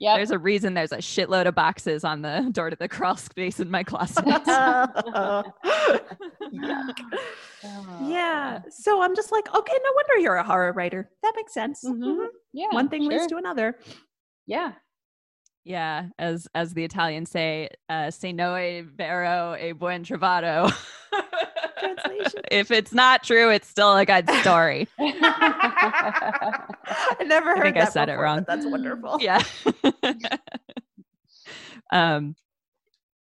Yeah. 0.01 0.16
There's 0.16 0.31
a 0.33 0.39
reason 0.39 0.75
there's 0.75 0.93
a 0.93 0.99
shitload 0.99 1.47
of 1.47 1.55
boxes 1.55 2.05
on 2.05 2.22
the 2.22 2.49
door 2.53 2.68
to 2.70 2.77
the 2.77 2.89
crawl 2.89 3.16
space 3.16 3.61
in 3.61 3.70
my 3.70 3.83
closet. 3.85 4.25
Yuck. 4.25 5.45
Yeah. 8.03 8.61
So 8.70 9.03
I'm 9.03 9.14
just 9.14 9.31
like, 9.33 9.47
okay, 9.55 9.72
no 9.83 9.93
wonder 9.95 10.18
you're 10.22 10.37
a 10.37 10.45
horror 10.45 10.72
writer. 10.72 11.09
That 11.22 11.33
makes 11.37 11.55
sense. 11.55 11.85
Mhm. 11.85 11.99
Mhm. 12.03 12.27
Yeah. 12.53 12.66
One 12.72 12.89
thing 12.89 13.07
leads 13.09 13.27
to 13.29 13.37
another. 13.37 13.79
Yeah. 14.47 14.72
yeah, 15.64 16.09
as 16.18 16.47
as 16.55 16.75
the 16.75 16.85
Italians 16.85 17.31
say, 17.31 17.70
uh, 17.89 18.11
se 18.11 18.33
no 18.33 18.53
è 18.53 18.83
vero 18.85 19.55
e 19.55 19.72
buon 19.72 20.03
trovato. 20.05 20.70
Translation. 21.78 22.40
if 22.50 22.70
it's 22.70 22.92
not 22.92 23.22
true, 23.24 23.50
it's 23.50 23.68
still 23.68 23.96
a 23.96 24.04
good 24.06 24.28
story. 24.40 24.88
I 24.98 26.62
never 27.24 27.50
heard 27.50 27.56
I 27.56 27.58
heard 27.58 27.62
think 27.64 27.76
I 27.76 27.80
that 27.84 27.92
said 27.92 28.08
it 28.08 28.14
wrong. 28.14 28.44
That's 28.46 28.66
wonderful. 28.66 29.18
yeah. 29.20 29.42
um 31.92 32.34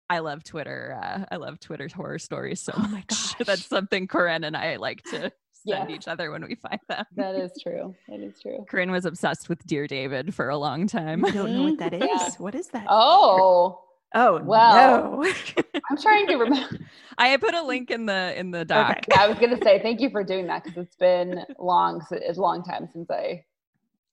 I 0.09 0.19
love 0.19 0.43
Twitter. 0.43 0.99
Uh, 1.01 1.25
I 1.31 1.37
love 1.37 1.61
Twitter 1.61 1.89
horror 1.95 2.19
stories 2.19 2.61
so 2.61 2.73
Oh 2.77 2.81
my 2.83 2.89
much. 2.89 3.07
gosh. 3.09 3.35
That's 3.47 3.65
something 3.67 4.09
Corinne 4.09 4.43
and 4.43 4.57
I 4.57 4.75
like 4.77 5.05
to 5.05 5.21
send 5.21 5.33
Yeah. 5.65 5.89
each 5.89 6.09
other 6.09 6.33
when 6.33 6.43
we 6.43 6.57
find 6.57 6.81
them. 6.89 7.05
that 7.15 7.37
is 7.37 7.53
true. 7.63 7.95
That 8.09 8.19
is 8.19 8.41
true. 8.41 8.67
Corinne 8.69 8.91
was 8.91 9.05
obsessed 9.05 9.49
with 9.49 9.65
Dear 9.67 9.87
David 9.87 10.35
for 10.35 10.49
a 10.49 10.57
long 10.57 10.89
time. 10.89 11.25
I 11.25 11.31
don't 11.31 11.53
know 11.55 11.63
what 11.63 11.79
that 11.79 11.95
is. 11.95 12.03
Yeah. 12.03 12.29
What 12.39 12.57
is 12.57 12.67
that? 12.69 12.87
Oh, 12.89 13.81
Oh, 14.15 14.41
well. 14.43 15.23
no. 15.23 15.33
I'm 15.91 15.97
trying 15.97 16.27
to 16.29 16.37
remember. 16.37 16.79
I 17.19 17.37
put 17.37 17.55
a 17.55 17.63
link 17.63 17.91
in 17.91 18.07
the 18.07 18.39
in 18.39 18.51
the 18.51 18.65
doc. 18.65 18.99
Okay. 19.09 19.21
I 19.21 19.29
was 19.29 19.39
gonna 19.39 19.59
say 19.63 19.81
thank 19.83 20.01
you 20.01 20.11
for 20.11 20.25
doing 20.25 20.47
that 20.49 20.65
because 20.65 20.87
it's 20.87 20.97
been 20.97 21.45
long. 21.59 22.05
It's 22.11 22.39
a 22.39 22.41
long 22.41 22.63
time 22.63 22.89
since 22.93 23.11
I. 23.11 23.45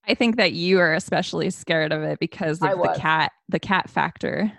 I 0.10 0.14
think 0.14 0.38
that 0.38 0.54
you 0.54 0.80
are 0.80 0.94
especially 0.94 1.50
scared 1.50 1.92
of 1.92 2.04
it 2.04 2.20
because 2.20 2.62
of 2.62 2.70
the 2.70 2.96
cat 2.98 3.32
the 3.50 3.60
cat 3.60 3.90
factor. 3.90 4.52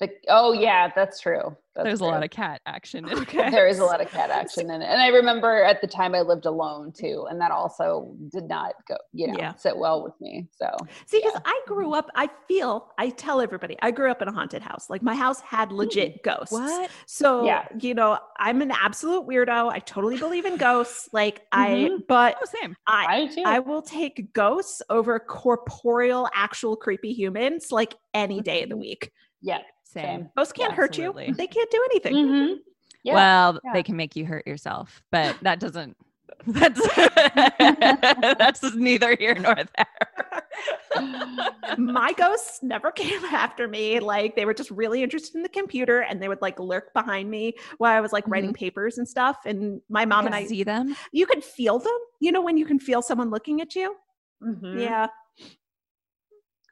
The, 0.00 0.10
oh 0.28 0.52
yeah, 0.52 0.90
that's 0.94 1.20
true. 1.20 1.56
That's 1.76 1.86
There's 1.86 2.00
a 2.00 2.04
lot 2.04 2.22
of 2.22 2.30
cat 2.30 2.60
action 2.66 3.08
in 3.08 3.18
Okay. 3.20 3.46
it. 3.48 3.50
There 3.50 3.66
is 3.66 3.80
a 3.80 3.84
lot 3.84 4.00
of 4.00 4.08
cat 4.08 4.30
action 4.42 4.70
in 4.70 4.82
it, 4.82 4.86
and 4.86 5.00
I 5.00 5.08
remember 5.08 5.62
at 5.62 5.80
the 5.80 5.86
time 5.86 6.14
I 6.14 6.20
lived 6.20 6.46
alone 6.46 6.92
too, 6.92 7.26
and 7.30 7.40
that 7.40 7.50
also 7.52 8.14
did 8.32 8.44
not 8.44 8.74
go, 8.88 8.96
you 9.12 9.28
know, 9.28 9.34
Yeah. 9.38 9.54
sit 9.54 9.76
well 9.76 10.02
with 10.02 10.14
me. 10.20 10.48
So 10.52 10.68
See, 11.06 11.20
because 11.20 11.40
I 11.44 11.60
grew 11.66 11.86
mm-hmm. 11.86 11.94
up, 11.94 12.10
I 12.16 12.28
feel, 12.48 12.92
I 12.98 13.10
tell 13.10 13.40
everybody, 13.40 13.76
I 13.82 13.90
grew 13.92 14.10
up 14.10 14.20
in 14.22 14.28
a 14.28 14.32
haunted 14.32 14.62
house. 14.62 14.88
Like 14.90 15.02
my 15.02 15.14
house 15.14 15.40
had 15.40 15.68
hmm. 15.70 15.76
legit 15.76 16.22
ghosts. 16.24 16.52
What? 16.52 16.90
So, 17.06 17.44
Yeah. 17.44 17.66
you 17.80 17.94
know, 17.94 18.18
I'm 18.38 18.62
an 18.62 18.70
absolute 18.72 19.26
weirdo. 19.28 19.70
I 19.72 19.78
totally 19.80 20.16
believe 20.16 20.44
in 20.44 20.56
ghosts. 20.56 21.08
Like 21.12 21.42
I, 21.52 21.68
Mhm. 21.70 22.06
but 22.08 22.36
Oh, 22.40 22.46
same. 22.60 22.76
I, 22.86 23.22
I 23.22 23.26
too. 23.26 23.42
I 23.44 23.58
will 23.60 23.82
take 23.82 24.32
ghosts 24.32 24.82
over 24.90 25.18
corporeal, 25.20 26.28
actual 26.34 26.76
creepy 26.76 27.12
humans 27.12 27.72
like 27.72 27.94
any 28.12 28.36
mm-hmm. 28.36 28.42
day 28.42 28.62
of 28.64 28.68
the 28.70 28.76
week. 28.76 29.10
yeah. 29.40 29.58
Same. 29.94 30.04
Same. 30.04 30.30
Ghosts 30.36 30.52
can't 30.52 30.72
hurt 30.74 30.90
Absolutely. 30.90 31.28
you. 31.28 31.34
They 31.34 31.46
can't 31.46 31.70
do 31.70 31.82
anything. 31.90 32.14
Mhm. 32.14 32.56
Yeah. 33.04 33.14
Well, 33.14 33.60
yeah. 33.64 33.72
they 33.72 33.82
can 33.82 33.96
make 33.96 34.16
you 34.16 34.24
hurt 34.24 34.46
yourself, 34.46 35.02
but 35.10 35.36
that 35.42 35.60
doesn't. 35.60 35.96
That's 36.46 36.80
that's 37.58 38.74
neither 38.74 39.16
here 39.16 39.34
nor 39.34 39.54
there. 39.54 40.36
my 41.78 42.12
ghosts 42.12 42.62
never 42.62 42.90
came 42.90 43.24
after 43.26 43.68
me. 43.68 44.00
Like 44.00 44.36
they 44.36 44.44
were 44.44 44.54
just 44.54 44.70
really 44.70 45.02
interested 45.02 45.34
in 45.36 45.42
the 45.42 45.48
computer 45.48 46.00
and 46.00 46.20
they 46.22 46.28
would 46.28 46.42
like 46.42 46.58
lurk 46.58 46.92
behind 46.92 47.30
me 47.30 47.54
while 47.78 47.96
I 47.96 48.00
was 48.00 48.12
like 48.12 48.26
writing 48.26 48.52
papers 48.52 48.98
and 48.98 49.08
stuff. 49.08 49.38
And 49.44 49.80
my 49.88 50.04
mom 50.04 50.26
and 50.26 50.34
I, 50.34 50.44
see 50.46 50.64
them. 50.64 50.96
you 51.12 51.26
could 51.26 51.44
feel 51.44 51.78
them. 51.78 51.92
You 52.20 52.32
know, 52.32 52.42
when 52.42 52.56
you 52.56 52.66
can 52.66 52.78
feel 52.78 53.02
someone 53.02 53.30
looking 53.30 53.60
at 53.60 53.74
you. 53.74 53.94
Mhm. 54.42 54.80
Yeah. 54.80 55.06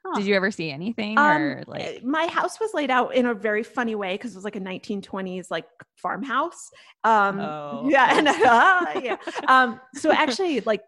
Huh. 0.05 0.19
Did 0.19 0.25
you 0.27 0.35
ever 0.35 0.51
see 0.51 0.69
anything 0.69 1.17
Um, 1.17 1.41
or 1.41 1.63
like? 1.67 1.81
uh, 2.03 2.05
my 2.05 2.27
house 2.27 2.59
was 2.59 2.73
laid 2.73 2.91
out 2.91 3.15
in 3.15 3.25
a 3.25 3.33
very 3.33 3.63
funny 3.63 3.95
way 3.95 4.15
because 4.15 4.33
it 4.33 4.37
was 4.37 4.43
like 4.43 4.57
a 4.57 4.59
1920s 4.59 5.49
like 5.49 5.65
farmhouse. 5.97 6.69
Um, 7.03 7.39
Oh. 7.39 7.87
yeah, 7.89 8.17
and 8.17 8.27
uh, 8.27 8.99
yeah. 9.01 9.17
Um, 9.47 9.79
so 9.95 10.11
actually, 10.11 10.59
like 10.61 10.81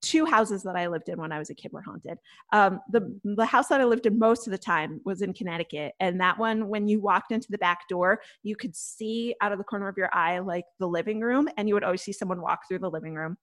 two 0.00 0.24
houses 0.26 0.64
that 0.64 0.74
I 0.76 0.88
lived 0.88 1.08
in 1.08 1.20
when 1.20 1.30
I 1.32 1.38
was 1.38 1.48
a 1.50 1.54
kid 1.54 1.72
were 1.72 1.80
haunted. 1.82 2.18
Um, 2.52 2.80
the 2.90 3.18
the 3.24 3.46
house 3.46 3.68
that 3.68 3.80
I 3.80 3.84
lived 3.84 4.06
in 4.06 4.18
most 4.18 4.46
of 4.46 4.52
the 4.52 4.58
time 4.58 5.00
was 5.04 5.22
in 5.22 5.32
Connecticut, 5.32 5.94
and 5.98 6.20
that 6.20 6.38
one, 6.38 6.68
when 6.68 6.86
you 6.86 7.00
walked 7.00 7.32
into 7.32 7.48
the 7.50 7.58
back 7.58 7.88
door, 7.88 8.20
you 8.44 8.54
could 8.54 8.76
see 8.76 9.34
out 9.40 9.50
of 9.52 9.58
the 9.58 9.64
corner 9.64 9.88
of 9.88 9.96
your 9.96 10.10
eye 10.14 10.38
like 10.38 10.64
the 10.78 10.86
living 10.88 11.20
room, 11.20 11.48
and 11.56 11.68
you 11.68 11.74
would 11.74 11.84
always 11.84 12.02
see 12.02 12.12
someone 12.12 12.40
walk 12.40 12.60
through 12.68 12.78
the 12.80 12.90
living 12.90 13.14
room. 13.14 13.36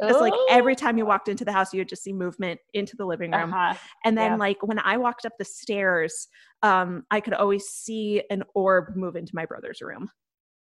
It's 0.00 0.20
like 0.20 0.32
every 0.48 0.76
time 0.76 0.96
you 0.96 1.04
walked 1.04 1.28
into 1.28 1.44
the 1.44 1.52
house, 1.52 1.74
you 1.74 1.80
would 1.80 1.88
just 1.88 2.02
see 2.04 2.12
movement 2.12 2.60
into 2.72 2.94
the 2.96 3.04
living 3.04 3.32
room. 3.32 3.52
Uh-huh. 3.52 3.74
And 4.04 4.16
then 4.16 4.32
Yeah. 4.32 4.36
like 4.36 4.58
when 4.62 4.78
I 4.78 4.96
walked 4.96 5.26
up 5.26 5.32
the 5.38 5.44
stairs, 5.44 6.28
um, 6.62 7.04
I 7.10 7.20
could 7.20 7.34
always 7.34 7.66
see 7.66 8.22
an 8.30 8.44
orb 8.54 8.94
move 8.96 9.16
into 9.16 9.34
my 9.34 9.44
brother's 9.44 9.80
room. 9.80 10.08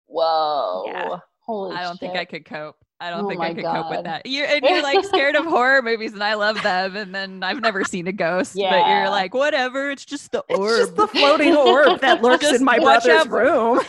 Whoa. 0.08 1.20
Holy 1.42 1.76
I 1.76 1.84
don't 1.84 2.00
think 2.00 2.16
I 2.16 2.26
could 2.26 2.46
cope. 2.46 2.78
I 3.00 3.10
don't 3.10 3.26
Oh 3.26 3.28
think 3.28 3.42
I 3.42 3.50
my 3.50 3.54
could 3.54 3.66
cope 3.66 3.90
with 3.90 4.04
that. 4.06 4.26
You're 4.26 4.48
and 4.48 4.64
you're 4.64 4.82
like 4.82 5.04
scared 5.04 5.36
of 5.36 5.44
horror 5.46 5.82
movies, 5.82 6.14
and 6.14 6.24
I 6.24 6.36
love 6.36 6.64
them. 6.64 6.96
And 6.96 7.14
then 7.14 7.44
I've 7.44 7.62
never 7.62 7.84
seen 7.84 8.08
a 8.08 8.14
ghost, 8.14 8.56
but 8.56 8.88
you're 8.88 9.10
like, 9.10 9.34
whatever. 9.34 9.92
It's 9.92 10.06
just 10.06 10.32
the 10.32 10.40
orb. 10.50 10.62
It's 10.62 10.78
just 10.78 10.96
the 10.96 11.08
floating 11.08 11.54
orb 11.56 12.00
that 12.00 12.22
lurks 12.24 12.44
Just 12.44 12.56
in 12.62 12.64
my 12.64 12.80
brother's 12.80 13.12
out. 13.12 13.30
room. 13.30 13.82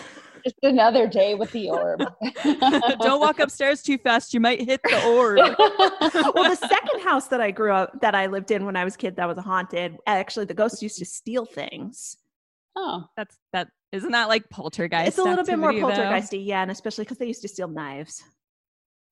Just 0.47 0.59
another 0.63 1.09
day 1.09 1.35
with 1.35 1.51
the 1.51 1.69
orb. 1.71 2.05
Don't 3.01 3.19
walk 3.21 3.41
upstairs 3.41 3.83
too 3.83 3.99
fast. 3.99 4.33
You 4.33 4.39
might 4.39 4.61
hit 4.63 4.81
the 4.85 5.03
orb. 5.03 5.39
well, 6.35 6.49
the 6.49 6.55
second 6.55 7.01
house 7.03 7.27
that 7.29 7.41
I 7.41 7.51
grew 7.51 7.73
up 7.73 8.01
that 8.01 8.15
I 8.15 8.27
lived 8.27 8.53
in 8.53 8.65
when 8.65 8.77
I 8.77 8.85
was 8.85 8.95
a 8.95 8.99
kid 8.99 9.17
that 9.17 9.27
was 9.27 9.39
haunted, 9.39 9.97
actually 10.07 10.45
the 10.45 10.55
ghosts 10.55 10.81
used 10.83 10.99
to 11.01 11.05
steal 11.05 11.45
things. 11.45 12.17
oh, 12.77 13.07
That's 13.17 13.37
that. 13.53 13.69
Isn't 13.91 14.13
that 14.13 14.29
like 14.29 14.49
poltergeist? 14.51 15.09
it's 15.09 15.19
a 15.19 15.25
little 15.25 15.45
bit 15.45 15.59
more 15.59 15.71
activity, 15.71 15.97
though? 15.97 16.03
poltergeisty, 16.05 16.47
yeah, 16.47 16.63
and 16.63 16.71
especially 16.71 17.03
because 17.05 17.19
they 17.19 17.27
used 17.27 17.43
to 17.43 17.49
steal 17.49 17.67
knives. 17.67 18.23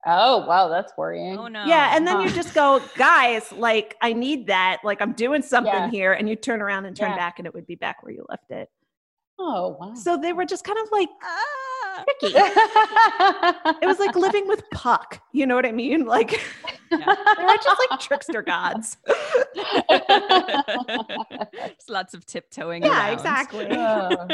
oh, 0.07 0.47
wow, 0.47 0.69
that's 0.69 0.93
worrying. 0.97 1.37
Oh 1.37 1.49
no. 1.49 1.65
Yeah, 1.67 1.97
and 1.97 2.07
then 2.07 2.21
you 2.21 2.31
just 2.31 2.55
go, 2.55 2.81
guys, 2.97 3.51
like 3.53 3.97
I 4.03 4.13
need 4.13 4.47
that, 4.49 4.83
like 4.85 5.01
I'm 5.03 5.15
doing 5.15 5.43
something 5.43 5.73
Yeah. 5.73 5.91
here, 5.91 6.13
and 6.13 6.29
you 6.29 6.37
turn 6.37 6.63
around 6.63 6.85
and 6.85 6.97
turn 6.97 7.11
Yeah. 7.11 7.17
back, 7.17 7.39
and 7.41 7.47
it 7.47 7.55
would 7.55 7.67
be 7.67 7.75
back 7.75 8.03
where 8.05 8.13
you 8.13 8.25
left 8.29 8.51
it. 8.53 8.69
Oh, 9.39 9.77
wow. 9.81 9.95
So 9.95 10.17
they 10.17 10.33
were 10.33 10.45
just 10.47 10.65
kind 10.65 10.79
of 10.79 10.89
like 10.93 11.09
Ah. 11.23 12.05
tricky. 12.21 12.35
it 13.83 13.87
was 13.87 13.99
like 13.99 14.15
living 14.17 14.47
with 14.47 14.63
Puck. 14.73 15.21
You 15.33 15.47
know 15.47 15.55
what 15.57 15.67
I 15.67 15.73
mean? 15.73 16.05
Like 16.07 16.33
Yeah. 16.91 17.15
they 17.39 17.45
were 17.45 17.57
just 17.63 17.81
like 17.91 17.99
trickster 18.01 18.43
gods. 18.43 18.97
There's 21.53 21.89
lots 21.89 22.15
of 22.15 22.25
tiptoeing. 22.27 22.85
Yeah, 22.85 23.07
around. 23.09 23.13
exactly. 23.13 23.67
Oh. 23.71 24.29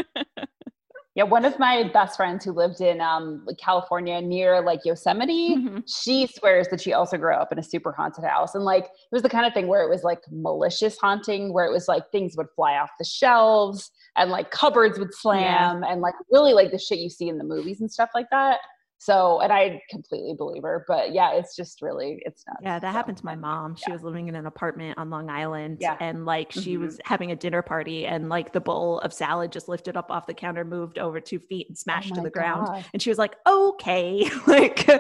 yeah, 1.15 1.25
one 1.25 1.45
of 1.45 1.59
my 1.59 1.85
best 1.93 2.17
friends 2.17 2.45
who 2.45 2.53
lived 2.53 2.81
in 2.81 3.01
um, 3.01 3.47
California 3.59 4.21
near 4.21 4.61
like 4.61 4.81
Yosemite, 4.85 5.57
Mhm. 5.57 5.83
she 5.87 6.27
swears 6.27 6.69
that 6.69 6.81
she 6.81 6.93
also 6.93 7.17
grew 7.17 7.35
up 7.35 7.53
in 7.53 7.59
a 7.59 7.63
super 7.63 7.93
haunted 7.93 8.25
house. 8.25 8.55
And 8.55 8.65
like 8.65 8.85
it 8.85 9.13
was 9.13 9.23
the 9.23 9.29
kind 9.31 9.47
of 9.47 9.55
thing 9.55 9.67
where 9.67 9.83
it 9.83 9.89
was 9.91 10.05
like 10.05 10.21
malicious 10.31 10.99
haunting, 10.99 11.53
where 11.53 11.65
it 11.65 11.73
was 11.73 11.89
like 11.89 12.11
things 12.13 12.37
would 12.37 12.49
fly 12.55 12.75
off 12.79 12.91
the 12.99 13.05
shelves 13.05 13.91
and 14.21 14.31
like 14.31 14.51
cupboards 14.53 14.99
would 15.01 15.13
slam 15.15 15.83
and 15.83 16.01
like 16.01 16.15
really 16.31 16.53
like 16.53 16.71
the 16.71 16.79
shit 16.79 16.99
you 17.01 17.11
see 17.11 17.29
in 17.29 17.39
the 17.39 17.45
movies 17.45 17.81
and 17.81 17.91
stuff 17.91 18.11
like 18.15 18.27
that. 18.31 18.59
So, 19.03 19.41
and 19.41 19.51
I 19.51 19.81
completely 19.89 20.35
believe 20.37 20.63
her, 20.63 20.85
but 20.87 21.15
yeah, 21.15 21.33
it's 21.33 21.57
just 21.57 21.81
really, 21.81 22.21
it's 22.27 22.45
not. 22.47 22.59
Yeah, 22.63 22.79
that 22.79 22.93
happened 22.93 23.17
to 23.17 23.25
my 23.25 23.35
mom. 23.35 23.75
She 23.75 23.85
yeah. 23.89 23.95
was 23.95 24.03
living 24.03 24.29
in 24.29 24.35
an 24.35 24.45
apartment 24.45 24.99
on 24.99 25.09
Long 25.09 25.31
Island 25.31 25.79
Yeah. 25.81 25.97
and 26.01 26.27
like 26.27 26.53
she 26.53 26.77
Mhm. 26.77 26.81
was 26.81 27.01
having 27.07 27.31
a 27.31 27.37
dinner 27.37 27.63
party 27.63 28.05
and 28.07 28.29
like 28.29 28.53
the 28.53 28.61
bowl 28.61 28.99
of 28.99 29.15
salad 29.15 29.53
just 29.53 29.71
lifted 29.71 29.97
up 29.97 30.11
off 30.11 30.27
the 30.27 30.35
counter, 30.35 30.67
moved 30.67 30.99
over 30.99 31.19
two 31.19 31.39
feet 31.39 31.67
and 31.69 31.79
smashed 31.79 32.11
to 32.11 32.17
my 32.21 32.25
the 32.25 32.31
ground. 32.31 32.67
God. 32.67 32.85
And 32.93 33.01
she 33.01 33.09
was 33.09 33.17
like, 33.17 33.37
okay. 33.49 34.29
like 34.47 34.85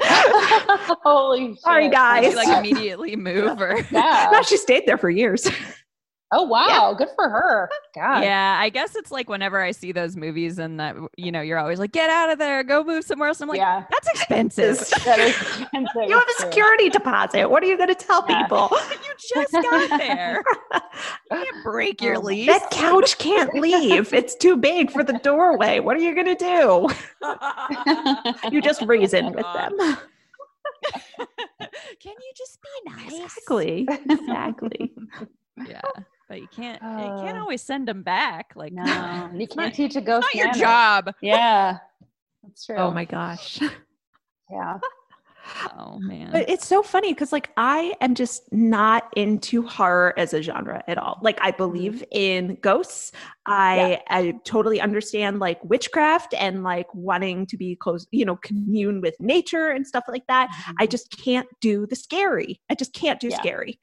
Holy 1.04 1.56
Sorry, 1.60 1.84
shit. 1.84 1.92
guys. 1.92 2.22
Did 2.22 2.30
you 2.30 2.36
like 2.38 2.58
immediately 2.58 3.16
move 3.16 3.60
or? 3.60 3.84
Yeah. 3.90 4.30
no, 4.32 4.40
she 4.40 4.56
stayed 4.56 4.86
there 4.86 4.96
for 4.98 5.10
years. 5.10 5.46
Oh 6.32 6.44
wow, 6.44 6.94
good 6.96 7.08
for 7.16 7.28
her. 7.28 7.68
God. 7.94 8.22
Yeah, 8.22 8.56
I 8.60 8.68
guess 8.68 8.94
it's 8.94 9.10
like 9.10 9.28
whenever 9.28 9.60
I 9.60 9.72
see 9.72 9.90
those 9.90 10.16
movies 10.16 10.58
and 10.60 10.78
that 10.78 10.94
you 11.16 11.32
know 11.32 11.40
you're 11.40 11.58
always 11.58 11.80
like, 11.80 11.90
get 11.90 12.08
out 12.08 12.30
of 12.30 12.38
there, 12.38 12.62
go 12.62 12.84
move 12.84 13.04
somewhere 13.04 13.28
else. 13.28 13.40
I'm 13.40 13.48
like, 13.48 13.58
yeah. 13.58 13.84
that's 13.90 14.08
expensive. 14.14 14.78
That 15.04 15.18
is 15.18 15.30
expensive. 15.60 16.08
you 16.08 16.16
have 16.16 16.28
a 16.28 16.40
security 16.40 16.88
deposit. 16.88 17.50
What 17.50 17.64
are 17.64 17.66
you 17.66 17.76
going 17.76 17.88
to 17.88 17.96
tell 17.96 18.24
Yeah. 18.28 18.42
people? 18.42 18.68
you 18.90 19.12
just 19.34 19.52
got 19.52 19.98
there. 19.98 20.44
You 20.72 20.80
can't 21.30 21.64
break 21.64 22.00
your 22.00 22.16
Oh 22.18 22.20
lease. 22.20 22.46
That 22.46 22.70
couch 22.70 23.18
can't 23.18 23.52
leave. 23.54 24.12
It's 24.14 24.36
too 24.36 24.56
big 24.56 24.92
for 24.92 25.02
the 25.02 25.14
doorway. 25.14 25.80
What 25.80 25.96
are 25.96 26.00
you 26.00 26.14
going 26.14 26.36
to 26.36 26.36
do? 26.36 26.88
You 28.52 28.62
just 28.62 28.82
reason 28.82 29.32
with 29.32 29.46
them. 29.52 29.72
Can 32.00 32.14
you 32.14 32.32
just 32.36 32.58
be 32.62 32.90
nice? 32.90 33.12
Exactly. 33.24 33.88
Exactly. 34.08 34.92
Yeah, 35.68 35.80
but 36.30 36.40
you 36.40 36.46
can't. 36.48 36.80
you 36.80 36.88
can't 37.22 37.36
Uh, 37.36 37.40
always 37.40 37.60
send 37.60 37.86
them 37.88 38.02
back. 38.02 38.52
Like 38.54 38.72
No, 38.80 39.30
you 39.34 39.46
can't 39.46 39.56
not- 39.56 39.74
teach 39.74 39.96
a 39.96 39.98
it's 39.98 40.06
ghost. 40.06 40.26
not 40.32 40.34
your 40.34 40.52
job. 40.54 41.12
Yeah, 41.20 41.78
that's 42.42 42.64
true. 42.64 42.76
Oh 42.76 42.90
my 42.92 43.04
gosh. 43.04 43.60
Yeah. 44.50 44.78
Oh 45.76 45.98
man. 45.98 46.30
But 46.30 46.48
it's 46.48 46.66
so 46.66 46.80
funny 46.82 47.12
because 47.12 47.32
like 47.32 47.50
I 47.56 47.94
am 48.00 48.14
just 48.14 48.42
not 48.52 49.10
into 49.16 49.66
horror 49.66 50.14
as 50.16 50.32
a 50.32 50.42
genre 50.42 50.84
at 50.86 50.96
all. 50.96 51.18
Like 51.22 51.38
I 51.40 51.50
believe 51.50 52.04
in 52.12 52.56
ghosts. 52.60 53.10
I 53.46 54.00
I 54.08 54.34
totally 54.44 54.80
understand 54.80 55.40
like 55.40 55.58
witchcraft 55.64 56.34
and 56.34 56.62
like 56.62 56.86
wanting 56.94 57.46
to 57.46 57.56
be 57.56 57.74
close, 57.74 58.06
you 58.12 58.24
know, 58.26 58.36
commune 58.36 59.00
with 59.00 59.16
nature 59.18 59.70
and 59.70 59.84
stuff 59.86 60.04
like 60.08 60.26
that. 60.28 60.50
I 60.78 60.86
just 60.86 61.10
can't 61.18 61.48
do 61.60 61.84
the 61.86 61.96
scary. 61.96 62.60
I 62.70 62.74
just 62.76 62.92
can't 62.92 63.18
do 63.18 63.28
Yeah. 63.28 63.40
scary. 63.40 63.80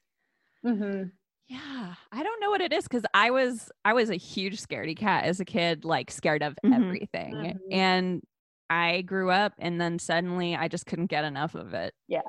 hmm 0.64 1.02
Yeah, 1.48 1.94
I 2.12 2.22
don't 2.22 2.40
know 2.40 2.50
what 2.50 2.60
it 2.60 2.72
is 2.74 2.84
because 2.84 3.04
I 3.14 3.30
was 3.30 3.70
I 3.84 3.94
was 3.94 4.10
a 4.10 4.16
huge 4.16 4.60
scaredy 4.60 4.96
cat 4.96 5.24
as 5.24 5.40
a 5.40 5.44
kid, 5.46 5.84
like 5.84 6.10
scared 6.10 6.42
of 6.42 6.56
Mhm. 6.64 6.74
everything. 6.74 7.34
Mhm. 7.34 7.58
And 7.70 8.22
I 8.68 9.00
grew 9.02 9.30
up 9.30 9.54
and 9.58 9.80
then 9.80 9.98
suddenly 9.98 10.54
I 10.54 10.68
just 10.68 10.84
couldn't 10.86 11.06
get 11.06 11.24
enough 11.24 11.54
of 11.54 11.72
it. 11.72 11.94
Yeah. 12.08 12.22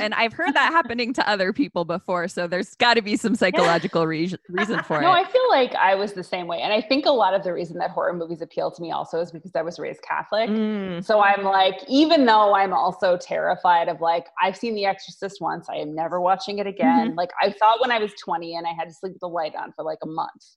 And 0.00 0.14
I've 0.14 0.32
heard 0.32 0.54
that 0.54 0.72
happening 0.72 1.12
to 1.14 1.28
other 1.28 1.52
people 1.52 1.84
before. 1.84 2.26
So 2.28 2.46
there's 2.46 2.74
got 2.74 2.94
to 2.94 3.02
be 3.02 3.16
some 3.16 3.34
psychological 3.34 4.06
re- 4.06 4.34
reason 4.48 4.82
for 4.82 4.94
No, 5.00 5.00
it. 5.00 5.02
No, 5.02 5.10
I 5.12 5.24
feel 5.24 5.48
like 5.48 5.74
I 5.76 5.94
was 5.94 6.12
the 6.12 6.24
same 6.24 6.46
way. 6.46 6.60
And 6.60 6.72
I 6.72 6.80
think 6.80 7.06
a 7.06 7.10
lot 7.10 7.34
of 7.34 7.44
the 7.44 7.52
reason 7.52 7.78
that 7.78 7.90
horror 7.90 8.12
movies 8.12 8.42
appeal 8.42 8.70
to 8.72 8.82
me 8.82 8.90
also 8.90 9.20
is 9.20 9.30
because 9.30 9.52
I 9.54 9.62
was 9.62 9.78
raised 9.78 10.02
Catholic. 10.02 10.50
Mm. 10.50 11.04
So 11.04 11.20
I'm 11.20 11.44
like, 11.44 11.76
even 11.88 12.26
though 12.26 12.54
I'm 12.54 12.72
also 12.72 13.16
terrified 13.16 13.88
of 13.88 14.00
like, 14.00 14.26
I've 14.42 14.56
seen 14.56 14.74
The 14.74 14.86
Exorcist 14.86 15.40
once, 15.40 15.68
I 15.68 15.76
am 15.76 15.94
never 15.94 16.20
watching 16.20 16.58
it 16.58 16.66
again. 16.66 17.14
Like 17.14 17.30
I 17.40 17.52
saw 17.52 17.74
it 17.74 17.80
when 17.80 17.92
I 17.92 17.98
was 17.98 18.12
20 18.14 18.56
and 18.56 18.66
I 18.66 18.72
had 18.72 18.88
to 18.88 18.94
sleep 18.94 19.12
with 19.12 19.20
the 19.20 19.28
light 19.28 19.54
on 19.54 19.72
for 19.72 19.84
like 19.84 19.98
a 20.02 20.08
month. 20.08 20.56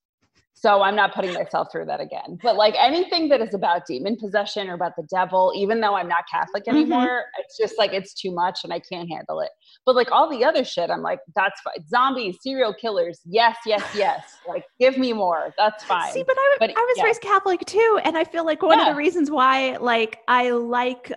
So 0.61 0.81
I'm 0.81 0.95
not 0.95 1.13
putting 1.13 1.33
myself 1.33 1.69
through 1.71 1.85
that 1.85 2.01
again. 2.01 2.37
But 2.43 2.57
like 2.57 2.75
anything 2.77 3.29
that 3.29 3.39
is 3.39 3.53
about 3.53 3.85
demon 3.87 4.17
possession 4.17 4.67
or 4.67 4.73
about 4.73 4.91
the 4.97 5.07
devil, 5.09 5.53
even 5.55 5.79
though 5.79 5.95
I'm 5.95 6.09
not 6.09 6.25
Catholic 6.29 6.65
Mhm. 6.65 6.71
anymore, 6.71 7.23
it's 7.37 7.57
just 7.57 7.77
like 7.77 7.93
it's 7.93 8.13
too 8.13 8.31
much 8.31 8.59
and 8.65 8.73
I 8.73 8.79
can't 8.79 9.09
handle 9.09 9.39
it. 9.39 9.51
But 9.85 9.95
like 9.95 10.11
all 10.11 10.29
the 10.29 10.43
other 10.43 10.65
shit, 10.65 10.89
I'm 10.89 11.01
like, 11.01 11.19
that's 11.33 11.61
fine. 11.61 11.87
Zombies, 11.87 12.39
serial 12.41 12.73
killers, 12.73 13.21
yes, 13.25 13.55
yes, 13.65 13.83
yes. 13.95 14.37
like 14.47 14.65
give 14.81 14.97
me 14.97 15.13
more. 15.13 15.53
That's 15.57 15.83
fine. 15.85 16.11
See, 16.11 16.23
but 16.23 16.35
I, 16.37 16.57
But, 16.59 16.71
I 16.71 16.73
was 16.73 16.97
yeah. 16.97 17.03
raised 17.05 17.21
Catholic 17.21 17.61
too, 17.65 17.99
and 18.03 18.17
I 18.17 18.25
feel 18.25 18.45
like 18.45 18.61
one 18.61 18.79
of 18.81 18.87
the 18.87 18.95
reasons 18.95 19.31
why, 19.31 19.77
like, 19.77 20.19
I 20.27 20.49
like 20.49 21.13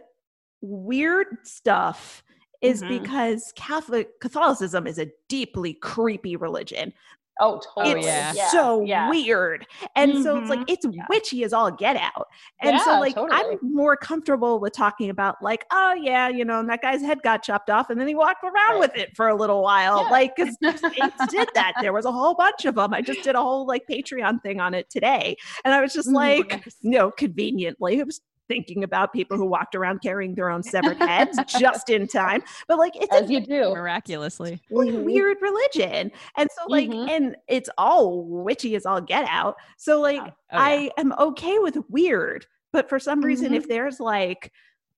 weird 0.60 1.38
stuff 1.42 2.22
is 2.60 2.80
Mhm. 2.82 3.00
because 3.02 3.52
Catholic 3.56 4.20
Catholicism 4.20 4.86
is 4.86 5.00
a 5.00 5.10
deeply 5.28 5.74
creepy 5.74 6.36
religion. 6.36 6.92
Oh, 7.40 7.60
totally. 7.74 8.00
it's 8.00 8.06
yeah. 8.36 8.48
so 8.50 8.82
yeah. 8.82 9.08
weird, 9.10 9.66
and 9.96 10.22
so 10.22 10.36
it's 10.38 10.50
like 10.50 10.60
Mhm. 10.60 10.64
it's 10.68 10.86
Yeah. 10.90 11.04
witchy 11.08 11.44
as 11.44 11.52
all 11.52 11.70
get 11.70 11.96
out. 11.96 12.26
And 12.60 12.78
so, 12.80 13.00
like, 13.00 13.14
totally. 13.14 13.40
I'm 13.40 13.58
more 13.62 13.96
comfortable 13.96 14.60
with 14.60 14.72
talking 14.72 15.10
about, 15.10 15.36
like, 15.42 15.64
oh 15.72 15.94
yeah, 15.94 16.28
you 16.28 16.44
know, 16.44 16.60
and 16.60 16.68
that 16.68 16.82
guy's 16.82 17.00
head 17.02 17.22
got 17.22 17.42
chopped 17.42 17.70
off, 17.70 17.90
and 17.90 18.00
then 18.00 18.06
he 18.08 18.14
walked 18.14 18.44
around 18.44 18.54
Right. 18.72 18.78
with 18.80 18.96
it 18.96 19.16
for 19.16 19.28
a 19.28 19.34
little 19.34 19.62
while, 19.62 20.02
Yeah. 20.04 20.10
like, 20.10 20.36
because 20.36 20.56
saints 20.60 21.26
did 21.30 21.48
that. 21.54 21.74
There 21.80 21.92
was 21.92 22.04
a 22.04 22.12
whole 22.12 22.34
bunch 22.34 22.64
of 22.64 22.74
them. 22.76 22.92
I 22.94 23.00
just 23.02 23.22
did 23.22 23.34
a 23.34 23.40
whole 23.42 23.66
like 23.66 23.82
Patreon 23.90 24.42
thing 24.42 24.60
on 24.60 24.74
it 24.74 24.88
today, 24.90 25.36
and 25.64 25.72
I 25.74 25.80
was 25.80 25.92
just 25.92 26.08
Mhm. 26.08 26.14
like, 26.14 26.48
Nice. 26.50 26.76
you 26.82 26.90
know, 26.90 27.10
conveniently, 27.10 27.98
it 27.98 28.06
was 28.06 28.20
thinking 28.48 28.84
about 28.84 29.12
people 29.12 29.36
who 29.36 29.46
walked 29.46 29.74
around 29.74 30.00
carrying 30.02 30.34
their 30.34 30.50
own 30.50 30.62
severed 30.62 30.96
heads 30.98 31.38
just 31.58 31.88
in 31.90 32.06
time. 32.06 32.42
But 32.68 32.78
like, 32.78 32.94
it's 32.96 33.12
a 33.14 33.22
As 33.22 33.30
you 33.30 33.40
do. 33.40 33.74
Miraculously. 33.74 34.60
really 34.70 34.92
Mhm. 34.92 35.04
weird 35.04 35.36
religion, 35.40 36.10
and 36.36 36.48
so 36.50 36.66
like, 36.68 36.88
Mhm. 36.90 37.08
and 37.10 37.36
it's 37.48 37.70
all 37.78 38.24
witchy 38.24 38.74
as 38.76 38.84
all 38.86 39.00
get 39.00 39.26
out. 39.28 39.56
So 39.78 40.00
like, 40.00 40.20
Oh, 40.20 40.26
yeah. 40.26 40.32
I 40.50 40.90
am 40.98 41.12
okay 41.18 41.58
with 41.58 41.78
weird, 41.88 42.46
but 42.72 42.88
for 42.88 42.98
some 42.98 43.20
reason, 43.22 43.52
Mhm. 43.52 43.56
if 43.56 43.68
there's 43.68 44.00
like, 44.00 44.52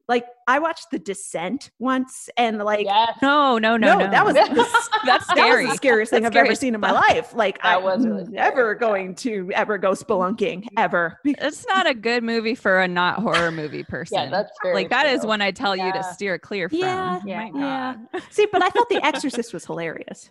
like 0.06 0.26
I 0.46 0.58
watched 0.58 0.90
The 0.90 0.98
Descent 0.98 1.70
once, 1.78 2.28
and 2.36 2.58
like. 2.58 2.84
Yes. 2.84 3.16
No, 3.22 3.56
no, 3.58 3.76
no, 3.78 3.98
no. 3.98 4.10
that 4.10 4.24
was 4.24 4.34
the 4.34 4.88
that's 5.06 5.26
that 5.28 5.36
scary. 5.36 5.64
was 5.64 5.72
the 5.72 5.76
scariest 5.76 6.10
thing 6.10 6.22
That's 6.24 6.36
I've 6.36 6.44
ever 6.44 6.54
seen 6.54 6.74
in 6.74 6.80
my 6.80 6.90
life. 6.90 7.34
Like 7.34 7.62
That 7.62 7.78
I'm 7.78 7.82
was 7.84 8.04
really 8.06 8.24
scary, 8.24 8.36
never 8.36 8.72
yeah. 8.72 8.78
going 8.78 9.14
to 9.16 9.50
ever 9.54 9.78
go 9.78 9.92
spelunking 9.92 10.66
ever. 10.76 11.18
It's 11.24 11.66
not 11.66 11.86
a 11.88 11.94
good 11.94 12.22
movie 12.22 12.54
for 12.54 12.80
a 12.80 12.88
not 12.88 13.20
horror 13.20 13.50
movie 13.50 13.82
person. 13.88 14.18
Yeah, 14.18 14.30
that's 14.30 14.50
very 14.62 14.74
like 14.74 14.90
that 14.90 15.06
is 15.06 15.20
true. 15.20 15.28
one 15.28 15.40
I 15.40 15.50
tell 15.52 15.74
you 15.74 15.90
to 15.92 16.02
steer 16.02 16.38
clear 16.38 16.68
from. 16.68 16.78
Yeah, 16.80 17.20
Oh 17.22 17.26
yeah, 17.26 17.48
my 17.50 17.58
yeah. 17.60 17.94
God. 18.12 18.22
See, 18.30 18.46
but 18.52 18.62
I 18.62 18.68
thought 18.68 18.88
The 18.90 19.02
Exorcist 19.04 19.54
was 19.54 19.64
hilarious. 19.64 20.28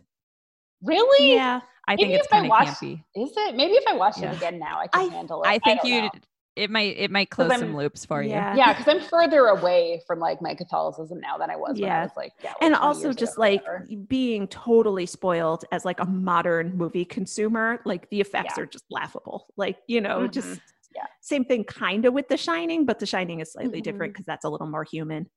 Really? 0.83 1.33
Yeah, 1.33 1.61
I 1.87 1.95
think 1.95 2.09
Maybe 2.09 2.15
it's 2.19 2.27
if 2.27 2.33
I 2.33 2.47
kind 2.47 2.51
of 2.51 2.67
campy. 2.67 3.03
Is 3.15 3.31
it? 3.35 3.55
Maybe 3.55 3.73
if 3.73 3.83
I 3.87 3.93
watch 3.93 4.19
Yeah. 4.19 4.31
it 4.31 4.37
again 4.37 4.59
now, 4.59 4.79
I 4.79 4.87
can 4.87 5.09
I- 5.09 5.13
handle 5.15 5.41
it. 5.43 5.47
I 5.47 5.59
think 5.59 5.81
don't 5.81 5.91
you 5.91 6.01
know. 6.03 6.09
It 6.55 6.69
might 6.69 6.95
it 6.97 7.09
might 7.09 7.29
close 7.29 7.57
some 7.57 7.75
loops 7.75 8.05
for 8.05 8.21
you. 8.21 8.29
Yeah. 8.29 8.55
Yeah, 8.55 8.73
because 8.77 8.87
I'm 8.93 9.01
further 9.01 9.47
away 9.47 10.01
from 10.05 10.19
like 10.19 10.41
my 10.41 10.53
Catholicism 10.53 11.19
now 11.19 11.37
than 11.37 11.49
I 11.49 11.55
was 11.55 11.79
when 11.79 11.89
I 11.89 11.93
Yeah. 11.95 12.03
was 12.03 12.11
like, 12.15 12.33
yeah. 12.43 12.49
like 12.49 12.57
and 12.61 12.75
also 12.75 13.11
just 13.11 13.37
like 13.37 13.63
being 14.07 14.47
totally 14.47 15.05
spoiled 15.05 15.65
as 15.71 15.83
like 15.85 15.99
a 15.99 16.05
modern 16.05 16.77
movie 16.77 17.05
consumer. 17.05 17.79
Like 17.85 18.09
the 18.11 18.21
effects 18.21 18.53
Yeah. 18.57 18.63
are 18.63 18.67
just 18.67 18.85
laughable. 18.91 19.47
Like 19.57 19.77
you 19.87 19.99
know, 20.01 20.21
Mhm. 20.27 20.31
just 20.31 20.61
Yeah. 20.95 21.05
same 21.21 21.43
thing, 21.43 21.63
kind 21.63 22.05
of 22.05 22.13
with 22.13 22.27
The 22.27 22.37
Shining, 22.37 22.85
but 22.85 22.99
The 22.99 23.07
Shining 23.07 23.39
is 23.39 23.51
slightly 23.51 23.81
different 23.81 24.11
Mhm. 24.11 24.15
because 24.15 24.25
that's 24.27 24.45
a 24.45 24.49
little 24.49 24.67
more 24.67 24.83
human. 24.83 25.29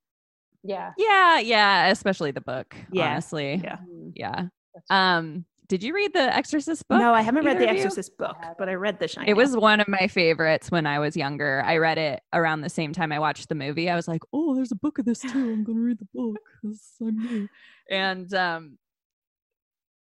yeah. 0.62 0.92
Yeah, 0.98 1.38
yeah, 1.38 1.86
especially 1.86 2.32
the 2.32 2.40
book. 2.40 2.74
Yeah, 2.90 3.12
honestly. 3.12 3.60
yeah. 3.62 3.76
Mhm. 3.88 4.12
Yeah. 4.16 4.48
Um, 4.90 5.44
did 5.68 5.82
you 5.82 5.94
read 5.94 6.12
the 6.12 6.34
Exorcist 6.34 6.86
book? 6.88 6.98
no, 6.98 7.12
I 7.14 7.22
haven't 7.22 7.44
read 7.44 7.58
The 7.58 7.68
of 7.68 7.76
you? 7.76 7.82
Exorcist 7.82 8.16
book, 8.18 8.36
but 8.58 8.68
I 8.68 8.74
read 8.74 8.98
The 8.98 9.08
Shining. 9.08 9.28
It 9.28 9.36
was 9.36 9.56
one 9.56 9.80
of 9.80 9.88
my 9.88 10.06
favorites 10.08 10.70
when 10.70 10.86
I 10.86 10.98
was 10.98 11.16
younger. 11.16 11.62
I 11.64 11.76
read 11.78 11.98
it 11.98 12.20
around 12.32 12.60
the 12.62 12.68
same 12.68 12.92
time 12.92 13.12
I 13.12 13.18
watched 13.18 13.48
the 13.48 13.54
movie. 13.54 13.88
I 13.90 13.96
was 13.96 14.06
like, 14.08 14.22
"Oh, 14.32 14.54
there's 14.54 14.72
a 14.72 14.76
book 14.76 14.98
of 14.98 15.04
this 15.04 15.20
too. 15.20 15.28
I'm 15.30 15.64
going 15.64 15.78
to 15.78 15.84
read 15.84 15.98
the 15.98 16.08
book 16.14 16.36
because 16.62 16.80
I'm 17.00 17.16
me." 17.42 17.48
And 17.90 18.32
um, 18.34 18.78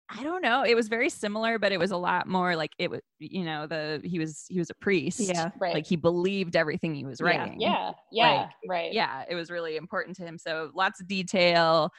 I 0.08 0.22
don't 0.22 0.40
know. 0.42 0.62
It 0.62 0.76
was 0.76 0.86
very 0.86 1.10
similar, 1.10 1.58
but 1.58 1.72
it 1.72 1.78
was 1.78 1.90
a 1.90 1.96
lot 1.96 2.28
more 2.28 2.54
like 2.54 2.70
it 2.78 2.90
was. 2.90 3.00
You 3.18 3.44
know, 3.44 3.66
the 3.66 4.00
he 4.04 4.18
was 4.20 4.44
he 4.48 4.58
was 4.60 4.70
a 4.70 4.74
priest. 4.74 5.18
yeah. 5.20 5.50
Right. 5.58 5.74
like 5.74 5.86
he 5.86 5.96
believed 5.96 6.54
everything 6.54 6.94
he 6.94 7.04
was 7.04 7.20
Yeah. 7.20 7.26
writing. 7.26 7.60
yeah. 7.60 7.90
Yeah. 8.12 8.32
like, 8.42 8.50
right. 8.68 8.92
yeah. 8.92 9.24
It 9.28 9.34
was 9.34 9.50
really 9.50 9.76
important 9.76 10.16
to 10.18 10.22
him. 10.22 10.38
So 10.38 10.70
lots 10.74 11.00
of 11.00 11.08
detail, 11.08 11.90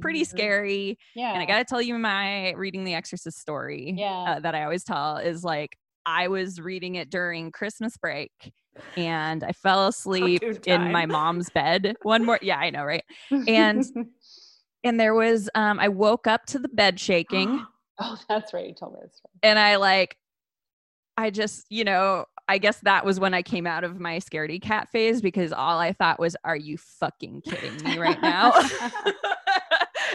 pretty 0.00 0.22
Mhm. 0.22 0.26
scary. 0.28 0.98
Yeah. 1.14 1.32
And 1.32 1.42
I 1.42 1.46
got 1.46 1.58
to 1.58 1.64
tell 1.64 1.82
you, 1.82 1.96
my 1.98 2.52
reading 2.52 2.84
the 2.84 2.94
Exorcist 2.94 3.38
story 3.40 3.94
Yeah. 3.96 4.34
uh, 4.36 4.40
that 4.40 4.54
I 4.54 4.64
always 4.64 4.84
tell 4.84 5.16
is 5.18 5.44
like 5.44 5.76
I 6.06 6.28
was 6.28 6.60
reading 6.60 6.96
it 6.96 7.10
during 7.10 7.50
Christmas 7.52 7.96
break 7.96 8.30
and 8.96 9.42
I 9.42 9.52
fell 9.52 9.86
asleep 9.86 10.42
in 10.66 10.92
my 10.92 11.06
mom's 11.06 11.48
bed. 11.50 11.94
One 12.02 12.24
more, 12.24 12.38
yeah, 12.42 12.58
I 12.58 12.70
know, 12.70 12.84
right? 12.84 13.04
and- 13.30 13.84
And 14.86 15.00
there 15.00 15.14
was, 15.14 15.48
um, 15.54 15.80
I 15.80 15.88
woke 15.88 16.26
up 16.26 16.44
to 16.48 16.58
the 16.58 16.68
bed 16.68 17.00
shaking 17.00 17.64
oh, 17.98 18.18
that's 18.28 18.52
right. 18.52 18.68
You 18.68 18.74
told 18.74 18.92
me 18.92 18.98
this. 19.02 19.18
and 19.42 19.58
I 19.58 19.76
like, 19.76 20.18
I 21.16 21.30
just, 21.30 21.64
you 21.70 21.84
know, 21.84 22.26
I 22.48 22.58
guess 22.58 22.80
that 22.80 23.06
was 23.06 23.18
when 23.18 23.32
I 23.32 23.40
came 23.40 23.66
out 23.66 23.84
of 23.84 23.98
my 23.98 24.18
scaredy 24.18 24.60
cat 24.60 24.90
phase 24.90 25.22
because 25.22 25.54
all 25.54 25.78
I 25.78 25.94
thought 25.94 26.18
was, 26.20 26.36
are 26.44 26.54
you 26.56 26.76
fucking 26.76 27.40
kidding 27.48 27.82
me 27.82 27.96
right 27.98 28.20
now? 28.20 28.52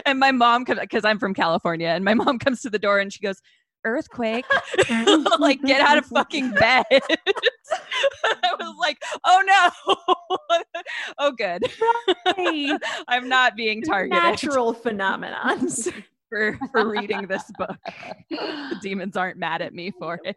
and 0.06 0.18
my 0.18 0.32
mom 0.32 0.64
comes 0.64 0.80
because 0.80 1.04
I'm 1.04 1.18
from 1.18 1.34
California, 1.34 1.88
and 1.88 2.04
my 2.04 2.14
mom 2.22 2.38
comes 2.38 2.60
to 2.62 2.70
the 2.70 2.78
door 2.78 2.98
and 2.98 3.12
she 3.12 3.20
goes, 3.20 3.40
"Earthquake!" 3.84 4.44
like, 5.38 5.62
get 5.62 5.80
out 5.80 5.98
of 5.98 6.06
fucking 6.06 6.50
bed. 6.52 6.84
I 6.90 8.54
was 8.58 8.74
like, 8.80 8.98
"Oh 9.24 9.42
no! 9.46 10.60
oh, 11.18 11.32
good. 11.32 11.64
Hey, 12.36 12.76
I'm 13.08 13.28
not 13.28 13.56
being 13.56 13.82
targeted 13.82 14.22
natural 14.22 14.74
phenomenons. 14.74 15.92
for 16.28 16.58
for 16.72 16.88
reading 16.88 17.26
this 17.26 17.44
book. 17.58 17.76
The 18.30 18.78
demons 18.82 19.16
aren't 19.16 19.38
mad 19.38 19.62
at 19.62 19.74
me 19.74 19.92
for 19.98 20.20
it." 20.24 20.36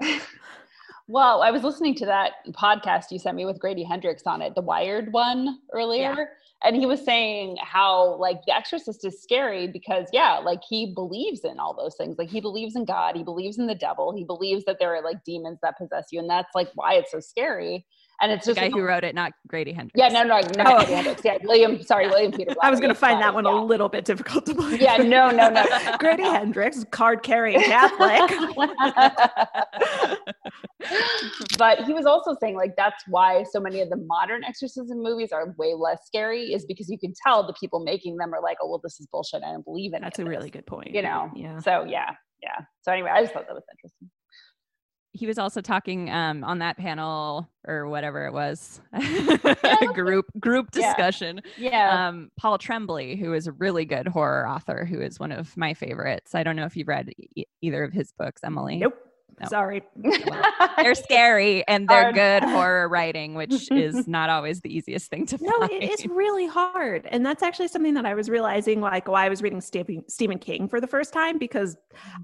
Well, 1.09 1.41
I 1.41 1.51
was 1.51 1.63
listening 1.63 1.95
to 1.95 2.05
that 2.05 2.31
podcast 2.51 3.11
you 3.11 3.19
sent 3.19 3.35
me 3.35 3.45
with 3.45 3.59
Grady 3.59 3.83
Hendrix 3.83 4.23
on 4.25 4.41
it, 4.41 4.55
the 4.55 4.61
Wired 4.61 5.11
one 5.11 5.59
earlier. 5.73 6.29
And 6.63 6.75
he 6.75 6.85
was 6.85 7.03
saying 7.03 7.57
how 7.61 8.15
like 8.15 8.45
the 8.45 8.55
exorcist 8.55 9.03
is 9.05 9.21
scary 9.21 9.67
because 9.67 10.07
yeah, 10.13 10.39
like 10.39 10.61
he 10.67 10.93
believes 10.93 11.41
in 11.43 11.59
all 11.59 11.73
those 11.73 11.95
things. 11.95 12.17
Like 12.17 12.29
he 12.29 12.39
believes 12.39 12.75
in 12.75 12.85
God, 12.85 13.15
he 13.17 13.23
believes 13.23 13.59
in 13.59 13.67
the 13.67 13.75
devil, 13.75 14.15
he 14.15 14.23
believes 14.23 14.63
that 14.65 14.77
there 14.79 14.95
are 14.95 15.03
like 15.03 15.23
demons 15.25 15.59
that 15.61 15.77
possess 15.77 16.07
you, 16.11 16.19
and 16.19 16.29
that's 16.29 16.55
like 16.55 16.69
why 16.75 16.93
it's 16.93 17.11
so 17.11 17.19
scary. 17.19 17.85
And 18.23 18.31
it's 18.31 18.45
The 18.45 18.51
just 18.51 18.59
guy 18.61 18.67
like, 18.67 18.73
who 18.73 18.81
wrote 18.83 19.03
it, 19.03 19.13
not 19.15 19.33
Grady 19.47 19.73
Hendrix. 19.73 19.93
yeah, 19.97 20.07
no, 20.07 20.23
no, 20.23 20.39
no, 20.39 20.63
Oh. 20.65 20.77
Grady 20.77 20.93
Hendrix. 20.93 21.21
Yeah, 21.25 21.37
William. 21.43 21.83
Sorry, 21.83 22.07
William 22.07 22.31
Peter. 22.31 22.55
I 22.61 22.69
was 22.71 22.79
going 22.79 22.89
to 22.89 22.95
find 22.95 23.21
that 23.21 23.33
one 23.33 23.45
a 23.45 23.63
little 23.63 23.89
bit 23.89 24.05
difficult 24.05 24.45
to 24.45 24.55
believe. 24.55 24.79
Yeah, 24.81 24.95
no, 24.97 25.29
no, 25.29 25.49
no. 25.49 25.65
Grady 25.99 26.23
Hendrix, 26.23 26.85
card 26.89 27.21
carrying 27.21 27.59
Catholic. 27.61 28.31
but 31.57 31.79
he 31.85 31.93
was 31.93 32.05
also 32.05 32.35
saying 32.41 32.55
like 32.55 32.75
that's 32.77 33.03
why 33.07 33.43
so 33.43 33.59
many 33.59 33.81
of 33.81 33.89
the 33.89 33.97
modern 33.97 34.43
exorcism 34.43 35.01
movies 35.01 35.31
are 35.31 35.53
way 35.57 35.73
less 35.73 35.99
scary 36.05 36.53
is 36.53 36.65
because 36.65 36.89
you 36.89 36.97
can 36.97 37.13
tell 37.25 37.45
the 37.45 37.53
people 37.59 37.79
making 37.79 38.17
them 38.17 38.33
are 38.33 38.41
like 38.41 38.57
oh 38.61 38.67
well 38.69 38.79
this 38.83 38.99
is 38.99 39.07
bullshit 39.11 39.41
i 39.43 39.51
don't 39.51 39.65
believe 39.65 39.91
in 39.93 39.97
it. 39.97 40.01
That's 40.01 40.19
a 40.19 40.25
really 40.25 40.49
good 40.49 40.65
point. 40.65 40.93
you 40.93 41.01
know 41.01 41.31
Yeah. 41.35 41.59
so 41.59 41.85
yeah 41.87 42.11
yeah 42.41 42.57
so 42.81 42.91
anyway 42.91 43.09
i 43.13 43.21
just 43.21 43.33
thought 43.33 43.45
that 43.47 43.53
was 43.53 43.63
interesting 43.71 44.09
he 45.13 45.27
was 45.27 45.37
also 45.37 45.61
talking 45.61 46.09
um, 46.09 46.43
on 46.43 46.59
that 46.59 46.75
panel 46.77 47.47
or 47.67 47.87
whatever 47.87 48.25
it 48.25 48.33
was 48.33 48.81
group 49.93 50.25
group 50.39 50.71
discussion 50.71 51.41
yeah 51.57 52.07
um, 52.07 52.29
paul 52.37 52.57
tremblay 52.57 53.15
who 53.15 53.33
is 53.33 53.47
a 53.47 53.51
really 53.53 53.85
good 53.85 54.07
horror 54.07 54.47
author 54.47 54.85
who 54.85 54.99
is 54.99 55.19
one 55.19 55.31
of 55.31 55.55
my 55.55 55.73
favorites 55.73 56.35
i 56.35 56.43
don't 56.43 56.55
know 56.55 56.65
if 56.65 56.75
you've 56.75 56.87
read 56.87 57.11
e- 57.35 57.43
either 57.61 57.83
of 57.83 57.93
his 57.93 58.11
books 58.17 58.43
emily 58.43 58.77
Nope. 58.77 58.95
No. 59.41 59.47
Sorry. 59.47 59.81
they're 60.77 60.93
scary 61.09 61.67
and 61.67 61.87
they're 61.87 62.13
Hard. 62.13 62.15
good 62.15 62.43
horror 62.43 62.87
writing 62.87 63.33
which 63.33 63.71
is 63.71 64.07
not 64.07 64.29
always 64.29 64.61
the 64.61 64.71
easiest 64.71 65.09
thing 65.09 65.25
to 65.25 65.39
find. 65.39 65.49
No, 65.49 65.67
find 65.67 65.83
it 65.83 65.89
is 65.89 66.05
really 66.05 66.45
hard. 66.45 67.07
And 67.09 67.25
that's 67.25 67.41
actually 67.41 67.67
something 67.69 67.95
that 67.95 68.05
I 68.05 68.13
was 68.13 68.29
realizing 68.29 68.79
like 68.79 69.07
while 69.07 69.23
I 69.23 69.29
was 69.29 69.41
reading 69.41 69.59
Stephen, 69.59 70.03
Stephen 70.07 70.37
King 70.37 70.67
for 70.67 70.79
the 70.79 70.85
first 70.85 71.13
time 71.13 71.39
because 71.39 71.75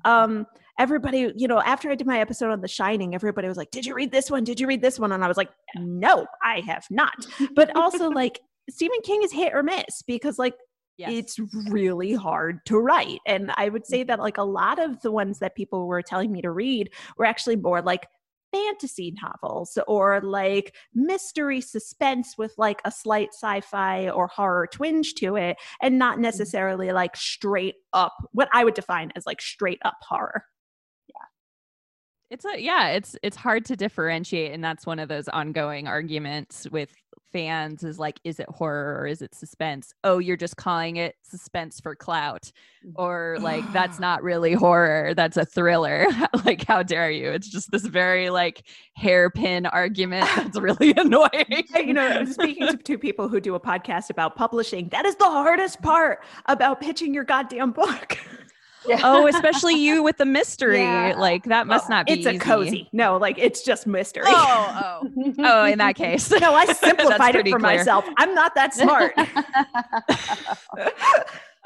um 0.05 0.45
everybody, 0.79 1.31
you 1.35 1.47
know, 1.47 1.61
after 1.61 1.91
I 1.91 1.95
did 1.95 2.07
my 2.07 2.19
episode 2.19 2.51
on 2.51 2.61
The 2.61 2.67
Shining, 2.67 3.13
everybody 3.13 3.47
was 3.47 3.57
like, 3.57 3.69
Did 3.71 3.85
you 3.85 3.93
read 3.93 4.11
this 4.11 4.31
one? 4.31 4.43
Did 4.43 4.59
you 4.59 4.65
read 4.65 4.81
this 4.81 4.97
one? 4.97 5.11
And 5.11 5.23
I 5.23 5.27
was 5.27 5.37
like, 5.37 5.49
No, 5.75 6.25
I 6.43 6.61
have 6.61 6.85
not. 6.89 7.27
But 7.53 7.75
also, 7.75 8.09
like, 8.09 8.39
Stephen 8.69 8.99
King 9.03 9.21
is 9.23 9.31
hit 9.31 9.53
or 9.53 9.61
miss 9.61 10.01
because, 10.07 10.39
like, 10.39 10.55
Yes. 10.97 11.11
it's 11.13 11.39
really 11.69 12.13
hard 12.13 12.59
to 12.65 12.77
write. 12.77 13.19
And 13.25 13.53
I 13.55 13.69
would 13.69 13.85
say 13.85 14.03
that 14.03 14.15
mm-hmm. 14.15 14.21
like 14.21 14.37
a 14.37 14.43
lot 14.43 14.79
of 14.79 15.01
the 15.01 15.13
ones 15.13 15.39
that 15.39 15.55
people 15.55 15.87
were 15.87 16.01
telling 16.01 16.29
me 16.29 16.41
to 16.41 16.51
read 16.51 16.89
were 17.17 17.23
actually 17.23 17.55
more 17.55 17.81
like 17.81 18.05
fantasy 18.51 19.15
novels 19.23 19.77
or 19.87 20.19
like 20.19 20.75
mystery 20.93 21.61
suspense 21.61 22.35
with 22.37 22.53
like 22.57 22.81
a 22.83 22.91
slight 22.91 23.29
sci-fi 23.31 24.09
or 24.09 24.27
horror 24.27 24.67
twinge 24.67 25.13
to 25.13 25.37
it 25.37 25.55
and 25.81 25.97
not 25.97 26.15
mm-hmm. 26.15 26.23
necessarily 26.23 26.91
like 26.91 27.15
straight 27.15 27.75
up 27.93 28.13
what 28.33 28.49
I 28.51 28.65
would 28.65 28.73
define 28.73 29.13
as 29.15 29.25
like 29.25 29.41
straight 29.41 29.79
up 29.85 29.95
horror. 30.01 30.43
It's 32.29 32.45
a 32.45 32.61
yeah 32.61 32.89
it's 32.89 33.15
it's 33.23 33.37
hard 33.37 33.65
to 33.65 33.75
differentiate 33.75 34.53
and 34.53 34.63
that's 34.63 34.85
one 34.85 34.99
of 34.99 35.09
those 35.09 35.27
ongoing 35.29 35.87
arguments 35.87 36.67
with 36.71 36.89
fans 37.31 37.83
is 37.83 37.99
like 37.99 38.19
is 38.23 38.39
it 38.39 38.49
horror 38.49 38.99
or 38.99 39.07
is 39.07 39.21
it 39.21 39.35
suspense? 39.35 39.93
Oh 40.03 40.17
you're 40.17 40.37
just 40.37 40.57
calling 40.57 40.97
it 40.97 41.15
suspense 41.23 41.79
for 41.79 41.95
clout 41.95 42.51
mm. 42.85 42.91
or 42.95 43.37
like 43.39 43.71
that's 43.71 43.99
not 43.99 44.23
really 44.23 44.53
horror 44.53 45.13
that's 45.13 45.37
a 45.37 45.45
thriller. 45.45 46.07
Like 46.45 46.65
how 46.65 46.83
dare 46.83 47.11
you? 47.11 47.29
It's 47.31 47.49
just 47.49 47.69
this 47.69 47.85
very 47.85 48.29
like 48.29 48.63
hairpin 48.93 49.65
argument 49.65 50.27
that's 50.35 50.57
really 50.59 50.93
annoying. 50.97 51.65
You 51.75 51.93
know, 51.93 52.25
speaking 52.25 52.67
to 52.67 52.77
two 52.77 52.97
people 52.97 53.27
who 53.27 53.39
do 53.39 53.55
a 53.55 53.59
podcast 53.59 54.09
about 54.09 54.35
publishing, 54.35 54.89
that 54.89 55.05
is 55.05 55.15
the 55.15 55.25
hardest 55.25 55.81
part 55.81 56.23
about 56.45 56.81
pitching 56.81 57.13
your 57.13 57.23
goddamn 57.23 57.71
book. 57.71 58.17
Yeah. 58.89 58.99
oh 59.03 59.27
especially 59.33 59.75
you 59.75 60.01
with 60.03 60.17
the 60.17 60.25
mystery 60.25 60.79
Yeah. 60.81 61.13
like 61.17 61.43
that 61.45 61.67
must 61.67 61.89
not 61.89 62.05
be 62.07 62.13
it's 62.13 62.25
a 62.25 62.37
cozy. 62.39 62.89
No, 62.91 63.17
like 63.17 63.37
it's 63.37 63.61
just 63.63 63.85
mystery. 63.87 64.23
oh 64.27 65.01
oh 65.13 65.33
oh 65.39 65.65
in 65.65 65.77
that 65.77 65.95
case 65.95 66.29
No, 66.31 66.53
I 66.53 66.65
simplified 66.73 67.35
it 67.35 67.47
for 67.47 67.59
clear. 67.59 67.77
myself. 67.77 68.05
I'm 68.17 68.33
not 68.35 68.55
that 68.55 68.73
smart. 68.73 69.13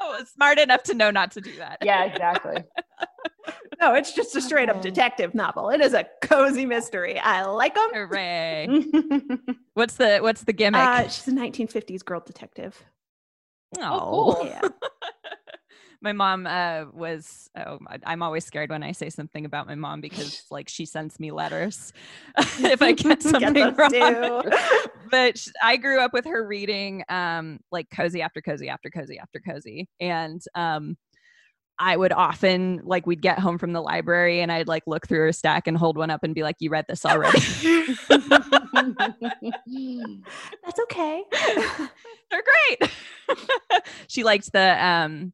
oh, 0.00 0.24
smart 0.34 0.58
enough 0.58 0.82
to 0.84 0.94
know 0.94 1.10
not 1.10 1.30
to 1.32 1.40
do 1.40 1.56
that 1.56 1.78
yeah, 1.82 2.04
exactly. 2.04 2.62
no, 3.80 3.94
it's 3.94 4.12
just 4.12 4.34
a 4.36 4.40
straight 4.40 4.68
up 4.68 4.76
Oh. 4.78 4.82
detective 4.82 5.34
novel. 5.34 5.70
It 5.70 5.80
is 5.80 5.94
a 5.94 6.06
cozy 6.22 6.66
mystery. 6.66 7.18
I 7.18 7.44
like 7.44 7.74
them. 7.74 7.90
hooray 7.92 8.68
what's 9.74 9.94
the 9.96 10.18
what's 10.18 10.44
the 10.44 10.52
gimmick 10.52 10.80
Uh, 10.80 11.02
she's 11.08 11.26
a 11.28 11.32
1950s 11.32 12.04
girl 12.04 12.20
detective. 12.24 12.82
Oh, 13.80 14.36
cool. 14.38 14.46
Yeah. 14.46 14.60
My 16.04 16.12
mom 16.12 16.46
uh, 16.46 16.84
was 16.92 17.48
oh, 17.56 17.78
i'm 18.04 18.22
always 18.22 18.44
scared 18.44 18.70
when 18.70 18.82
i 18.82 18.92
say 18.92 19.08
something 19.08 19.46
about 19.46 19.66
my 19.66 19.74
mom 19.74 20.02
because 20.02 20.42
like 20.50 20.68
she 20.68 20.84
sends 20.84 21.18
me 21.18 21.32
letters 21.32 21.92
if 22.58 22.82
i 22.82 22.92
get 22.92 23.22
something 23.22 23.54
those 23.54 23.76
wrong 23.76 24.52
but 25.10 25.38
sh- 25.38 25.48
i 25.62 25.76
grew 25.76 25.98
up 26.00 26.12
with 26.12 26.26
her 26.26 26.46
reading 26.46 27.02
um 27.08 27.58
like 27.72 27.88
cozy 27.90 28.20
after 28.20 28.42
cozy 28.42 28.68
after 28.68 28.90
cozy 28.90 29.18
after 29.18 29.40
cozy 29.40 29.88
and 29.98 30.42
um 30.54 30.96
I 31.76 31.96
would 31.96 32.12
often 32.12 32.82
like 32.84 33.04
we'd 33.04 33.20
get 33.20 33.40
home 33.40 33.58
from 33.58 33.72
the 33.72 33.80
library 33.80 34.42
and 34.42 34.52
I'd 34.52 34.68
like 34.68 34.84
look 34.86 35.08
through 35.08 35.18
her 35.18 35.32
stack 35.32 35.66
and 35.66 35.76
hold 35.76 35.98
one 35.98 36.08
up 36.08 36.22
and 36.22 36.32
be 36.32 36.44
like, 36.44 36.54
"You 36.60 36.70
read 36.70 36.84
this 36.88 37.04
already?" 37.04 37.40
That's 40.64 40.78
okay. 40.82 41.24
They're 42.30 42.44
great. 42.78 42.92
she 44.06 44.22
liked 44.22 44.52
the 44.52 44.86
um 44.86 45.32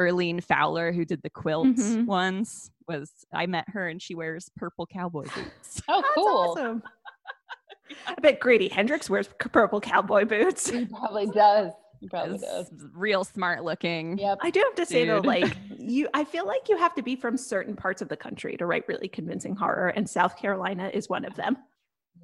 Earlene 0.00 0.42
Fowler 0.42 0.92
who 0.92 1.04
did 1.04 1.22
the 1.22 1.30
quilt 1.30 1.68
Mhm. 1.68 2.06
ones. 2.06 2.70
Was 2.88 3.10
I 3.32 3.46
met 3.46 3.68
her 3.70 3.88
and 3.88 4.00
she 4.00 4.14
wears 4.14 4.48
purple 4.56 4.86
cowboy 4.86 5.24
boots. 5.34 5.82
oh, 5.88 6.02
That's 6.02 6.14
cool. 6.14 6.26
awesome. 6.56 6.82
I 8.06 8.14
bet 8.20 8.40
Grady 8.40 8.68
Hendrix 8.68 9.08
wears 9.08 9.28
purple 9.38 9.80
cowboy 9.80 10.24
boots. 10.24 10.68
He 10.70 10.86
probably 10.86 11.26
does. 11.26 11.72
He 12.00 12.08
probably 12.08 12.38
does. 12.38 12.70
Real 12.92 13.24
smart 13.24 13.64
looking. 13.64 14.18
Yep. 14.18 14.38
I 14.42 14.50
do 14.50 14.60
have 14.60 14.74
to 14.74 14.86
say 14.86 15.06
though, 15.06 15.18
like 15.20 15.56
you, 15.78 16.08
I 16.12 16.24
feel 16.24 16.46
like 16.46 16.68
you 16.68 16.76
have 16.76 16.94
to 16.96 17.02
be 17.02 17.16
from 17.16 17.36
certain 17.36 17.74
parts 17.74 18.02
of 18.02 18.08
the 18.08 18.16
country 18.16 18.56
to 18.58 18.66
write 18.66 18.86
really 18.86 19.08
convincing 19.08 19.56
horror, 19.56 19.88
and 19.88 20.08
South 20.08 20.36
Carolina 20.36 20.90
is 20.92 21.08
one 21.08 21.24
of 21.24 21.34
them. 21.36 21.56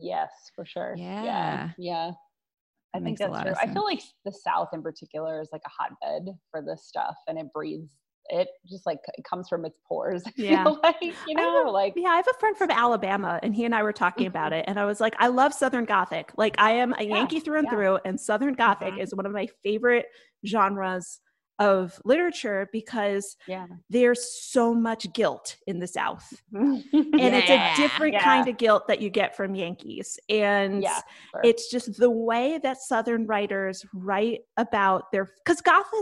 Yes, 0.01 0.31
for 0.55 0.64
sure. 0.64 0.95
Yeah. 0.97 1.23
Yeah. 1.25 1.70
Yeah. 1.79 2.11
I 2.95 3.01
think 3.01 3.20
a 3.20 3.24
that's 3.24 3.40
true. 3.40 3.55
I 3.61 3.66
feel 3.72 3.84
like 3.84 4.03
the 4.24 4.32
South 4.32 4.68
in 4.72 4.82
particular 4.82 5.40
is 5.40 5.49
like 5.53 5.62
a 5.66 5.70
hotbed 5.70 6.34
for 6.51 6.62
this 6.62 6.84
stuff 6.86 7.16
and 7.26 7.38
it 7.38 7.47
breathes 7.53 7.88
it 8.26 8.49
just 8.70 8.86
like 8.86 8.99
it 9.18 9.24
comes 9.24 9.49
from 9.49 9.64
its 9.64 9.78
pores. 9.86 10.22
Yeah. 10.36 10.64
like, 10.64 10.97
you 11.01 11.34
know, 11.34 11.64
like 11.72 11.95
Yeah, 11.97 12.11
I 12.11 12.16
have 12.16 12.28
a 12.28 12.38
friend 12.38 12.57
from 12.57 12.70
Alabama, 12.70 13.40
and 13.43 13.55
he 13.55 13.64
and 13.64 13.74
I 13.74 13.82
were 13.82 13.93
talking 13.93 14.26
about 14.26 14.53
it, 14.53 14.64
and 14.68 14.78
I 14.78 14.84
was 14.84 15.01
like, 15.01 15.14
I 15.18 15.26
love 15.28 15.53
Southern 15.53 15.84
Gothic. 15.84 16.32
Like, 16.36 16.55
I 16.59 16.72
am 16.72 16.95
a 16.99 17.03
Yeah, 17.09 17.16
Yankee 17.16 17.40
through 17.40 17.59
and 17.59 17.66
yeah. 17.66 17.74
through, 17.74 17.99
and 18.05 18.20
Southern 18.20 18.55
Gothic 18.55 18.95
Mhm. 18.95 19.03
is 19.03 19.14
one 19.14 19.26
of 19.26 19.32
my 19.32 19.47
favorite 19.62 20.07
genres 20.47 21.20
of 21.59 22.00
literature 22.05 22.68
because 22.72 23.36
yeah. 23.46 23.66
there's 23.90 24.32
so 24.42 24.74
much 24.74 25.12
guilt 25.12 25.57
in 25.66 25.78
the 25.78 25.86
South. 25.86 26.32
and 26.53 26.82
And 26.92 27.34
it's 27.36 27.50
a 27.50 27.72
different 27.76 28.14
Yeah. 28.14 28.24
kind 28.24 28.48
of 28.48 28.57
guilt 28.57 28.88
that 28.88 29.00
you 29.00 29.11
get 29.11 29.36
from 29.36 29.55
Yankees. 29.55 30.18
And 30.28 30.82
yeah. 30.82 31.00
sure. 31.30 31.40
it's 31.44 31.70
just 31.70 31.98
the 31.98 32.11
way 32.11 32.59
that 32.62 32.78
Southern 32.78 33.26
writers 33.26 33.84
write 33.94 34.40
about 34.57 35.12
their 35.12 35.28
because 35.44 35.61
Gothic 35.61 35.92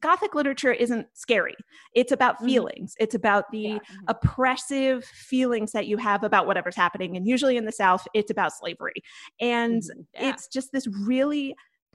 Gothic 0.00 0.34
literature 0.34 0.72
isn't 0.72 1.06
scary. 1.14 1.54
It's 1.94 2.12
about 2.12 2.40
Mhm. 2.40 2.46
feelings. 2.46 2.94
It's 2.98 3.14
about 3.14 3.50
the 3.50 3.58
Yeah. 3.58 3.78
oppressive 4.08 5.04
feelings 5.04 5.72
that 5.72 5.86
you 5.86 5.96
have 5.96 6.24
about 6.24 6.46
whatever's 6.46 6.76
happening. 6.76 7.16
And 7.16 7.26
usually 7.26 7.56
in 7.56 7.64
the 7.64 7.72
South, 7.72 8.06
it's 8.12 8.30
about 8.30 8.52
slavery. 8.52 8.94
And 9.40 9.82
Mhm. 9.82 10.06
Yeah. 10.14 10.30
it's 10.30 10.48
just 10.48 10.72
this 10.72 10.86
really 11.06 11.54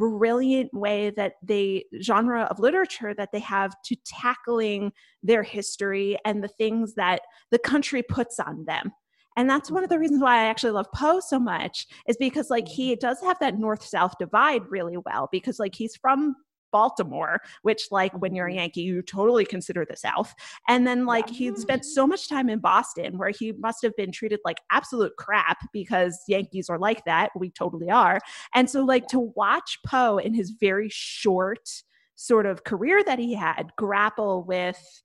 brilliant 0.10 0.74
way 0.74 1.12
that 1.12 1.34
they 1.44 1.86
genre 2.02 2.44
of 2.44 2.60
literature 2.60 3.14
that 3.14 3.32
they 3.32 3.40
have 3.40 3.74
to 3.84 3.96
tackling 4.06 4.92
their 5.22 5.44
history 5.44 6.18
and 6.26 6.44
the 6.44 6.48
things 6.48 6.96
that 6.96 7.22
the 7.52 7.60
country 7.60 8.02
puts 8.02 8.40
on 8.40 8.66
them. 8.66 8.92
And 9.38 9.50
that's 9.50 9.72
one 9.72 9.84
of 9.84 9.90
the 9.90 9.96
mm-hmm. 9.96 10.02
reasons 10.02 10.22
why 10.22 10.42
i 10.42 10.46
actually 10.46 10.72
love 10.72 10.88
poe 10.94 11.20
so 11.20 11.40
much 11.40 11.88
is 12.08 12.18
because 12.18 12.50
like 12.50 12.66
mm-hmm. 12.66 12.74
he 12.74 12.96
does 12.96 13.22
have 13.22 13.40
that 13.40 13.58
north 13.58 13.84
south 13.86 14.14
divide 14.20 14.64
really 14.70 14.98
well 15.06 15.30
because 15.32 15.58
like 15.60 15.76
he's 15.76 15.96
from 15.96 16.36
Baltimore, 16.72 17.40
which 17.62 17.88
like 17.92 18.14
when 18.14 18.34
you're 18.34 18.48
a 18.48 18.52
Mhm. 18.52 18.56
Yankee, 18.56 18.82
you 18.82 19.02
totally 19.02 19.46
consider 19.46 19.86
the 19.86 19.96
South. 19.96 20.34
And 20.68 20.86
then 20.88 21.06
like 21.06 21.30
he'd 21.30 21.58
spent 21.58 21.86
so 21.86 22.08
much 22.08 22.30
time 22.30 22.50
in 22.50 22.60
Boston 22.60 23.18
where 23.18 23.30
he 23.30 23.52
must 23.54 23.82
have 23.82 23.96
been 23.96 24.12
treated 24.12 24.40
like 24.46 24.62
absolute 24.72 25.14
crap 25.18 25.58
because 25.74 26.18
Yankees 26.28 26.70
are 26.70 26.80
like 26.80 27.04
that. 27.06 27.32
We 27.36 27.52
totally 27.52 27.90
are. 27.90 28.20
And 28.54 28.70
so 28.70 28.84
like 28.84 29.08
to 29.08 29.20
watch 29.20 29.80
Poe 29.86 30.18
in 30.18 30.34
his 30.34 30.52
very 30.52 30.90
short 30.90 31.68
sort 32.16 32.46
of 32.46 32.64
career 32.64 33.04
that 33.04 33.18
he 33.20 33.34
had 33.34 33.72
grapple 33.78 34.44
with 34.44 35.02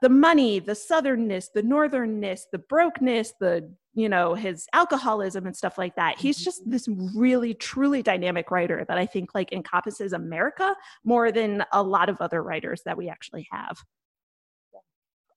the 0.00 0.08
money, 0.08 0.58
the 0.58 0.72
southernness, 0.72 1.46
the 1.54 1.62
northernness, 1.62 2.42
the 2.52 2.58
brokenness, 2.58 3.34
the 3.40 3.72
you 3.94 4.08
know, 4.08 4.34
his 4.34 4.66
alcoholism 4.72 5.46
and 5.46 5.56
stuff 5.56 5.76
like 5.76 5.96
that. 5.96 6.18
He's 6.18 6.38
mm-hmm. 6.38 6.44
just 6.44 6.70
this 6.70 6.88
really 7.14 7.54
truly 7.54 8.02
dynamic 8.02 8.50
writer 8.50 8.84
that 8.86 8.98
I 8.98 9.06
think 9.06 9.34
like 9.34 9.52
encompasses 9.52 10.12
America 10.12 10.76
more 11.04 11.32
than 11.32 11.64
a 11.72 11.82
lot 11.82 12.08
of 12.08 12.16
other 12.20 12.42
writers 12.42 12.82
that 12.84 12.96
we 12.96 13.08
actually 13.08 13.48
have. 13.50 13.78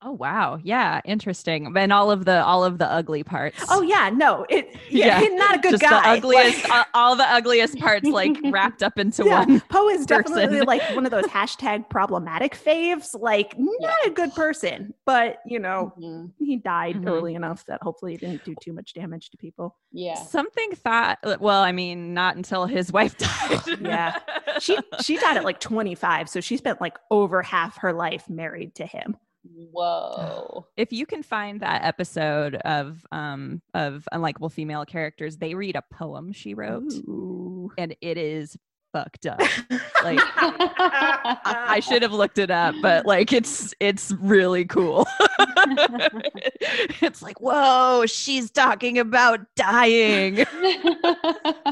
Oh 0.05 0.11
wow. 0.11 0.59
Yeah, 0.63 0.99
interesting. 1.05 1.71
And 1.77 1.93
all 1.93 2.11
of 2.11 2.25
the 2.25 2.43
all 2.43 2.63
of 2.63 2.77
the 2.77 2.91
ugly 2.91 3.23
parts. 3.23 3.63
Oh 3.69 3.81
yeah, 3.81 4.09
no, 4.13 4.45
it 4.49 4.69
yeah, 4.89 5.05
Yeah, 5.05 5.19
he's 5.21 5.33
not 5.33 5.55
a 5.55 5.59
good 5.59 5.71
just 5.71 5.83
guy. 5.83 6.01
the 6.01 6.17
ugliest 6.27 6.63
Like- 6.67 6.71
all, 6.73 6.85
all 6.93 7.15
the 7.15 7.23
ugliest 7.31 7.79
parts 7.79 8.07
like 8.09 8.35
wrapped 8.51 8.83
up 8.83 8.99
into 8.99 9.23
yeah, 9.25 9.45
one. 9.45 9.59
Poe 9.69 9.87
is 9.89 10.05
definitely 10.05 10.47
person. 10.47 10.65
like 10.65 10.81
one 10.95 11.05
of 11.05 11.11
those 11.11 11.25
hashtag 11.27 11.89
problematic 11.89 12.55
faves. 12.57 13.17
Like 13.19 13.55
not 13.57 13.95
a 14.05 14.09
good 14.09 14.33
person, 14.35 14.93
but 15.05 15.37
you 15.45 15.59
know 15.59 15.93
Mhm. 15.99 16.31
he 16.39 16.57
died 16.57 16.95
Mhm. 16.97 17.07
early 17.09 17.35
enough 17.35 17.65
that 17.67 17.81
hopefully 17.81 18.11
he 18.13 18.17
didn't 18.17 18.43
do 18.43 18.55
too 18.61 18.73
much 18.73 18.93
damage 18.93 19.29
to 19.29 19.37
people. 19.37 19.77
Yeah. 19.91 20.15
Something 20.15 20.71
thought 20.75 21.19
well, 21.39 21.61
I 21.63 21.71
mean, 21.71 22.13
not 22.13 22.35
until 22.35 22.65
his 22.65 22.91
wife 22.91 23.17
died. 23.17 23.61
Yeah. 23.79 24.19
She 24.59 24.77
she 25.01 25.17
died 25.17 25.37
at 25.37 25.43
like 25.45 25.59
25, 25.59 26.27
so 26.29 26.41
she 26.41 26.57
spent 26.57 26.81
like 26.81 26.97
over 27.09 27.41
half 27.41 27.77
her 27.77 27.93
life 27.93 28.29
married 28.29 28.75
to 28.75 28.85
him. 28.85 29.15
Whoa. 29.43 30.67
if 30.77 30.91
you 30.91 31.05
can 31.05 31.23
find 31.23 31.59
that 31.61 31.83
episode 31.83 32.55
of 32.55 33.05
um 33.11 33.61
of 33.73 34.07
unlikable 34.13 34.51
female 34.51 34.85
characters, 34.85 35.37
they 35.37 35.53
read 35.55 35.75
a 35.75 35.83
poem 35.93 36.31
she 36.31 36.53
wrote 36.53 36.91
Ooh. 36.93 37.71
and 37.77 37.95
it 38.01 38.17
is 38.17 38.57
fucked 38.93 39.25
up. 39.25 39.41
Like 40.03 40.19
I, 40.21 41.65
I 41.69 41.79
should 41.79 42.01
have 42.01 42.11
looked 42.11 42.37
it 42.37 42.51
up, 42.51 42.75
but 42.81 43.05
like 43.05 43.31
it's 43.31 43.73
it's 43.79 44.11
really 44.19 44.65
cool. 44.65 45.07
it's 47.01 47.21
like, 47.21 47.39
whoa, 47.39 48.05
she's 48.05 48.51
talking 48.51 48.99
about 48.99 49.39
dying. 49.55 50.37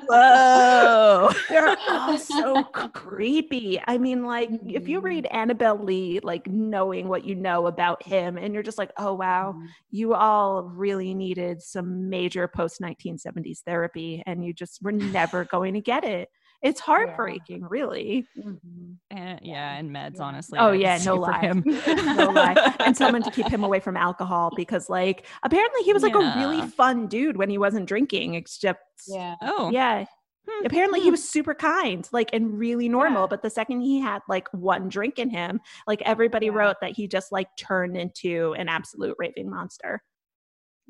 Whoa. 0.08 1.32
They're 1.50 1.78
all 1.90 2.18
so 2.18 2.64
creepy. 2.64 3.82
I 3.88 3.98
mean, 3.98 4.26
like, 4.26 4.50
if 4.68 4.88
you 4.88 5.00
read 5.00 5.26
mm-hmm. 5.26 5.38
Annabel 5.38 5.78
Lee, 5.78 6.20
like 6.24 6.48
knowing 6.48 7.08
what 7.08 7.26
you 7.26 7.36
know 7.36 7.68
about 7.68 8.04
him, 8.04 8.38
and 8.38 8.54
you're 8.54 8.64
just 8.64 8.78
like, 8.78 8.92
oh, 8.98 9.14
wow, 9.14 9.54
mm-hmm. 9.56 9.66
you 9.92 10.14
all 10.14 10.64
really 10.64 11.14
needed 11.14 11.62
some 11.62 12.10
major 12.10 12.48
post 12.48 12.82
1970s 12.82 13.60
therapy, 13.66 14.24
and 14.26 14.46
you 14.46 14.54
just 14.54 14.82
were 14.82 14.92
never 14.92 15.46
going 15.46 15.74
to 15.74 15.82
get 15.82 16.04
it. 16.04 16.30
It's 16.62 16.80
heartbreaking, 16.80 17.66
really. 17.70 18.28
Mhm. 18.38 18.98
And, 19.10 19.40
yeah, 19.42 19.76
and 19.78 19.90
meds, 19.90 20.18
Yeah. 20.18 20.24
honestly. 20.24 20.60
Oh, 20.60 20.72
yeah, 20.72 21.00
no 21.04 21.16
lie. 21.16 21.40
him. 21.40 21.64
no 21.88 22.30
lie. 22.30 22.76
And 22.80 22.96
someone 22.96 23.24
to 23.24 23.32
keep 23.32 23.48
him 23.48 23.64
away 23.66 23.80
from 23.80 23.98
alcohol 23.98 24.52
because, 24.56 24.90
like, 24.90 25.26
apparently 25.44 25.82
he 25.84 25.92
was 25.94 26.04
like 26.04 26.14
a 26.16 26.34
really 26.38 26.62
fun 26.62 27.08
dude 27.08 27.38
when 27.38 27.50
he 27.50 27.58
wasn't 27.58 27.88
drinking, 27.88 28.36
except, 28.36 28.84
Yeah. 29.08 29.36
Oh, 29.42 29.72
yeah. 29.72 30.06
Hmm. 30.48 30.66
Apparently 30.66 31.00
he 31.02 31.10
was 31.12 31.28
super 31.28 31.54
kind, 31.56 32.08
like, 32.12 32.30
and 32.34 32.58
really 32.58 32.90
normal. 32.90 33.24
Yeah. 33.24 33.28
But 33.28 33.42
the 33.44 33.50
second 33.50 33.82
he 33.82 34.00
had 34.00 34.22
like 34.28 34.48
one 34.54 34.90
drink 34.90 35.18
in 35.20 35.30
him, 35.30 35.62
like, 35.88 36.02
everybody 36.04 36.48
Yeah. 36.48 36.54
wrote 36.54 36.78
that 36.82 36.92
he 36.92 37.08
just 37.08 37.32
like 37.32 37.48
turned 37.58 37.96
into 37.98 38.54
an 38.58 38.68
absolute 38.70 39.16
raving 39.20 39.50
monster. 39.50 40.02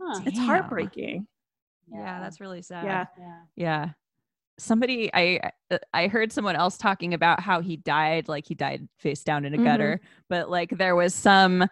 Huh. 0.01 0.21
It's 0.25 0.37
Damn. 0.37 0.47
heartbreaking. 0.47 1.27
Yeah, 1.87 2.19
that's 2.21 2.39
really 2.39 2.61
sad. 2.61 2.85
Yeah. 2.85 3.05
yeah. 3.55 3.89
Somebody 4.61 5.09
I 5.13 5.39
uh, 5.71 5.79
I 5.93 6.07
heard 6.07 6.31
someone 6.31 6.55
else 6.55 6.77
talking 6.77 7.13
about 7.15 7.39
how 7.39 7.61
he 7.61 7.77
died 7.77 8.27
like 8.27 8.45
he 8.45 8.53
died 8.53 8.87
face 8.99 9.23
down 9.23 9.43
in 9.43 9.53
a 9.53 9.57
Mhm. 9.57 9.63
gutter, 9.63 10.01
but 10.29 10.49
like 10.51 10.77
there 10.77 10.95
was 10.95 11.15
some 11.15 11.67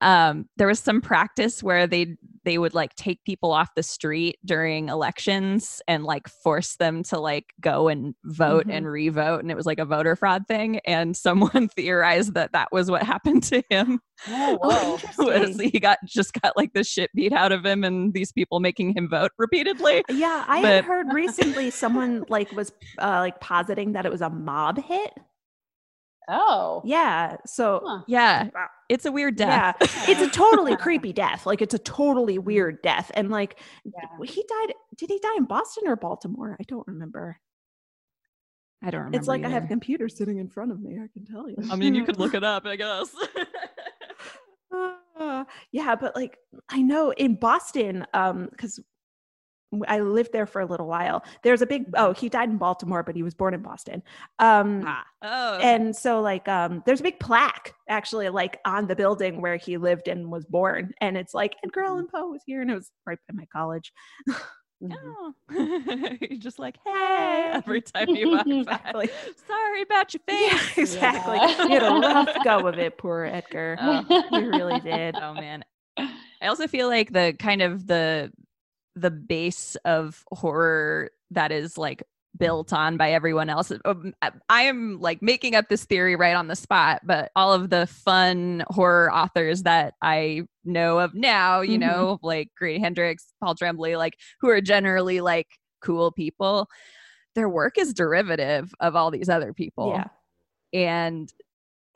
um 0.00 0.46
there 0.56 0.66
was 0.66 0.80
some 0.80 1.00
practice 1.00 1.62
where 1.62 1.86
they 1.86 2.16
they 2.44 2.58
would 2.58 2.74
like 2.74 2.94
take 2.96 3.24
people 3.24 3.52
off 3.52 3.70
the 3.74 3.82
street 3.82 4.36
during 4.44 4.88
elections 4.88 5.80
and 5.88 6.04
like 6.04 6.28
force 6.28 6.76
them 6.76 7.02
to 7.02 7.18
like 7.18 7.54
go 7.60 7.88
and 7.88 8.14
vote 8.24 8.66
and 8.68 8.86
revote 8.86 9.40
and 9.40 9.50
it 9.50 9.56
was 9.56 9.64
like 9.66 9.78
a 9.78 9.84
voter 9.84 10.14
fraud 10.16 10.42
thing 10.46 10.78
and 10.84 11.16
someone 11.16 11.68
theorized 11.76 12.34
that 12.34 12.52
that 12.52 12.68
was 12.72 12.90
what 12.90 13.02
happened 13.02 13.42
to 13.42 13.62
him 13.70 14.00
Oh, 14.28 14.58
whoa. 15.18 15.24
was 15.24 15.58
he 15.60 15.80
got 15.80 15.98
just 16.06 16.34
got 16.40 16.56
like 16.56 16.72
the 16.74 16.84
shit 16.84 17.10
beat 17.14 17.32
out 17.32 17.50
of 17.52 17.64
him 17.64 17.82
and 17.84 18.12
these 18.14 18.30
people 18.32 18.60
making 18.60 18.94
him 18.96 19.08
vote 19.08 19.30
repeatedly 19.38 20.04
Yeah, 20.08 20.44
I 20.46 20.60
But- 20.62 20.70
had 20.74 20.84
heard 20.84 21.12
recently 21.12 21.70
someone 21.70 22.24
like 22.28 22.52
was 22.52 22.72
uh, 22.98 23.20
like 23.20 23.40
positing 23.40 23.92
that 23.92 24.06
it 24.06 24.12
was 24.12 24.20
a 24.22 24.30
mob 24.30 24.78
hit. 24.82 25.12
Oh. 26.28 26.80
Yeah, 26.84 27.36
so 27.46 27.82
Huh. 27.84 28.02
yeah 28.06 28.48
it's 28.88 29.04
a 29.06 29.12
weird 29.12 29.36
death 29.36 29.76
Yeah, 29.80 29.86
it's 30.08 30.20
a 30.22 30.28
totally 30.30 30.76
creepy 30.84 31.12
death. 31.12 31.46
Like 31.46 31.60
it's 31.62 31.74
a 31.74 31.78
totally 31.78 32.38
weird 32.38 32.80
death. 32.82 33.10
And 33.14 33.30
like 33.30 33.60
Yeah. 33.84 34.24
he 34.24 34.42
died. 34.48 34.74
Did 34.96 35.10
he 35.10 35.18
die 35.18 35.36
in 35.36 35.44
Boston 35.44 35.84
or 35.86 35.96
Baltimore? 35.96 36.56
I 36.58 36.64
don't 36.68 36.86
remember. 36.86 37.38
I 38.82 38.90
don't 38.90 39.00
remember. 39.00 39.18
it's 39.18 39.28
like 39.28 39.44
I 39.44 39.48
have 39.48 39.64
a 39.64 39.68
computer 39.68 40.08
sitting 40.08 40.38
in 40.38 40.48
front 40.48 40.70
of 40.70 40.80
me. 40.80 40.98
I 41.02 41.08
can 41.12 41.24
tell 41.24 41.48
you. 41.48 41.56
I 41.70 41.76
mean, 41.76 41.94
you 41.94 42.04
could 42.04 42.18
look 42.18 42.34
it 42.40 42.44
up, 42.44 42.66
I 42.66 42.76
guess. 42.76 43.08
Uh, 45.18 45.44
yeah, 45.72 45.94
but 45.94 46.14
like 46.16 46.38
I 46.68 46.82
know 46.82 47.12
in 47.12 47.36
Boston, 47.36 48.06
um, 48.14 48.48
because 48.50 48.80
I 49.88 50.00
lived 50.00 50.32
there 50.32 50.46
for 50.46 50.60
a 50.60 50.66
little 50.66 50.86
while. 50.86 51.24
There's 51.42 51.62
a 51.62 51.66
big. 51.66 51.86
Oh, 51.94 52.12
he 52.12 52.28
died 52.28 52.50
in 52.50 52.56
Baltimore, 52.58 53.02
but 53.02 53.14
he 53.16 53.22
was 53.22 53.34
born 53.34 53.54
in 53.54 53.62
Boston. 53.62 54.02
Um, 54.38 54.84
ah. 54.86 55.04
Oh, 55.22 55.58
and 55.58 55.96
so 55.96 56.20
like 56.20 56.46
um 56.48 56.82
there's 56.84 57.00
a 57.00 57.02
big 57.02 57.18
plaque 57.18 57.74
actually 57.88 58.28
like 58.28 58.60
on 58.66 58.86
the 58.86 58.94
building 58.96 59.40
where 59.40 59.56
he 59.56 59.78
lived 59.78 60.06
and 60.08 60.30
was 60.30 60.44
born 60.44 60.92
and 61.00 61.16
it's 61.16 61.32
like 61.32 61.54
edgar 61.64 61.82
allan 61.82 62.06
poe 62.06 62.28
was 62.28 62.42
here 62.44 62.60
and 62.60 62.70
it 62.70 62.74
was 62.74 62.90
right 63.06 63.18
by 63.28 63.34
my 63.34 63.46
college 63.46 63.90
Mhm. 64.82 64.94
oh. 65.02 65.34
You're 66.20 66.38
just 66.38 66.58
like, 66.58 66.76
hey, 66.84 67.50
every 67.54 67.80
time 67.80 68.10
you 68.10 68.30
walk 68.32 68.44
by. 68.66 69.08
Sorry 69.46 69.82
about 69.82 70.12
your 70.12 70.20
face. 70.28 70.52
yeah 70.76 70.82
exactly 70.82 71.36
Yeah. 71.36 71.66
he 71.68 71.72
had 71.74 71.82
a 71.84 71.90
rough 72.00 72.44
go 72.44 72.66
of 72.66 72.78
it 72.78 72.98
poor 72.98 73.24
edgar 73.24 73.78
Oh. 73.80 74.24
he 74.30 74.44
really 74.44 74.80
did 74.80 75.14
Oh 75.16 75.32
man. 75.32 75.64
I 75.96 76.48
also 76.48 76.66
feel 76.66 76.88
like 76.88 77.12
the 77.12 77.34
kind 77.38 77.62
of 77.62 77.86
the 77.86 78.30
the 78.96 79.10
base 79.10 79.76
of 79.84 80.24
horror 80.28 81.10
that 81.30 81.50
is 81.52 81.76
like 81.76 82.02
built 82.36 82.72
on 82.72 82.96
by 82.96 83.12
everyone 83.12 83.48
else. 83.48 83.70
um, 83.84 84.12
I- 84.50 84.62
am 84.62 84.98
like 85.00 85.22
making 85.22 85.54
up 85.54 85.68
this 85.68 85.84
theory 85.84 86.16
right 86.16 86.34
on 86.34 86.48
the 86.48 86.56
spot, 86.56 87.00
but 87.04 87.30
all 87.36 87.52
of 87.52 87.70
the 87.70 87.86
fun 87.86 88.64
horror 88.68 89.12
authors 89.12 89.62
that 89.62 89.94
I 90.02 90.42
know 90.64 90.98
of 90.98 91.14
now, 91.14 91.60
you 91.60 91.76
Mhm. 91.76 91.80
know, 91.80 92.18
like 92.22 92.48
Grady 92.56 92.80
Hendrix, 92.80 93.32
Paul 93.40 93.54
Tremblay, 93.54 93.94
like 93.96 94.14
who 94.40 94.48
are 94.48 94.60
generally 94.60 95.20
like 95.20 95.46
cool 95.80 96.10
people, 96.10 96.68
their 97.36 97.48
work 97.48 97.78
is 97.78 97.92
derivative 97.94 98.72
of 98.80 98.96
all 98.96 99.10
these 99.10 99.28
other 99.28 99.52
people 99.52 99.88
yeah 99.90 100.06
and 100.72 101.32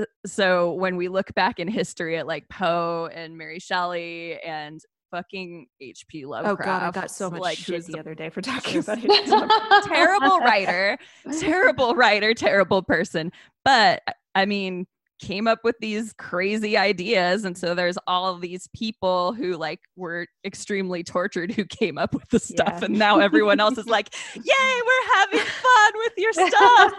uh, 0.01 0.05
so 0.27 0.73
when 0.73 0.97
we 0.97 1.09
look 1.09 1.33
back 1.35 1.59
in 1.59 1.67
history 1.69 2.17
at 2.17 2.27
like 2.27 2.49
Poe 2.49 3.09
and 3.13 3.37
Mary 3.37 3.59
Shelley 3.59 4.41
and 4.43 4.81
fucking 5.11 5.67
H.P. 5.81 6.27
Lovecraft. 6.27 6.61
oh 6.61 6.65
god 6.65 6.83
i 6.83 6.91
got 6.91 7.11
so 7.11 7.31
much 7.31 7.41
like 7.41 7.59
shit 7.59 7.87
the 7.87 7.93
the 7.93 7.99
other 7.99 8.15
day 8.15 8.31
for 8.31 8.41
talking 8.41 8.79
about 8.79 8.99
it 9.01 9.85
terrible 9.87 10.39
writer, 10.41 10.99
terrible 11.41 11.95
writer, 11.95 12.35
terrible 12.35 12.83
person. 12.83 13.33
But 13.65 14.03
I 14.35 14.47
mean, 14.47 14.87
came 15.21 15.47
up 15.49 15.59
with 15.64 15.77
these 15.81 16.12
crazy 16.19 16.77
ideas 16.77 17.45
and 17.45 17.57
so 17.59 17.75
there's 17.75 17.99
all 18.07 18.27
of 18.35 18.41
these 18.41 18.69
people 18.75 19.33
who 19.33 19.57
like 19.57 19.81
were 19.97 20.27
extremely 20.45 21.03
tortured 21.03 21.51
who 21.53 21.64
came 21.64 21.99
up 21.99 22.14
with 22.14 22.29
the 22.31 22.39
stuff 22.39 22.79
Yeah. 22.79 22.85
and 22.87 22.99
now 22.99 23.19
everyone 23.19 23.59
else 23.61 23.79
is 23.79 23.87
like 23.87 24.14
yay 24.35 24.43
we're 24.87 25.14
having 25.16 25.41
fun 25.41 25.93
with 25.97 26.12
your 26.16 26.33
stuff 26.33 26.93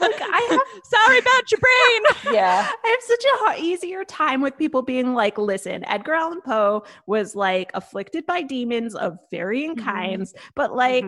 Like, 0.00 0.20
I 0.20 0.46
have- 0.50 0.82
sorry 0.84 1.18
about 1.18 1.50
your 1.50 1.60
brain 1.60 2.34
yeah. 2.34 2.68
I 2.84 2.88
have 2.88 3.02
such 3.02 3.24
a 3.24 3.36
ha- 3.44 3.54
easier 3.58 4.04
time 4.04 4.40
with 4.40 4.56
people 4.56 4.82
being 4.82 5.14
like, 5.14 5.38
listen, 5.38 5.84
Edgar 5.86 6.14
Allan 6.14 6.40
Poe 6.42 6.84
was 7.06 7.34
like 7.34 7.70
afflicted 7.74 8.26
by 8.26 8.42
demons 8.42 8.94
of 8.94 9.18
varying 9.30 9.76
Mhm. 9.76 9.84
kinds, 9.84 10.34
but 10.54 10.74
like. 10.74 11.04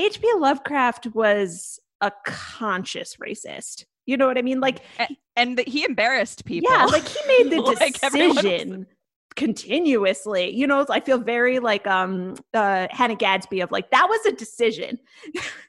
H.P. 0.00 0.32
Lovecraft 0.36 1.08
was 1.12 1.80
a 2.00 2.12
conscious 2.24 3.16
racist. 3.16 3.84
You 4.08 4.16
know 4.16 4.26
what 4.26 4.38
I 4.38 4.42
mean? 4.42 4.58
Like, 4.58 4.80
and 5.36 5.58
that 5.58 5.68
he 5.68 5.84
embarrassed 5.84 6.44
people 6.46 6.70
yeah, 6.72 6.86
like 6.86 7.06
he 7.06 7.20
made 7.28 7.52
the 7.52 7.60
Like, 7.80 8.00
decision 8.00 8.86
continuously. 9.36 10.50
You 10.54 10.66
know, 10.66 10.84
I 10.90 11.00
feel 11.00 11.18
very 11.18 11.58
like 11.58 11.86
um 11.86 12.34
uh 12.54 12.88
Hannah 12.90 13.14
Gadsby 13.16 13.60
of 13.60 13.70
like 13.70 13.90
that 13.90 14.06
was 14.08 14.24
a 14.26 14.32
decision. 14.32 14.98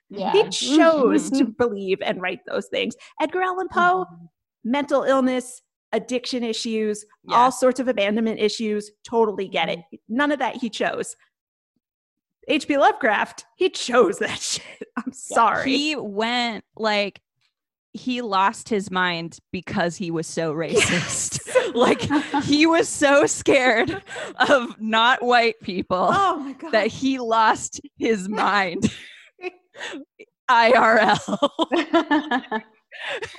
Yeah. 0.10 0.32
he 0.32 0.48
chose 0.50 1.30
to 1.32 1.46
believe 1.60 2.00
and 2.02 2.22
write 2.22 2.40
those 2.48 2.68
things. 2.68 2.96
Edgar 3.22 3.42
Allan 3.44 3.68
Poe, 3.70 4.06
mental 4.64 5.04
illness, 5.04 5.62
addiction 5.92 6.44
issues, 6.44 7.06
Yeah. 7.26 7.36
all 7.36 7.52
sorts 7.52 7.80
of 7.82 7.88
abandonment 7.90 8.40
issues. 8.40 8.90
Totally 9.08 9.48
get 9.50 9.68
it. 9.70 9.80
None 10.08 10.32
of 10.32 10.40
that 10.40 10.56
he 10.56 10.70
chose. 10.70 11.16
H.P. 12.48 12.78
Lovecraft, 12.78 13.46
he 13.58 13.70
chose 13.70 14.18
that 14.20 14.40
shit. 14.40 14.64
I'm 14.98 15.12
sorry. 15.14 15.70
he 15.78 15.96
went 15.96 16.64
like 16.76 17.22
he 17.94 18.22
lost 18.22 18.70
his 18.70 18.92
mind 18.92 19.38
because 19.52 19.98
he 19.98 20.12
was 20.12 20.28
so 20.28 20.54
racist. 20.56 21.40
Like 21.76 22.02
he 22.46 22.66
was 22.66 22.90
so 22.90 23.28
scared 23.28 24.02
of 24.40 24.82
not 24.82 25.22
white 25.22 25.60
people 25.62 26.10
oh 26.12 26.56
that 26.72 26.88
he 26.88 27.20
lost 27.20 27.80
his 27.96 28.28
mind. 28.30 28.92
Irl 30.50 31.44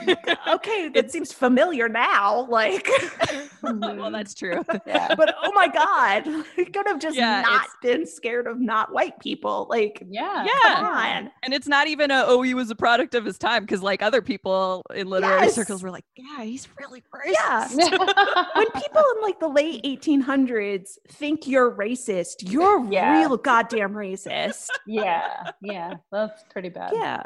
okay, 0.49 0.89
that 0.91 1.11
seems 1.11 1.33
familiar 1.33 1.89
now. 1.89 2.47
Like, 2.49 2.89
well 3.63 4.11
that's 4.13 4.35
true 4.35 4.63
yeah. 4.87 5.15
but 5.15 5.35
oh 5.43 5.53
my 5.55 5.69
god, 5.69 6.27
he 6.57 6.65
could 6.65 6.87
have 6.87 7.01
just 7.01 7.17
Yeah, 7.17 7.43
not 7.43 7.67
been 7.83 8.07
scared 8.07 8.47
of 8.47 8.61
not 8.61 8.93
white 8.93 9.19
people. 9.21 9.67
Like, 9.69 10.03
Yeah. 10.09 10.45
Yeah. 10.45 10.75
come 10.77 10.85
on. 10.87 11.31
and 11.43 11.53
it's 11.55 11.67
not 11.69 11.89
even 11.89 12.11
a 12.11 12.25
oh 12.27 12.43
he 12.43 12.55
was 12.55 12.71
a 12.71 12.75
product 12.75 13.15
of 13.15 13.25
his 13.25 13.39
time 13.39 13.63
because 13.65 13.83
like 13.83 14.03
other 14.03 14.23
people 14.23 14.83
in 14.95 15.09
literary 15.09 15.43
Yes. 15.43 15.55
circles 15.55 15.83
were 15.83 15.91
like 15.91 16.05
yeah 16.17 16.43
he's 16.45 16.69
really 16.79 17.03
racist. 17.15 17.77
Yeah. 17.79 18.45
when 18.55 18.71
people 18.73 19.03
in 19.17 19.23
like 19.23 19.41
the 19.41 19.49
late 19.49 19.83
1800s 19.85 20.91
think 21.09 21.47
you're 21.47 21.71
racist, 21.71 22.37
you're 22.51 22.85
Yeah. 22.91 23.21
real 23.21 23.37
goddamn 23.37 23.93
racist. 23.93 24.69
yeah. 24.87 25.51
Yeah. 25.63 25.95
That's 26.13 26.43
pretty 26.51 26.69
bad. 26.71 26.93
yeah. 26.95 27.23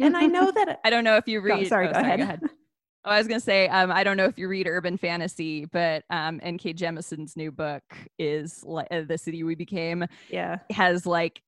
And 0.00 0.16
I 0.16 0.26
know 0.26 0.50
that 0.50 0.80
I 0.84 0.90
don't 0.90 1.04
know 1.04 1.16
if 1.16 1.26
you 1.28 1.40
Go- 1.40 1.56
read. 1.56 1.68
sorry, 1.68 1.88
oh, 1.88 1.92
go 1.92 1.98
ahead. 1.98 2.40
Oh, 3.06 3.10
I 3.10 3.18
was 3.18 3.28
gonna 3.28 3.38
say, 3.40 3.68
um, 3.68 3.92
I 3.92 4.02
don't 4.02 4.16
know 4.16 4.24
if 4.24 4.38
you 4.38 4.48
read 4.48 4.66
urban 4.66 4.96
fantasy, 4.96 5.66
but 5.66 6.04
um, 6.08 6.40
N.K. 6.42 6.72
Jemisin's 6.72 7.36
new 7.36 7.52
book 7.52 7.82
is 8.18 8.64
like 8.64 8.88
uh, 8.90 9.02
"The 9.02 9.18
City 9.18 9.42
We 9.42 9.54
Became" 9.54 10.06
yeah. 10.30 10.60
has 10.70 11.04
like 11.04 11.42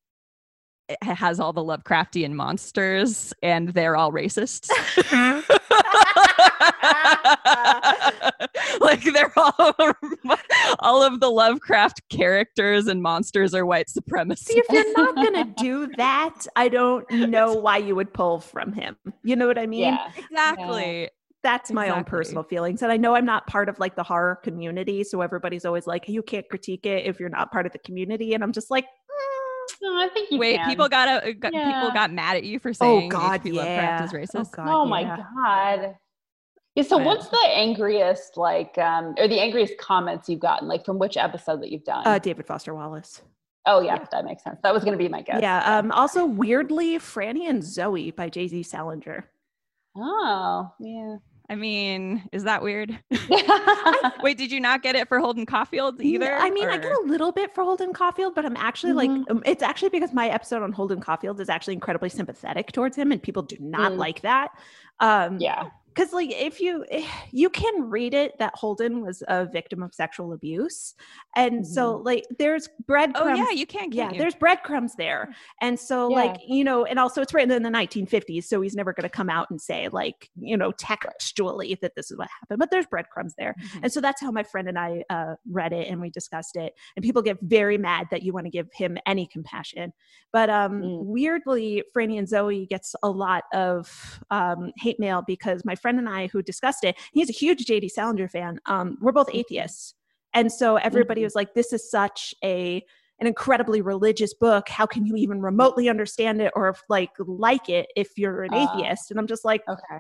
has 1.02 1.40
all 1.40 1.52
the 1.52 1.62
Lovecraftian 1.62 2.32
monsters 2.32 3.32
and 3.42 3.70
they're 3.70 3.96
all 3.96 4.12
racist. 4.12 4.70
like 8.80 9.02
they're 9.02 9.32
all 9.36 9.52
all 10.80 11.02
of 11.02 11.20
the 11.20 11.30
Lovecraft 11.30 12.02
characters 12.08 12.86
and 12.86 13.02
monsters 13.02 13.54
are 13.54 13.66
white 13.66 13.88
supremacists. 13.88 14.48
See, 14.48 14.58
if 14.58 14.66
you're 14.70 14.92
not 14.92 15.14
gonna 15.16 15.52
do 15.56 15.88
that, 15.96 16.46
I 16.56 16.68
don't 16.68 17.08
know 17.10 17.54
why 17.54 17.78
you 17.78 17.94
would 17.94 18.12
pull 18.12 18.40
from 18.40 18.72
him. 18.72 18.96
You 19.22 19.36
know 19.36 19.46
what 19.46 19.58
I 19.58 19.66
mean? 19.66 19.80
Yeah. 19.80 20.10
exactly. 20.16 21.10
That's 21.42 21.70
my 21.70 21.90
own 21.90 22.02
personal 22.02 22.42
feelings. 22.42 22.82
And 22.82 22.90
I 22.90 22.96
know 22.96 23.14
I'm 23.14 23.24
not 23.24 23.46
part 23.46 23.68
of 23.68 23.78
like 23.78 23.94
the 23.94 24.02
horror 24.02 24.36
community. 24.42 25.04
So 25.04 25.20
everybody's 25.20 25.64
always 25.64 25.86
like, 25.86 26.08
you 26.08 26.20
can't 26.20 26.48
critique 26.48 26.86
it 26.86 27.06
if 27.06 27.20
you're 27.20 27.28
not 27.28 27.52
part 27.52 27.66
of 27.66 27.72
the 27.72 27.78
community. 27.78 28.34
And 28.34 28.42
I'm 28.42 28.50
just 28.50 28.68
like, 28.68 28.86
No, 29.82 29.96
I 29.96 30.08
think 30.12 30.30
you 30.30 30.38
Wait, 30.38 30.56
can. 30.56 30.68
people 30.68 30.88
got, 30.88 31.24
a, 31.24 31.32
got 31.34 31.52
people 31.52 31.90
got 31.92 32.12
mad 32.12 32.36
at 32.36 32.44
you 32.44 32.58
for 32.58 32.70
oh 32.70 32.72
saying 32.72 33.08
God, 33.10 33.40
H.P. 33.40 33.50
yeah. 33.50 33.62
Lovecraft 33.62 34.04
is 34.04 34.12
racist. 34.30 34.46
Oh, 34.52 34.64
God, 34.64 34.68
oh 34.68 34.84
my 34.86 35.00
yeah. 35.00 35.16
god. 35.16 35.94
Yeah, 36.74 36.82
so 36.82 36.98
Right. 36.98 37.06
what's 37.06 37.28
the 37.28 37.46
angriest 37.52 38.36
like 38.36 38.76
um 38.78 39.14
or 39.18 39.28
the 39.28 39.40
angriest 39.40 39.78
comments 39.78 40.28
you've 40.28 40.40
gotten 40.40 40.68
like 40.68 40.84
from 40.84 40.98
which 40.98 41.16
episode 41.16 41.62
that 41.62 41.70
you've 41.70 41.84
done? 41.84 42.06
Uh, 42.06 42.18
David 42.18 42.46
Foster 42.46 42.74
Wallace. 42.74 43.22
oh 43.66 43.80
yeah, 43.80 43.94
yeah. 43.96 44.04
that 44.12 44.24
makes 44.24 44.42
sense. 44.44 44.58
That 44.62 44.74
was 44.74 44.84
gonna 44.84 44.96
be 44.98 45.08
my 45.08 45.22
guess. 45.22 45.40
Yeah. 45.40 45.78
Um, 45.78 45.90
also, 45.92 46.26
weirdly, 46.26 46.98
Franny 46.98 47.48
and 47.48 47.62
Zooey 47.62 48.14
by 48.14 48.28
JD 48.28 48.64
Salinger. 48.66 49.24
Oh, 49.96 50.70
yeah. 50.78 51.16
I 51.48 51.54
mean, 51.54 52.28
is 52.32 52.44
that 52.44 52.62
weird? 52.62 52.98
Wait, 54.22 54.36
did 54.36 54.50
you 54.50 54.60
not 54.60 54.82
get 54.82 54.96
it 54.96 55.08
for 55.08 55.18
Holden 55.20 55.46
Caulfield 55.46 56.00
either? 56.00 56.34
I 56.34 56.50
mean, 56.50 56.68
I 56.68 56.76
get 56.78 56.90
a 56.92 57.00
little 57.06 57.30
bit 57.32 57.54
for 57.54 57.62
Holden 57.62 57.92
Caulfield, 57.92 58.34
but 58.34 58.44
I'm 58.44 58.56
actually 58.56 58.92
like, 58.92 59.10
Mhm. 59.10 59.30
um, 59.30 59.42
it's 59.46 59.62
actually 59.62 59.90
because 59.90 60.12
my 60.12 60.28
episode 60.28 60.62
on 60.62 60.72
Holden 60.72 61.00
Caulfield 61.00 61.40
is 61.40 61.48
actually 61.48 61.74
incredibly 61.74 62.08
sympathetic 62.08 62.72
towards 62.72 62.96
him, 62.96 63.12
and 63.12 63.22
people 63.22 63.42
do 63.42 63.56
not 63.60 63.92
Mm. 63.92 63.98
like 63.98 64.22
that. 64.22 64.48
Um, 65.00 65.38
yeah. 65.38 65.68
Because 65.96 66.12
like 66.12 66.30
if 66.30 66.60
you 66.60 66.84
you 67.32 67.48
can 67.48 67.88
read 67.88 68.12
it 68.12 68.38
that 68.38 68.54
Holden 68.54 69.00
was 69.00 69.22
a 69.28 69.46
victim 69.46 69.82
of 69.82 69.94
sexual 69.94 70.32
abuse, 70.34 70.94
and 71.34 71.66
so 71.66 71.96
like 71.96 72.24
there's 72.38 72.68
breadcrumbs. 72.86 73.30
Oh 73.30 73.34
yeah, 73.34 73.50
you 73.50 73.66
can. 73.66 73.90
yeah, 73.92 74.04
Can't 74.04 74.14
you? 74.14 74.18
there's 74.18 74.34
breadcrumbs 74.34 74.94
there, 74.96 75.30
and 75.62 75.78
so 75.78 76.08
Yeah. 76.10 76.16
like 76.16 76.36
you 76.46 76.64
know, 76.64 76.84
and 76.84 76.98
also 76.98 77.22
it's 77.22 77.32
written 77.32 77.50
in 77.50 77.62
the 77.62 77.70
1950s, 77.70 78.44
so 78.44 78.60
he's 78.60 78.74
never 78.76 78.92
going 78.92 79.04
to 79.04 79.08
come 79.08 79.30
out 79.30 79.46
and 79.50 79.60
say 79.60 79.88
like 79.88 80.30
you 80.38 80.56
know 80.56 80.72
textually 80.72 81.78
that 81.80 81.94
this 81.96 82.10
is 82.10 82.18
what 82.18 82.28
happened, 82.40 82.58
but 82.58 82.70
there's 82.70 82.86
breadcrumbs 82.86 83.34
there, 83.38 83.54
Mhm. 83.58 83.80
and 83.84 83.92
so 83.92 84.00
that's 84.00 84.20
how 84.20 84.30
my 84.30 84.42
friend 84.42 84.68
and 84.68 84.78
I 84.78 85.02
uh, 85.08 85.36
read 85.50 85.72
it 85.72 85.88
and 85.88 86.00
we 86.00 86.10
discussed 86.10 86.56
it. 86.56 86.74
And 86.96 87.02
people 87.02 87.22
get 87.22 87.38
very 87.42 87.78
mad 87.78 88.08
that 88.10 88.22
you 88.22 88.32
want 88.32 88.46
to 88.46 88.50
give 88.50 88.68
him 88.74 88.98
any 89.06 89.26
compassion. 89.26 89.92
But 90.32 90.50
um, 90.50 90.82
Mm. 90.82 91.04
weirdly, 91.06 91.82
Franny 91.96 92.18
and 92.18 92.26
Zooey 92.28 92.68
gets 92.68 92.94
a 93.02 93.08
lot 93.08 93.44
of 93.54 94.20
um, 94.30 94.72
hate 94.76 94.98
mail 95.00 95.22
because 95.26 95.64
my 95.64 95.74
friend 95.74 95.85
and 95.98 96.08
I, 96.08 96.26
who 96.28 96.42
discussed 96.42 96.84
it, 96.84 96.96
he's 97.12 97.28
a 97.30 97.32
huge 97.32 97.64
JD 97.66 97.90
Salinger 97.90 98.28
fan. 98.28 98.60
Um, 98.66 98.98
we're 99.00 99.12
both 99.12 99.28
atheists. 99.32 99.94
And 100.34 100.50
so 100.52 100.76
everybody 100.76 101.20
Mhm. 101.22 101.24
was 101.24 101.34
like, 101.34 101.54
this 101.54 101.72
is 101.72 101.88
such 101.90 102.34
a 102.44 102.84
an 103.18 103.26
incredibly 103.26 103.80
religious 103.80 104.34
book. 104.34 104.68
How 104.68 104.84
can 104.84 105.06
you 105.06 105.16
even 105.16 105.40
remotely 105.40 105.88
understand 105.88 106.42
it 106.42 106.52
or 106.54 106.76
like 106.90 107.08
like 107.18 107.70
it 107.70 107.86
if 107.96 108.18
you're 108.18 108.42
an 108.42 108.50
Ah. 108.52 108.62
atheist? 108.74 109.10
And 109.10 109.18
I'm 109.18 109.26
just 109.26 109.42
like, 109.42 109.62
Okay. 109.66 109.98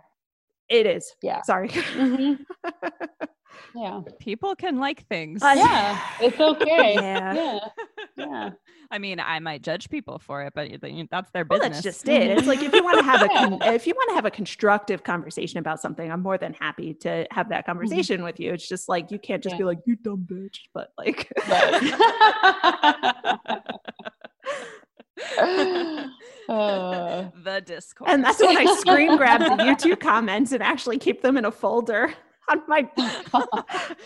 it 0.68 0.84
is. 0.84 1.10
Yeah. 1.22 1.40
Sorry. 1.42 1.68
Mhm. 1.70 2.44
Yeah. 3.74 4.00
People 4.18 4.56
can 4.56 4.78
like 4.78 5.06
things. 5.08 5.42
Uh, 5.42 5.54
Yeah. 5.56 6.00
It's 6.20 6.40
okay. 6.40 6.94
Yeah. 6.94 7.34
Yeah. 7.34 7.58
Yeah. 8.16 8.50
I 8.90 8.98
mean, 8.98 9.18
I 9.18 9.40
might 9.40 9.62
judge 9.62 9.90
people 9.90 10.20
for 10.20 10.42
it, 10.44 10.52
but 10.54 10.70
that's 11.10 11.30
their 11.32 11.44
Well, 11.48 11.58
business. 11.58 11.78
that's 11.78 11.82
just 11.82 12.08
it. 12.08 12.38
It's 12.38 12.46
like 12.46 12.62
if 12.62 12.72
you 12.72 12.84
want 12.84 12.98
to 12.98 13.04
have 13.04 13.22
a 13.22 13.28
con- 13.36 13.58
if 13.74 13.84
you 13.86 13.94
want 13.94 14.10
to 14.10 14.14
have 14.14 14.26
a 14.26 14.30
constructive 14.30 15.02
conversation 15.02 15.58
about 15.58 15.80
something, 15.80 16.10
I'm 16.10 16.22
more 16.22 16.38
than 16.38 16.52
happy 16.54 16.94
to 17.00 17.26
have 17.32 17.48
that 17.48 17.66
conversation 17.66 18.22
with 18.22 18.38
you. 18.38 18.52
It's 18.52 18.68
just 18.68 18.88
like 18.88 19.10
you 19.10 19.18
can't 19.18 19.42
just 19.42 19.54
Yeah. 19.54 19.58
be 19.58 19.64
like 19.64 19.78
you 19.86 19.96
dumb 19.96 20.24
bitch, 20.30 20.58
but 20.72 20.92
like 20.96 21.32
Right. 21.48 21.94
Uh, 26.48 27.30
the 27.42 27.60
Discord. 27.64 28.08
and 28.10 28.22
that's 28.22 28.40
when 28.40 28.56
I 28.56 28.66
screen 28.76 29.16
grab 29.16 29.40
the 29.40 29.64
YouTube 29.64 29.98
comments 29.98 30.52
and 30.52 30.62
actually 30.62 30.98
keep 30.98 31.22
them 31.22 31.36
in 31.36 31.44
a 31.44 31.50
folder 31.50 32.14
on 32.50 32.62
my 32.68 32.88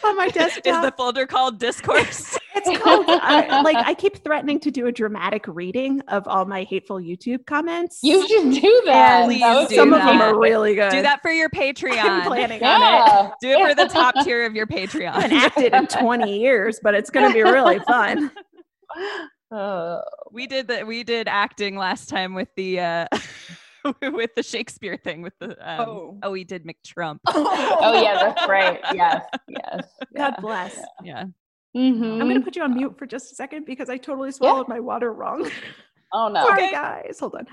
on 0.05 0.17
my 0.17 0.27
is 0.27 0.55
the 0.63 0.95
folder 0.97 1.27
called 1.27 1.59
Discourse. 1.59 2.39
it's 2.55 2.83
called 2.83 3.05
I, 3.09 3.61
like 3.63 3.77
I 3.77 3.95
keep 3.95 4.23
threatening 4.25 4.59
to 4.61 4.71
do 4.71 4.87
a 4.87 4.93
dramatic 4.93 5.47
reading 5.47 6.01
of 6.09 6.27
all 6.27 6.45
my 6.47 6.63
hateful 6.65 6.97
YouTube 6.97 7.45
comments. 7.47 8.01
you 8.03 8.27
should 8.27 8.63
do 8.63 8.83
that. 8.87 9.27
Please 9.27 9.41
do 9.43 9.69
be 9.69 9.77
some 9.77 9.93
of 9.93 10.01
them 10.01 10.19
that. 10.19 10.35
are 10.35 10.39
really 10.41 10.75
good. 10.75 10.91
Do 10.91 11.03
that 11.03 11.21
for 11.23 11.31
your 11.31 11.51
I'm 11.55 11.61
Patreon. 11.61 12.27
planning 12.27 12.63
on 12.63 13.27
it. 13.27 13.33
Do 13.43 13.49
it 13.51 13.69
for 13.69 13.75
the 13.75 13.89
top 13.89 14.15
tier 14.25 14.47
of 14.47 14.55
your 14.55 14.67
Patreon. 14.67 15.13
I 15.13 15.21
haven't 15.23 15.37
acted 15.37 15.75
in 15.75 15.87
20 15.87 16.39
years, 16.39 16.81
but 16.83 16.95
it's 16.95 17.11
going 17.11 17.29
to 17.29 17.35
be 17.35 17.43
really 17.43 17.79
fun. 17.81 18.31
Uh, 19.53 20.01
We 20.33 20.47
did 20.47 20.69
that. 20.69 20.87
we 20.87 21.03
did 21.05 21.29
acting 21.29 21.77
last 21.77 22.09
time 22.09 22.35
with 22.35 22.49
the 22.57 22.81
uh 22.81 23.07
with 24.03 24.35
the 24.35 24.43
Shakespeare 24.43 24.97
thing 24.97 25.23
with 25.23 25.33
the 25.41 25.51
um, 25.61 25.81
Oh. 25.89 26.19
oh. 26.23 26.31
we 26.31 26.45
did 26.45 26.65
MacTrump. 26.65 27.19
oh 27.29 28.03
yeah, 28.03 28.15
that's 28.19 28.49
right. 28.49 28.81
Yes, 28.95 29.25
yes. 29.49 29.87
God 30.17 30.35
bless. 30.41 30.79
Yeah. 31.03 31.25
Mhm. 31.77 32.15
I'm 32.21 32.21
going 32.29 32.35
to 32.35 32.41
put 32.41 32.57
you 32.57 32.63
on 32.63 32.75
mute 32.75 32.99
for 32.99 33.07
just 33.07 33.31
a 33.31 33.35
second 33.37 33.65
because 33.65 33.89
I 33.89 33.97
totally 33.97 34.33
swallowed 34.33 34.67
my 34.69 34.81
water 34.81 35.13
wrong. 35.13 35.49
Oh 36.13 36.27
no. 36.29 36.45
Sorry, 36.45 36.65
Okay. 36.65 36.73
guys. 36.73 37.19
Hold 37.21 37.37
on. 37.37 37.47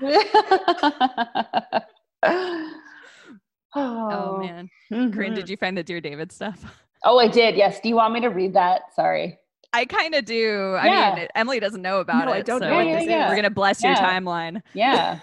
Oh 3.74 4.38
man. 4.38 4.68
Corinne, 4.90 5.12
Mhm. 5.12 5.34
did 5.34 5.48
you 5.48 5.56
find 5.56 5.76
the 5.76 5.82
Dear 5.82 6.00
David 6.00 6.32
stuff? 6.32 6.64
Oh, 7.04 7.18
I 7.18 7.28
did. 7.28 7.54
Yes. 7.56 7.80
Do 7.80 7.88
you 7.88 7.94
want 7.94 8.12
me 8.14 8.20
to 8.20 8.28
read 8.28 8.54
that? 8.54 8.94
Sorry. 8.94 9.38
I 9.72 9.84
kind 9.84 10.14
of 10.14 10.24
do. 10.24 10.74
I 10.74 10.86
Yeah. 10.86 11.14
mean, 11.14 11.28
Emily 11.34 11.60
doesn't 11.60 11.82
know 11.82 12.00
about 12.00 12.24
No, 12.26 12.32
it. 12.32 12.36
I 12.36 12.40
don't 12.40 12.60
so 12.60 12.68
know 12.68 12.74
what 12.76 12.86
Yeah, 12.86 13.00
yeah. 13.02 13.28
We're 13.28 13.36
gonna 13.36 13.50
bless 13.50 13.82
your 13.84 13.94
timeline. 13.94 14.62
Yeah. 14.72 15.20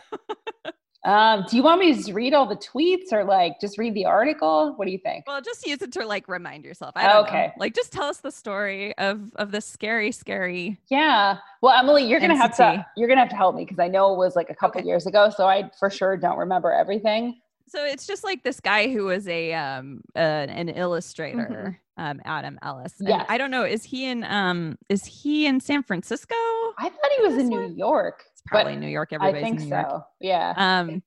Um, 1.05 1.45
do 1.49 1.55
you 1.55 1.63
want 1.63 1.79
me 1.79 1.91
to 1.91 1.97
just 1.97 2.11
read 2.11 2.33
all 2.33 2.45
the 2.47 2.55
tweets 2.55 3.13
or 3.13 3.23
like 3.23 3.59
just 3.61 3.77
read 3.77 3.93
the 3.93 4.05
article? 4.05 4.73
What 4.75 4.85
do 4.85 4.91
you 4.91 4.97
think? 4.97 5.25
Well, 5.27 5.39
just 5.41 5.65
use 5.65 5.81
it 5.81 5.91
to 5.93 6.05
like 6.05 6.27
remind 6.27 6.65
yourself. 6.65 6.93
I 6.95 7.07
don't 7.07 7.27
Okay. 7.27 7.47
know. 7.47 7.53
Like, 7.57 7.73
just 7.75 7.93
tell 7.93 8.05
us 8.05 8.17
the 8.17 8.31
story 8.31 8.97
of 8.97 9.31
of 9.35 9.51
this 9.51 9.65
scary, 9.65 10.11
scary. 10.11 10.79
Yeah. 10.89 11.37
Well, 11.61 11.77
Emily, 11.77 12.03
you're 12.05 12.19
gonna 12.19 12.35
have 12.35 12.55
to 12.57 12.85
you're 12.97 13.07
gonna 13.07 13.21
have 13.21 13.29
to 13.29 13.35
help 13.35 13.55
me 13.55 13.63
because 13.65 13.79
I 13.79 13.87
know 13.87 14.13
it 14.13 14.17
was 14.17 14.35
like 14.35 14.49
a 14.49 14.55
couple 14.55 14.79
Okay. 14.81 14.87
years 14.87 15.05
ago, 15.05 15.29
so 15.29 15.47
I 15.47 15.69
for 15.79 15.89
sure 15.89 16.17
don't 16.17 16.37
remember 16.37 16.71
everything. 16.73 17.39
So 17.67 17.83
it's 17.83 18.05
just 18.05 18.23
like 18.23 18.43
this 18.43 18.59
guy 18.59 18.91
who 18.91 19.05
was 19.05 19.27
a 19.27 19.53
um 19.53 20.01
uh, 20.15 20.19
an 20.19 20.69
illustrator, 20.69 21.79
um 21.97 22.21
Adam 22.25 22.59
Ellis. 22.61 22.93
Yeah. 22.99 23.25
I 23.29 23.37
don't 23.37 23.51
know. 23.51 23.63
Is 23.63 23.83
he 23.83 24.05
in 24.05 24.23
um 24.23 24.77
is 24.89 25.05
he 25.05 25.45
in 25.47 25.59
San 25.59 25.83
Francisco? 25.83 26.35
I 26.77 26.89
thought 26.89 27.11
he 27.17 27.23
was 27.23 27.33
in 27.37 27.49
This 27.49 27.69
New? 27.69 27.73
York. 27.75 28.23
It's 28.45 28.51
probably 28.51 28.73
but 28.73 28.79
New 28.81 28.87
York. 28.89 29.09
I 29.11 29.15
Everybody's 29.15 29.43
think 29.43 29.59
in 29.61 29.69
New 29.69 29.75
York. 29.75 29.87
so. 29.89 30.03
Yeah. 30.19 30.53
Um, 30.55 31.03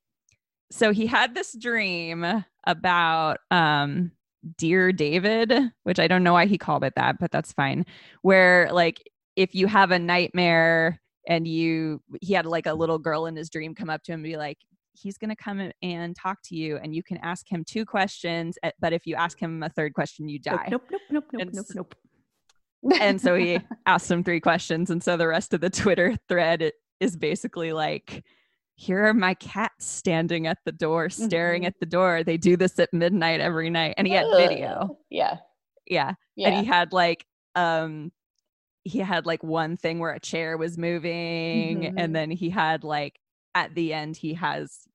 so 0.71 0.91
he 0.91 1.07
had 1.07 1.33
this 1.33 1.53
dream 1.57 2.43
about 2.67 3.37
um 3.49 4.11
Dear 4.57 4.91
David, 4.93 5.53
which 5.83 5.99
I 5.99 6.07
don't 6.07 6.23
know 6.23 6.33
why 6.33 6.45
he 6.45 6.57
called 6.57 6.83
it 6.83 6.93
that, 6.95 7.17
but 7.19 7.31
that's 7.31 7.51
fine. 7.53 7.85
Where 8.21 8.69
like 8.71 9.01
if 9.35 9.53
you 9.55 9.67
have 9.67 9.91
a 9.91 9.99
nightmare 9.99 10.99
and 11.27 11.47
you 11.47 12.01
he 12.21 12.33
had 12.33 12.45
like 12.45 12.65
a 12.65 12.73
little 12.73 12.99
girl 12.99 13.25
in 13.25 13.35
his 13.35 13.49
dream 13.49 13.73
come 13.75 13.89
up 13.89 14.03
to 14.03 14.11
him 14.11 14.19
and 14.19 14.23
be 14.23 14.37
like 14.37 14.57
he's 14.93 15.17
going 15.17 15.29
to 15.29 15.35
come 15.35 15.71
and 15.81 16.15
talk 16.15 16.39
to 16.43 16.55
you 16.55 16.77
and 16.77 16.93
you 16.95 17.03
can 17.03 17.17
ask 17.17 17.49
him 17.49 17.63
two 17.63 17.85
questions 17.85 18.57
but 18.81 18.91
if 18.91 19.05
you 19.05 19.15
ask 19.15 19.39
him 19.39 19.61
a 19.63 19.69
third 19.69 19.93
question 19.93 20.27
you 20.27 20.39
die 20.39 20.67
Nope, 20.71 20.83
nope, 20.91 21.01
nope, 21.11 21.23
nope, 21.31 21.41
And 21.41 21.53
nope, 21.53 21.65
s- 21.69 21.75
nope. 21.75 21.95
and 22.99 23.21
so 23.21 23.35
he 23.35 23.59
asked 23.85 24.09
him 24.09 24.23
three 24.23 24.39
questions 24.41 24.89
and 24.89 25.01
so 25.03 25.15
the 25.15 25.27
rest 25.27 25.53
of 25.53 25.61
the 25.61 25.69
twitter 25.69 26.15
thread 26.27 26.63
i- 26.63 26.71
is 26.99 27.15
basically 27.15 27.73
like 27.73 28.23
here 28.75 29.05
are 29.05 29.13
my 29.13 29.33
cats 29.35 29.85
standing 29.85 30.47
at 30.47 30.57
the 30.65 30.71
door 30.71 31.09
staring 31.09 31.63
Mhm. 31.63 31.67
at 31.67 31.79
the 31.79 31.85
door 31.85 32.23
they 32.23 32.37
do 32.37 32.55
this 32.55 32.79
at 32.79 32.93
midnight 32.93 33.41
every 33.41 33.69
night 33.69 33.93
and 33.97 34.07
he 34.07 34.13
had 34.13 34.25
video 34.35 34.97
Yeah. 35.09 35.37
yeah 35.85 36.13
Yeah. 36.35 36.49
and 36.49 36.57
he 36.59 36.65
had 36.65 36.93
like 36.93 37.25
um 37.55 38.11
he 38.85 38.99
had 38.99 39.25
like 39.25 39.43
one 39.43 39.75
thing 39.75 39.99
where 39.99 40.13
a 40.13 40.19
chair 40.19 40.57
was 40.57 40.77
moving 40.77 41.81
Mhm. 41.81 41.93
and 41.97 42.15
then 42.15 42.31
he 42.31 42.49
had 42.49 42.83
like 42.83 43.19
at 43.55 43.73
the 43.75 43.93
end 43.93 44.15
he 44.15 44.33
has 44.35 44.87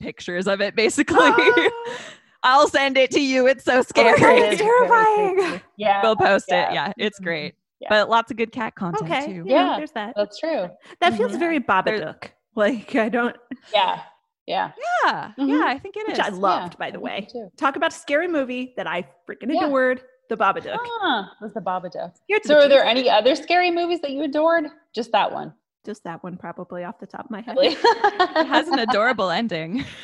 pictures 0.00 0.46
of 0.48 0.60
it 0.60 0.74
basically 0.76 1.16
Ah. 1.20 1.68
i'll 2.44 2.68
send 2.68 2.96
it 2.96 3.10
to 3.12 3.20
you 3.20 3.46
it's 3.46 3.64
so 3.64 3.82
scary 3.82 4.12
Okay, 4.14 4.50
It's 4.50 4.60
terrifying. 4.60 5.60
Yeah. 5.76 6.02
we'll 6.02 6.16
post 6.16 6.46
yeah. 6.48 6.70
it 6.70 6.74
yeah 6.74 6.92
it's 6.96 7.20
Mhm. 7.20 7.24
great 7.24 7.54
Yeah. 7.80 7.88
but 7.90 8.08
lots 8.10 8.30
of 8.30 8.36
good 8.36 8.50
cat 8.52 8.74
content 8.74 9.04
Okay. 9.10 9.26
too 9.26 9.44
Yeah. 9.46 9.70
Yeah. 9.72 9.76
There's 9.76 9.92
that. 9.92 10.14
That's 10.16 10.38
true. 10.38 10.68
That 11.00 11.14
feels 11.14 11.32
Mhm. 11.32 11.38
very 11.38 11.60
Babadook. 11.60 12.30
Like 12.56 12.96
I 12.96 13.08
don't, 13.08 13.36
Yeah. 13.72 14.00
Yeah. 14.46 14.72
yeah 15.04 15.32
Mhm. 15.38 15.48
yeah 15.50 15.64
i 15.66 15.78
think 15.78 15.96
it 15.96 16.08
is 16.08 16.18
which 16.18 16.26
I 16.26 16.30
loved, 16.30 16.72
Yeah, 16.74 16.78
by 16.78 16.90
the 16.90 16.98
way. 16.98 17.28
too. 17.30 17.50
Talk 17.56 17.76
about 17.76 17.92
a 17.92 17.96
scary 17.96 18.26
movie 18.26 18.74
that 18.76 18.86
I 18.88 19.02
freaking 19.28 19.54
Yeah. 19.54 19.66
adored, 19.66 20.02
The 20.28 20.36
Babadook. 20.36 20.76
Ah, 21.02 21.32
was 21.40 21.54
the 21.54 21.60
Babadook. 21.60 22.14
Here's 22.26 22.44
So, 22.46 22.54
the 22.58 22.64
are 22.66 22.68
there 22.68 22.84
any 22.84 23.08
other 23.08 23.34
scary 23.36 23.70
movies 23.70 24.00
that 24.00 24.10
you 24.10 24.22
adored? 24.24 24.64
Just 24.94 25.12
that 25.12 25.30
one. 25.32 25.54
just 25.86 26.02
that 26.04 26.22
one 26.24 26.36
probably 26.36 26.82
off 26.84 26.98
the 26.98 27.06
top 27.06 27.24
of 27.26 27.30
my 27.30 27.40
head. 27.40 27.56
Really? 27.56 27.68
It 27.74 28.46
has 28.46 28.68
an 28.68 28.78
adorable 28.80 29.30
ending. 29.30 29.84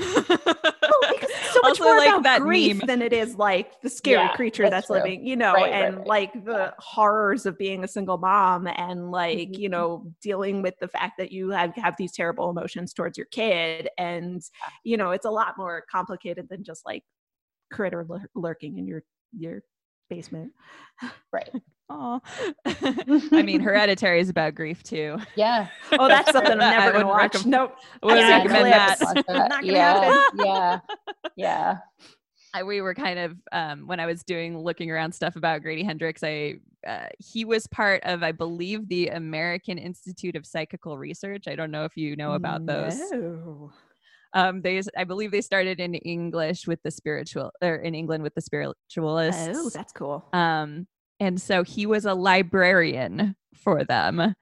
Oh, 0.00 1.06
because 1.10 1.27
it's 1.27 1.27
so 1.58 1.68
much 1.68 1.80
Also, 1.80 1.84
more 1.84 1.96
like 1.98 2.08
about 2.08 2.22
that 2.24 2.40
grief 2.40 2.76
meme. 2.78 2.86
than 2.86 3.02
it 3.02 3.12
is 3.12 3.36
like 3.36 3.80
the 3.82 3.90
scary 3.90 4.16
Yeah, 4.24 4.34
creature 4.34 4.64
that's 4.64 4.88
that's, 4.88 4.90
living, 4.90 5.26
you 5.26 5.36
know, 5.36 5.52
Right, 5.54 5.62
right, 5.72 5.72
and 5.72 5.98
right. 5.98 6.06
like 6.06 6.44
the 6.44 6.50
Yeah. 6.52 6.70
horrors 6.78 7.46
of 7.46 7.58
being 7.58 7.84
a 7.84 7.88
single 7.88 8.18
mom 8.18 8.66
and 8.66 9.10
like, 9.10 9.38
Mhm. 9.50 9.58
you 9.58 9.68
know, 9.68 10.12
dealing 10.22 10.62
with 10.62 10.74
the 10.80 10.88
fact 10.88 11.14
that 11.18 11.32
you 11.32 11.50
have, 11.50 11.74
have 11.76 11.94
these 11.98 12.12
terrible 12.12 12.50
emotions 12.50 12.92
towards 12.92 13.16
your 13.18 13.26
kid. 13.26 13.88
And, 13.98 14.42
you 14.84 14.96
know, 14.96 15.10
it's 15.10 15.26
a 15.26 15.30
lot 15.30 15.54
more 15.58 15.84
complicated 15.90 16.48
than 16.48 16.64
just 16.64 16.84
like 16.86 17.04
critter 17.72 18.04
lur- 18.08 18.30
lurking 18.34 18.78
in 18.78 18.86
your, 18.86 19.02
your 19.36 19.62
basement. 20.10 20.52
right. 21.32 21.50
Oh, 21.90 22.20
I 22.66 23.42
mean, 23.42 23.60
Hereditary 23.62 24.20
is 24.20 24.28
about 24.28 24.54
grief 24.54 24.82
too. 24.82 25.18
Yeah. 25.36 25.68
Oh, 25.92 26.06
that's 26.06 26.30
something 26.30 26.52
I'm 26.52 26.58
never 26.58 26.92
going 26.92 27.04
to 27.04 27.08
watch. 27.08 27.32
recomm- 27.32 27.46
nope. 27.46 27.74
Wouldn't 28.02 28.20
seen 28.20 28.30
recommend 28.30 28.66
that. 28.66 28.98
That. 28.98 29.48
Not 29.48 29.64
yeah. 29.64 30.04
happen. 30.04 30.40
yeah. 30.44 30.78
Yeah. 31.36 31.78
I, 32.54 32.62
we 32.62 32.80
were 32.80 32.94
kind 32.94 33.18
of 33.18 33.36
um, 33.52 33.86
when 33.86 34.00
I 34.00 34.06
was 34.06 34.22
doing 34.22 34.58
looking 34.58 34.90
around 34.90 35.12
stuff 35.12 35.36
about 35.36 35.62
Grady 35.62 35.82
Hendrix. 35.82 36.22
I 36.22 36.60
uh, 36.86 37.06
he 37.18 37.44
was 37.44 37.66
part 37.66 38.02
of, 38.04 38.22
I 38.22 38.32
believe, 38.32 38.88
the 38.88 39.08
American 39.08 39.78
Institute 39.78 40.36
of 40.36 40.46
Psychical 40.46 40.98
Research. 40.98 41.48
I 41.48 41.56
don't 41.56 41.70
know 41.70 41.84
if 41.84 41.96
you 41.96 42.16
know 42.16 42.32
about 42.32 42.66
those. 42.66 42.98
No. 43.10 43.72
Um, 44.34 44.60
they, 44.62 44.80
I 44.96 45.04
believe, 45.04 45.30
they 45.30 45.40
started 45.40 45.80
in 45.80 45.94
English 45.94 46.66
with 46.66 46.82
the 46.82 46.90
spiritual, 46.90 47.50
or 47.62 47.76
in 47.76 47.94
England 47.94 48.22
with 48.22 48.34
the 48.34 48.42
spiritualists. 48.42 49.48
Oh, 49.52 49.70
that's 49.70 49.92
cool. 49.92 50.24
Um, 50.32 50.86
and 51.20 51.40
so 51.40 51.62
he 51.64 51.86
was 51.86 52.04
a 52.04 52.14
librarian 52.14 53.36
for 53.54 53.84
them, 53.84 54.34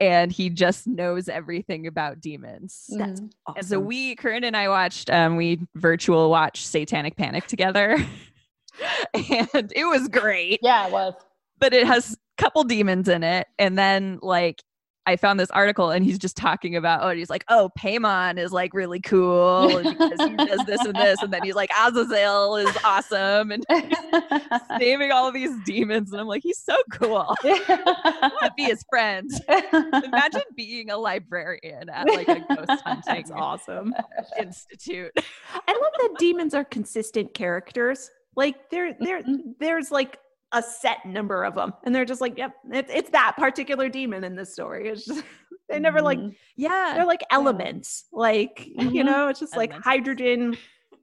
and 0.00 0.30
he 0.32 0.48
just 0.50 0.86
knows 0.86 1.28
everything 1.28 1.86
about 1.86 2.20
demons. 2.20 2.86
That's 2.88 3.20
awesome. 3.46 3.56
And 3.56 3.66
so 3.66 3.80
we, 3.80 4.14
Corinne 4.16 4.44
and 4.44 4.56
I 4.56 4.68
watched, 4.68 5.10
um, 5.10 5.36
we 5.36 5.60
virtual 5.74 6.30
watched 6.30 6.66
Satanic 6.66 7.16
Panic 7.16 7.46
together. 7.46 7.96
and 9.14 9.72
it 9.74 9.84
was 9.88 10.08
great, 10.08 10.60
Yeah, 10.62 10.86
it 10.86 10.92
was. 10.92 11.14
but 11.58 11.74
it 11.74 11.86
has 11.86 12.12
a 12.12 12.42
couple 12.42 12.62
demons 12.64 13.08
in 13.08 13.24
it. 13.24 13.48
And 13.58 13.76
then 13.76 14.18
like 14.22 14.62
I 15.08 15.16
found 15.16 15.40
this 15.40 15.50
article 15.52 15.88
and 15.90 16.04
he's 16.04 16.18
just 16.18 16.36
talking 16.36 16.76
about, 16.76 17.00
oh, 17.02 17.08
he's 17.16 17.30
like, 17.30 17.42
oh, 17.48 17.70
Paimon 17.78 18.38
is 18.38 18.52
like 18.52 18.74
really 18.74 19.00
cool 19.00 19.68
because 19.82 20.20
he 20.20 20.36
does 20.36 20.60
this 20.66 20.84
and 20.84 20.94
this. 20.94 21.22
And 21.22 21.32
then 21.32 21.42
he's 21.42 21.54
like, 21.54 21.70
Azazel 21.80 22.56
is 22.56 22.76
awesome. 22.84 23.50
And 23.50 23.64
naming 24.78 25.10
all 25.10 25.26
of 25.26 25.32
these 25.32 25.50
demons. 25.64 26.12
And 26.12 26.20
I'm 26.20 26.26
like, 26.26 26.42
he's 26.42 26.58
so 26.58 26.76
cool. 26.92 27.34
I 27.42 28.30
want 28.32 28.44
to 28.44 28.52
be 28.54 28.64
his 28.64 28.84
friend. 28.90 29.30
Imagine 30.04 30.42
being 30.54 30.90
a 30.90 30.98
librarian 30.98 31.88
at 31.88 32.06
like 32.08 32.28
a 32.28 32.40
ghost 32.40 32.82
hunting 32.84 33.02
That's 33.06 33.30
awesome. 33.30 33.94
institute. 34.38 35.12
I 35.16 35.72
love 35.72 35.92
that 36.00 36.16
demons 36.18 36.52
are 36.52 36.64
consistent 36.64 37.32
characters. 37.32 38.10
Like 38.36 38.68
there, 38.70 38.94
there, 39.00 39.22
Mhm. 39.22 39.54
there's 39.58 39.90
like 39.90 40.18
a 40.52 40.62
set 40.62 41.04
number 41.04 41.44
of 41.44 41.54
them, 41.54 41.72
and 41.84 41.94
they're 41.94 42.04
just 42.04 42.20
like, 42.20 42.38
yep, 42.38 42.52
it's 42.72 42.90
it's 42.92 43.10
that 43.10 43.34
particular 43.36 43.88
demon 43.88 44.24
in 44.24 44.34
this 44.36 44.52
story. 44.52 44.88
It's 44.88 45.04
just 45.04 45.22
they 45.68 45.78
never 45.78 46.00
like 46.00 46.18
Mhm. 46.18 46.34
Yeah. 46.56 46.92
they're 46.96 47.04
like 47.06 47.22
elements. 47.30 48.06
Like 48.12 48.66
you 48.66 49.02
Mhm. 49.02 49.06
know, 49.06 49.28
it's 49.28 49.40
just 49.40 49.56
like 49.56 49.72
hydrogen, 49.72 50.56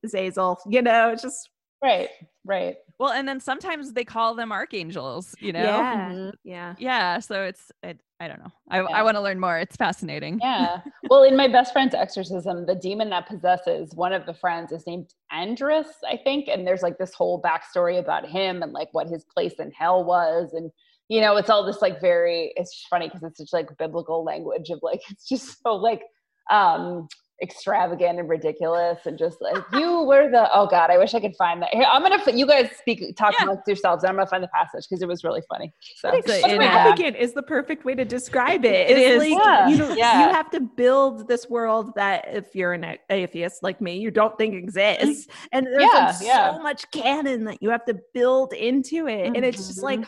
Zazel. 0.06 0.58
You 0.68 0.82
know, 0.82 1.10
it's 1.12 1.22
just 1.22 1.50
right, 1.84 2.10
right. 2.44 2.76
Well, 2.98 3.12
and 3.12 3.28
then 3.28 3.40
sometimes 3.40 3.94
they 3.94 4.06
call 4.06 4.36
them 4.36 4.52
archangels, 4.52 5.36
you 5.40 5.52
know? 5.52 5.64
yeah, 5.64 6.10
Mhm. 6.12 6.34
yeah. 6.44 6.76
Yeah, 6.78 7.20
so 7.20 7.44
it's 7.44 7.72
it, 7.84 8.00
I 8.22 8.28
don't 8.30 8.40
know. 8.40 8.52
I, 8.70 8.80
Yeah. 8.80 8.88
I 8.94 9.04
want 9.04 9.16
to 9.18 9.22
learn 9.22 9.40
more. 9.40 9.58
It's 9.58 9.76
fascinating. 9.76 10.40
Yeah. 10.42 10.80
Well, 11.10 11.24
in 11.24 11.36
my 11.36 11.50
best 11.50 11.74
friend's 11.74 11.94
exorcism, 11.94 12.66
the 12.66 12.76
demon 12.76 13.10
that 13.10 13.28
possesses 13.28 13.94
one 13.94 14.14
of 14.14 14.26
the 14.26 14.34
friends 14.34 14.72
is 14.72 14.88
named 14.88 15.14
Andras, 15.32 15.88
I 16.08 16.16
think. 16.18 16.48
And 16.48 16.66
there's 16.66 16.82
like 16.82 16.98
this 16.98 17.14
whole 17.14 17.42
backstory 17.42 18.00
about 18.00 18.26
him 18.26 18.64
and 18.64 18.72
like 18.72 18.90
what 18.94 19.08
his 19.08 19.26
place 19.26 19.56
in 19.60 19.72
hell 19.72 20.06
was. 20.06 20.54
And, 20.54 20.72
you 21.10 21.20
know, 21.20 21.36
it's 21.36 21.50
all 21.50 21.66
this 21.66 21.82
like 21.82 22.00
very, 22.00 22.54
it's 22.56 22.86
funny 22.90 23.08
because 23.08 23.24
it's 23.24 23.38
such 23.40 23.52
like 23.52 23.78
biblical 23.78 24.24
language 24.24 24.70
of 24.70 24.80
like, 24.82 25.02
it's 25.10 25.28
just 25.28 25.62
so 25.62 25.76
like, 25.76 26.02
um, 26.50 27.10
extravagant 27.44 28.18
and 28.20 28.30
ridiculous 28.30 29.06
and 29.06 29.18
just 29.18 29.42
like 29.42 29.62
you 29.74 30.04
were 30.04 30.30
the 30.32 30.50
oh 30.54 30.66
god 30.68 30.90
i 30.90 30.98
wish 30.98 31.14
i 31.14 31.20
could 31.20 31.36
find 31.36 31.62
that 31.62 31.68
here 31.74 31.84
i'm 31.84 32.02
gonna 32.02 32.18
you 32.34 32.46
guys 32.48 32.70
speak 32.80 33.04
talk 33.18 33.34
Yeah. 33.38 33.44
amongst 33.44 33.68
yourselves 33.68 34.04
and 34.04 34.10
i'm 34.10 34.16
gonna 34.16 34.26
find 34.28 34.42
the 34.42 34.48
passage 34.48 34.86
because 34.90 35.02
it 35.02 35.08
was 35.10 35.24
really 35.26 35.42
funny 35.50 35.74
so 35.98 36.12
But 36.12 36.26
So 36.26 36.34
in, 36.48 36.62
extravagant 36.62 37.18
is 37.18 37.34
the 37.34 37.44
perfect 37.44 37.84
way 37.84 37.94
to 37.96 38.06
describe 38.06 38.64
it. 38.64 38.90
It 38.90 38.98
It's 38.98 39.18
like 39.20 39.38
Yeah, 39.38 39.68
you 39.68 39.76
know 39.78 39.94
yeah. 39.96 40.28
you 40.28 40.34
have 40.34 40.50
to 40.52 40.62
build 40.62 41.28
this 41.28 41.50
world 41.50 41.94
that 41.96 42.26
if 42.34 42.56
you're 42.56 42.72
an 42.74 42.98
atheist 43.10 43.64
like 43.64 43.82
me, 43.82 43.98
you 43.98 44.12
don't 44.12 44.38
think 44.38 44.54
exists. 44.56 45.28
And 45.52 45.66
there's 45.66 45.82
Yeah, 45.94 46.06
like 46.06 46.16
yeah. 46.22 46.54
so 46.56 46.64
much 46.64 46.90
canon 46.92 47.44
that 47.46 47.62
you 47.62 47.70
have 47.70 47.84
to 47.86 47.98
build 48.14 48.54
into 48.54 49.08
it. 49.08 49.36
And 49.36 49.44
it's 49.44 49.68
just 49.68 49.84
like 49.84 50.00
Mhm. 50.00 50.08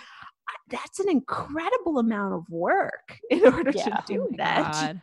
That's 0.69 0.99
an 0.99 1.09
incredible 1.09 1.99
amount 1.99 2.33
of 2.33 2.49
work 2.49 3.17
in 3.29 3.45
order 3.45 3.71
Yeah. 3.73 3.83
to 3.85 4.03
do 4.07 4.21
Oh 4.23 4.27
my 4.31 4.37
that. 4.37 4.95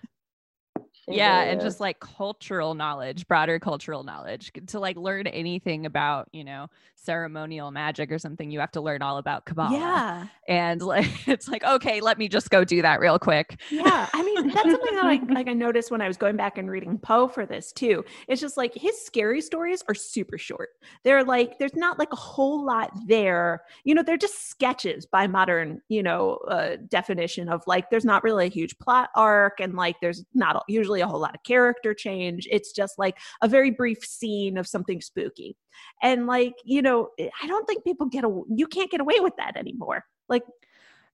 It 1.07 1.17
yeah, 1.17 1.41
really 1.41 1.51
and 1.51 1.61
is. 1.61 1.65
just 1.65 1.81
like 1.81 2.01
cultural 2.01 2.75
knowledge, 2.75 3.27
broader 3.29 3.59
cultural 3.59 4.05
knowledge. 4.05 4.53
To 4.69 4.81
like 4.81 4.97
learn 4.97 5.27
anything 5.27 5.87
about, 5.87 6.29
you 6.33 6.45
know, 6.45 6.69
ceremonial 6.97 7.71
magic 7.71 8.11
or 8.11 8.19
something, 8.19 8.51
you 8.51 8.61
have 8.61 8.73
to 8.73 8.81
learn 8.81 9.03
all 9.03 9.19
about 9.19 9.45
Kabbalah. 9.45 9.73
Yeah. 9.73 10.27
And 10.49 10.81
like 10.95 11.29
it's 11.29 11.49
like, 11.49 11.65
okay, 11.65 12.01
let 12.01 12.19
me 12.19 12.29
just 12.29 12.51
go 12.51 12.65
do 12.65 12.83
that 12.83 13.01
real 13.01 13.19
quick. 13.19 13.61
Yeah, 13.71 14.09
I 14.13 14.23
mean 14.23 14.49
that's 14.49 14.71
something 14.71 14.95
that 14.95 15.05
I 15.05 15.35
like. 15.35 15.49
I 15.49 15.53
noticed 15.55 15.91
when 15.91 16.01
I 16.01 16.09
was 16.09 16.17
going 16.17 16.37
back 16.37 16.59
and 16.59 16.71
reading 16.71 16.99
Poe 16.99 17.29
for 17.29 17.47
this 17.47 17.73
too. 17.73 18.05
It's 18.29 18.41
just 18.41 18.57
like 18.57 18.75
his 18.75 19.01
scary 19.05 19.41
stories 19.41 19.83
are 19.89 19.95
super 19.95 20.39
short. 20.39 20.71
They're 21.03 21.25
like 21.25 21.59
there's 21.59 21.77
not 21.77 21.99
like 21.99 22.13
a 22.13 22.17
whole 22.17 22.65
lot 22.65 22.91
there. 23.07 23.63
You 23.85 23.95
know, 23.95 24.03
they're 24.03 24.17
just 24.17 24.49
sketches 24.49 25.07
by 25.07 25.27
modern, 25.27 25.81
you 25.89 26.03
know, 26.03 26.37
uh, 26.49 26.77
definition 26.89 27.49
of 27.49 27.63
like 27.67 27.91
there's 27.91 28.05
not 28.05 28.23
really 28.23 28.47
a 28.47 28.51
huge 28.51 28.79
plot 28.79 29.11
arc 29.15 29.61
and 29.61 29.75
like 29.75 29.97
there's 30.01 30.25
not 30.35 30.57
a- 30.57 30.63
usually 30.95 31.01
a 31.01 31.11
whole 31.11 31.21
lot 31.21 31.35
of 31.35 31.43
character 31.43 31.95
change. 31.95 32.47
It's 32.51 32.73
just 32.73 32.99
like 32.99 33.17
a 33.43 33.49
very 33.49 33.71
brief 33.71 34.05
scene 34.05 34.57
of 34.59 34.67
something 34.67 35.01
spooky, 35.01 35.57
and 36.03 36.27
like 36.27 36.55
you 36.65 36.83
know, 36.83 37.09
I 37.43 37.47
don't 37.47 37.67
think 37.67 37.85
people 37.85 38.07
get 38.07 38.25
a 38.25 38.43
you 38.55 38.67
can't 38.67 38.91
get 38.91 39.01
away 39.01 39.21
with 39.21 39.35
that 39.39 39.57
anymore. 39.57 40.05
Like 40.29 40.43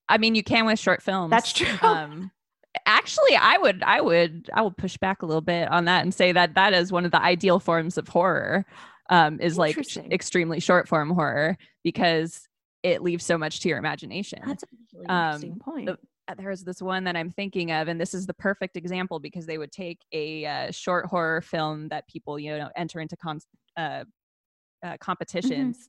I 0.09 0.19
mean, 0.19 0.35
you 0.35 0.43
can 0.43 0.67
with 0.67 0.79
short 0.79 1.03
films. 1.03 1.31
That's 1.31 1.53
true. 1.53 1.69
Um, 1.83 2.31
actually, 2.85 3.37
I 3.37 3.59
would, 3.59 3.83
I 3.85 4.01
would, 4.01 4.51
I 4.53 4.63
will 4.63 4.73
push 4.73 4.97
back 4.97 5.23
a 5.23 5.27
little 5.27 5.41
bit 5.41 5.71
on 5.71 5.85
that 5.85 6.03
and 6.03 6.13
say 6.13 6.33
that 6.33 6.55
that 6.55 6.73
is 6.75 6.91
one 6.91 7.05
of 7.05 7.13
the 7.13 7.23
ideal 7.23 7.61
forms 7.61 7.97
of 7.97 8.09
horror. 8.09 8.67
Um, 9.09 9.41
is 9.41 9.59
like 9.59 9.77
sh- 9.89 9.97
extremely 10.13 10.61
short 10.61 10.87
form 10.89 11.11
horror 11.11 11.57
because 11.83 12.47
it 12.85 13.03
leaves 13.03 13.25
so 13.27 13.37
much 13.37 13.59
to 13.61 13.69
your 13.69 13.77
imagination. 13.79 14.41
that's 14.47 14.63
a 14.63 14.67
really 14.95 15.07
Um, 15.09 15.25
interesting 15.35 15.59
point. 15.59 15.87
the- 15.87 15.99
uh, 16.31 16.35
there 16.35 16.51
was 16.51 16.65
this 16.65 16.81
one 16.81 17.05
that 17.05 17.17
I'm 17.17 17.31
thinking 17.31 17.73
of, 17.73 17.89
and 17.89 18.01
this 18.01 18.15
is 18.15 18.27
the 18.27 18.35
perfect 18.35 18.77
example 18.77 19.19
because 19.19 19.47
they 19.47 19.59
would 19.59 19.73
take 19.73 19.99
a 20.13 20.47
uh, 20.47 20.71
short 20.71 21.07
horror 21.07 21.41
film 21.41 21.89
that 21.89 22.07
people, 22.09 22.39
you 22.39 22.57
know, 22.57 22.71
enter 22.77 23.01
into 23.01 23.17
con- 23.17 23.41
uh, 23.77 24.05
uh, 24.85 24.97
competitions, 25.01 25.89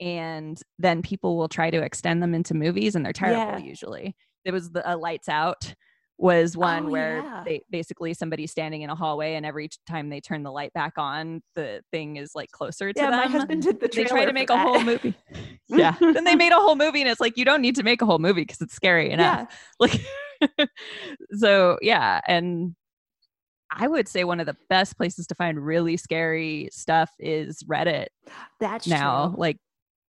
and 0.00 0.60
then 0.78 1.02
people 1.02 1.36
will 1.36 1.48
try 1.48 1.70
to 1.70 1.82
extend 1.82 2.22
them 2.22 2.34
into 2.34 2.54
movies, 2.54 2.94
and 2.94 3.04
they're 3.04 3.12
terrible 3.12 3.58
Yeah. 3.60 3.64
usually. 3.64 4.16
It 4.44 4.52
was 4.52 4.70
the 4.70 4.88
uh, 4.88 4.96
Lights 4.96 5.28
Out 5.28 5.74
was 6.22 6.56
one 6.56 6.86
Oh, 6.86 6.90
where 6.90 7.20
yeah. 7.20 7.42
they 7.44 7.62
basically 7.70 8.14
somebody's 8.14 8.50
standing 8.50 8.82
in 8.82 8.90
a 8.90 8.94
hallway, 8.94 9.34
and 9.34 9.44
every 9.44 9.68
time 9.86 10.08
they 10.08 10.20
turn 10.20 10.42
the 10.44 10.52
light 10.52 10.72
back 10.72 10.94
on, 10.96 11.42
the 11.56 11.82
thing 11.90 12.16
is 12.16 12.34
like 12.34 12.50
closer 12.52 12.92
to 12.92 12.98
yeah, 13.00 13.10
them 13.10 13.18
my 13.20 13.26
husband 13.26 13.62
did 13.62 13.80
the 13.80 13.88
they 13.88 14.04
try 14.04 14.24
to 14.24 14.32
make 14.32 14.48
a 14.48 14.52
that. 14.54 14.66
whole 14.66 14.80
movie. 14.82 15.14
yeah. 15.68 15.96
then 16.00 16.24
they 16.24 16.36
made 16.36 16.52
a 16.52 16.56
whole 16.60 16.76
movie 16.76 17.00
and 17.02 17.10
it's 17.10 17.20
like 17.20 17.36
you 17.36 17.44
don't 17.44 17.60
need 17.60 17.74
to 17.76 17.82
make 17.82 18.00
a 18.00 18.06
whole 18.06 18.18
movie 18.20 18.42
because 18.42 18.60
it's 18.60 18.72
scary 18.74 19.10
enough. 19.10 19.48
yeah. 19.50 19.56
Like 20.58 20.66
so 21.36 21.78
yeah. 21.82 22.20
And 22.26 22.74
I 23.70 23.88
would 23.88 24.06
say 24.08 24.24
one 24.24 24.38
of 24.40 24.46
the 24.46 24.56
best 24.68 24.96
places 24.96 25.26
to 25.28 25.34
find 25.34 25.64
really 25.64 25.96
scary 25.96 26.68
stuff 26.72 27.10
is 27.18 27.62
Reddit 27.64 28.06
That's 28.60 28.86
now. 28.86 29.28
true. 29.28 29.36
Like 29.38 29.58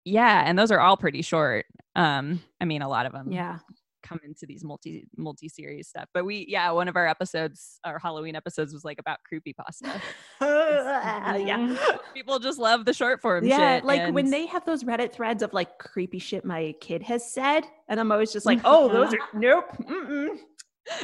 yeah, 0.04 0.44
and 0.46 0.56
those 0.58 0.70
are 0.70 0.78
all 0.78 0.96
pretty 0.96 1.22
short. 1.22 1.66
Um, 1.96 2.40
I 2.60 2.64
mean 2.64 2.82
a 2.82 2.88
lot 2.88 3.06
of 3.06 3.12
them 3.12 3.32
Yeah. 3.32 3.58
Come 4.06 4.20
into 4.24 4.46
these 4.46 4.64
multi 4.64 5.06
multi 5.16 5.48
series 5.48 5.88
stuff. 5.88 6.06
But 6.14 6.24
we 6.24 6.46
yeah, 6.48 6.70
one 6.70 6.88
of 6.88 6.96
our 6.96 7.06
episodes, 7.06 7.80
our 7.84 7.98
Halloween 7.98 8.36
episodes 8.36 8.72
was 8.72 8.84
like 8.84 8.98
about 8.98 9.18
creepypasta. 9.30 10.00
yeah. 10.40 11.76
People 12.14 12.38
just 12.38 12.58
love 12.58 12.84
the 12.84 12.92
short 12.92 13.20
form 13.20 13.44
Yeah, 13.44 13.80
like 13.82 14.12
when 14.12 14.30
they 14.30 14.46
have 14.46 14.64
those 14.64 14.84
Reddit 14.84 15.12
threads 15.12 15.42
of 15.42 15.52
like 15.52 15.78
creepy 15.78 16.18
shit 16.18 16.44
my 16.44 16.74
kid 16.80 17.02
has 17.02 17.30
said, 17.30 17.64
and 17.88 17.98
I'm 17.98 18.12
always 18.12 18.32
just 18.32 18.46
like, 18.46 18.60
oh, 18.64 18.88
those 18.88 19.12
are 19.12 19.18
nope, 19.34 19.66
mm-mm, 19.82 20.36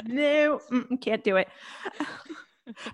no, 0.04 0.60
mm-mm, 0.70 1.00
can't 1.00 1.24
do 1.24 1.36
it. 1.36 1.48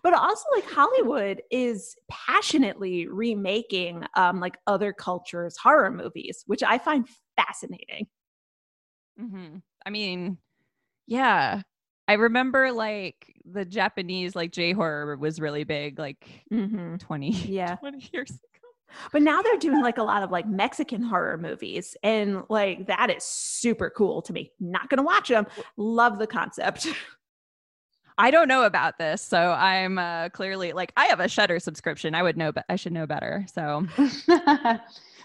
but 0.02 0.14
also, 0.14 0.44
like 0.54 0.68
Hollywood 0.70 1.42
is 1.50 1.94
passionately 2.10 3.06
remaking 3.06 4.04
um 4.16 4.40
like 4.40 4.56
other 4.66 4.92
cultures' 4.92 5.56
horror 5.56 5.90
movies, 5.90 6.44
which 6.46 6.62
I 6.62 6.78
find 6.78 7.06
fascinating. 7.36 8.06
hmm 9.18 9.56
I 9.88 9.90
mean, 9.90 10.36
Yeah. 11.06 11.62
I 12.06 12.12
remember 12.14 12.72
like 12.72 13.40
the 13.46 13.64
Japanese 13.64 14.36
like 14.36 14.52
J 14.52 14.72
horror 14.72 15.16
was 15.16 15.40
really 15.40 15.64
big 15.64 15.98
like 15.98 16.26
hmm 16.50 16.96
20, 16.96 17.30
Yeah. 17.30 17.76
20 17.80 18.10
years 18.12 18.30
ago. 18.30 18.38
But 19.12 19.22
now 19.22 19.40
they're 19.40 19.56
doing 19.56 19.80
like 19.80 19.96
a 19.96 20.02
lot 20.02 20.22
of 20.22 20.30
like 20.30 20.46
Mexican 20.46 21.00
horror 21.02 21.38
movies. 21.38 21.96
And 22.02 22.42
like 22.50 22.88
that 22.88 23.08
is 23.08 23.24
super 23.24 23.88
cool 23.88 24.20
to 24.22 24.32
me. 24.34 24.52
Not 24.60 24.90
going 24.90 24.98
to 24.98 25.02
watch 25.02 25.28
them. 25.28 25.46
Love 25.78 26.18
the 26.18 26.26
concept. 26.26 26.86
I 28.18 28.30
don't 28.30 28.48
know 28.48 28.64
about 28.64 28.98
this, 28.98 29.22
so 29.22 29.52
I'm 29.52 29.96
uh, 29.96 30.28
clearly 30.30 30.72
like 30.72 30.92
I 30.98 31.06
have 31.06 31.20
a 31.20 31.28
Shudder 31.28 31.60
subscription. 31.60 32.14
I 32.14 32.22
would 32.22 32.36
know, 32.36 32.52
but 32.52 32.66
I 32.68 32.76
should 32.76 32.92
know 32.92 33.06
better. 33.06 33.46
So 33.54 33.86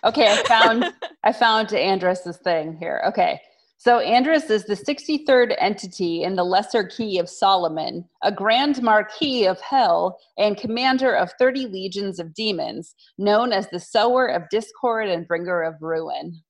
okay, 0.06 0.32
I 0.32 0.44
found 0.48 0.94
I 1.24 1.34
found 1.34 1.74
Andras's 1.74 2.38
thing 2.38 2.78
here. 2.78 3.02
Okay. 3.08 3.42
So 3.84 4.00
Andras 4.00 4.50
is 4.50 4.64
the 4.64 4.76
63rd 4.76 5.58
entity 5.60 6.24
in 6.24 6.38
the 6.38 6.46
Lesser 6.46 6.86
Key 6.86 7.20
of 7.20 7.28
Solomon, 7.28 8.06
a 8.22 8.32
Grand 8.32 8.82
Marquis 8.82 9.46
of 9.46 9.60
Hell 9.60 10.18
and 10.38 10.56
commander 10.56 11.14
of 11.14 11.34
30 11.38 11.66
legions 11.66 12.18
of 12.18 12.34
demons, 12.34 12.96
known 13.18 13.52
as 13.52 13.68
the 13.70 13.82
sower 13.82 14.28
of 14.28 14.48
discord 14.50 15.10
and 15.10 15.28
bringer 15.28 15.62
of 15.64 15.76
ruin. 15.82 16.42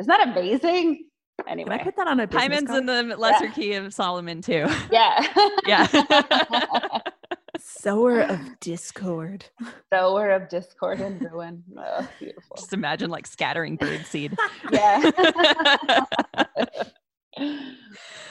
Isn't 0.00 0.08
that 0.08 0.30
amazing? 0.30 1.04
Can 1.38 1.46
I 1.46 1.52
Anyway, 1.52 1.80
put 1.84 1.94
that 1.96 2.08
on 2.08 2.18
a 2.18 2.26
business 2.26 2.42
Paimon's 2.42 2.66
card? 2.66 2.80
in 2.80 2.86
the 3.08 3.16
Lesser 3.16 3.46
Key 3.50 3.74
of 3.74 3.94
Solomon 3.94 4.42
too. 4.42 4.66
yeah. 4.90 5.24
Yeah. 5.68 7.00
Sower 7.62 8.20
of 8.22 8.40
discord. 8.60 9.44
sower 9.92 10.30
of 10.30 10.48
discord 10.48 11.00
and 11.00 11.20
ruin. 11.30 11.62
Oh, 11.76 12.08
beautiful. 12.18 12.56
Just 12.56 12.72
imagine 12.72 13.10
like 13.10 13.26
scattering 13.26 13.76
bird 13.76 14.04
seed. 14.06 14.36
Yeah. 14.72 15.10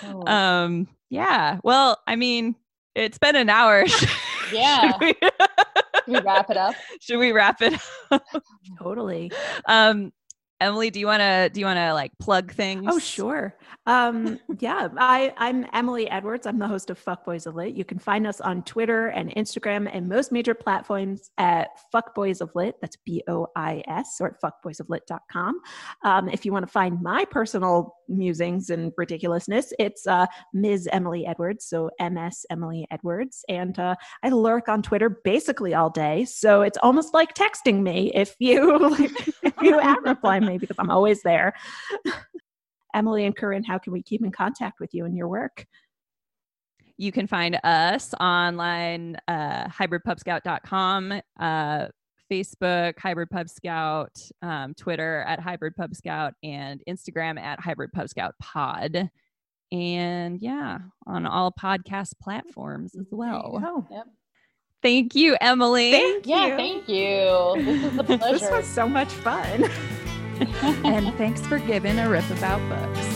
Oh. 0.03 0.27
um, 0.27 0.87
yeah. 1.09 1.59
Well, 1.63 1.97
I 2.05 2.15
mean, 2.15 2.55
it's 2.95 3.17
been 3.17 3.35
an 3.35 3.49
hour. 3.49 3.85
yeah. 4.53 4.91
should, 4.91 5.01
we, 5.01 5.13
Can 5.13 5.31
we 6.07 6.19
wrap 6.19 6.49
it 6.49 6.57
up? 6.57 6.75
should 6.99 7.17
we 7.17 7.31
wrap 7.31 7.61
it? 7.61 7.79
up? 8.11 8.23
Totally. 8.77 9.31
Um, 9.65 10.11
Emily, 10.61 10.89
do 10.89 10.99
you 10.99 11.05
want 11.05 11.21
to 11.21 11.49
do 11.53 11.59
you 11.59 11.65
want 11.65 11.77
to 11.77 11.93
like 11.93 12.11
plug 12.19 12.51
things? 12.51 12.85
Oh, 12.87 12.99
sure. 12.99 13.55
Um, 13.85 14.39
yeah, 14.59 14.89
I, 14.97 15.33
I'm 15.37 15.65
Emily 15.71 16.09
Edwards. 16.09 16.45
I'm 16.45 16.59
the 16.59 16.67
host 16.67 16.89
of 16.89 17.03
Fuckboys 17.03 17.45
of 17.47 17.55
Lit. 17.55 17.75
You 17.75 17.85
can 17.85 17.97
find 17.97 18.27
us 18.27 18.41
on 18.41 18.63
Twitter 18.63 19.07
and 19.07 19.33
Instagram 19.35 19.89
and 19.91 20.09
most 20.09 20.31
major 20.31 20.53
platforms 20.53 21.31
at 21.37 21.69
Fuckboys 21.93 22.41
of 22.41 22.51
Lit. 22.55 22.75
That's 22.81 22.97
B 22.97 23.23
O 23.27 23.47
I 23.55 23.83
S 23.87 24.17
or 24.19 24.27
at 24.27 24.41
fuckboysoflit.com. 24.41 25.61
Um, 26.03 26.29
if 26.29 26.45
you 26.45 26.51
want 26.51 26.65
to 26.65 26.71
find 26.71 27.01
my 27.01 27.25
personal 27.25 27.95
musings 28.09 28.69
and 28.69 28.91
ridiculousness, 28.97 29.71
it's 29.79 30.07
uh, 30.07 30.25
Ms. 30.53 30.89
Emily 30.91 31.25
Edwards. 31.25 31.65
So 31.65 31.91
MS 31.99 32.45
Emily 32.49 32.87
Edwards. 32.91 33.45
And 33.47 33.77
uh, 33.79 33.95
I 34.23 34.29
lurk 34.29 34.67
on 34.67 34.81
Twitter 34.81 35.09
basically 35.23 35.73
all 35.73 35.89
day. 35.89 36.25
So 36.25 36.61
it's 36.61 36.77
almost 36.81 37.13
like 37.13 37.33
texting 37.33 37.81
me 37.81 38.11
if 38.13 38.35
you 38.39 38.95
if 39.43 39.53
you 39.61 39.79
at 39.79 40.01
reply 40.03 40.39
me 40.39 40.57
because 40.57 40.77
I'm 40.79 40.89
always 40.89 41.21
there. 41.21 41.53
Emily 42.93 43.25
and 43.25 43.35
Corinne, 43.35 43.63
how 43.63 43.77
can 43.77 43.93
we 43.93 44.01
keep 44.01 44.23
in 44.23 44.31
contact 44.31 44.79
with 44.79 44.93
you 44.93 45.05
and 45.05 45.15
your 45.15 45.27
work? 45.27 45.65
You 46.97 47.11
can 47.13 47.27
find 47.27 47.57
us 47.63 48.13
online, 48.19 49.15
uh, 49.27 49.67
hybridpubscout.com, 49.67 51.21
uh, 51.39 51.87
Facebook, 52.31 52.97
Hybrid 52.99 53.29
Pub 53.29 53.49
Scout, 53.49 54.17
um, 54.41 54.73
Twitter 54.73 55.23
at 55.27 55.39
Hybrid 55.39 55.75
Pub 55.75 55.95
Scout, 55.95 56.33
and 56.43 56.81
Instagram 56.87 57.39
at 57.39 57.59
Hybrid 57.59 57.91
Pub 57.93 58.09
Scout 58.09 58.35
Pod. 58.41 59.09
And 59.71 60.41
yeah, 60.41 60.79
on 61.05 61.25
all 61.27 61.51
podcast 61.51 62.13
platforms 62.21 62.95
as 62.95 63.07
well. 63.11 63.61
Oh, 63.63 64.03
Thank 64.81 65.13
you, 65.13 65.35
Emily. 65.41 65.91
thank 65.91 66.25
Yeah, 66.25 66.47
you. 66.47 66.55
thank 66.55 66.87
you. 66.87 67.65
This 67.65 67.83
is 67.91 67.97
a 67.99 68.03
pleasure. 68.17 68.39
This 68.39 68.49
was 68.51 68.65
so 68.65 68.87
much 68.87 69.09
fun. 69.09 69.65
and 70.85 71.13
thanks 71.17 71.45
for 71.45 71.59
giving 71.59 71.99
a 71.99 72.09
rip 72.09 72.29
about 72.31 72.59
books. 72.69 73.08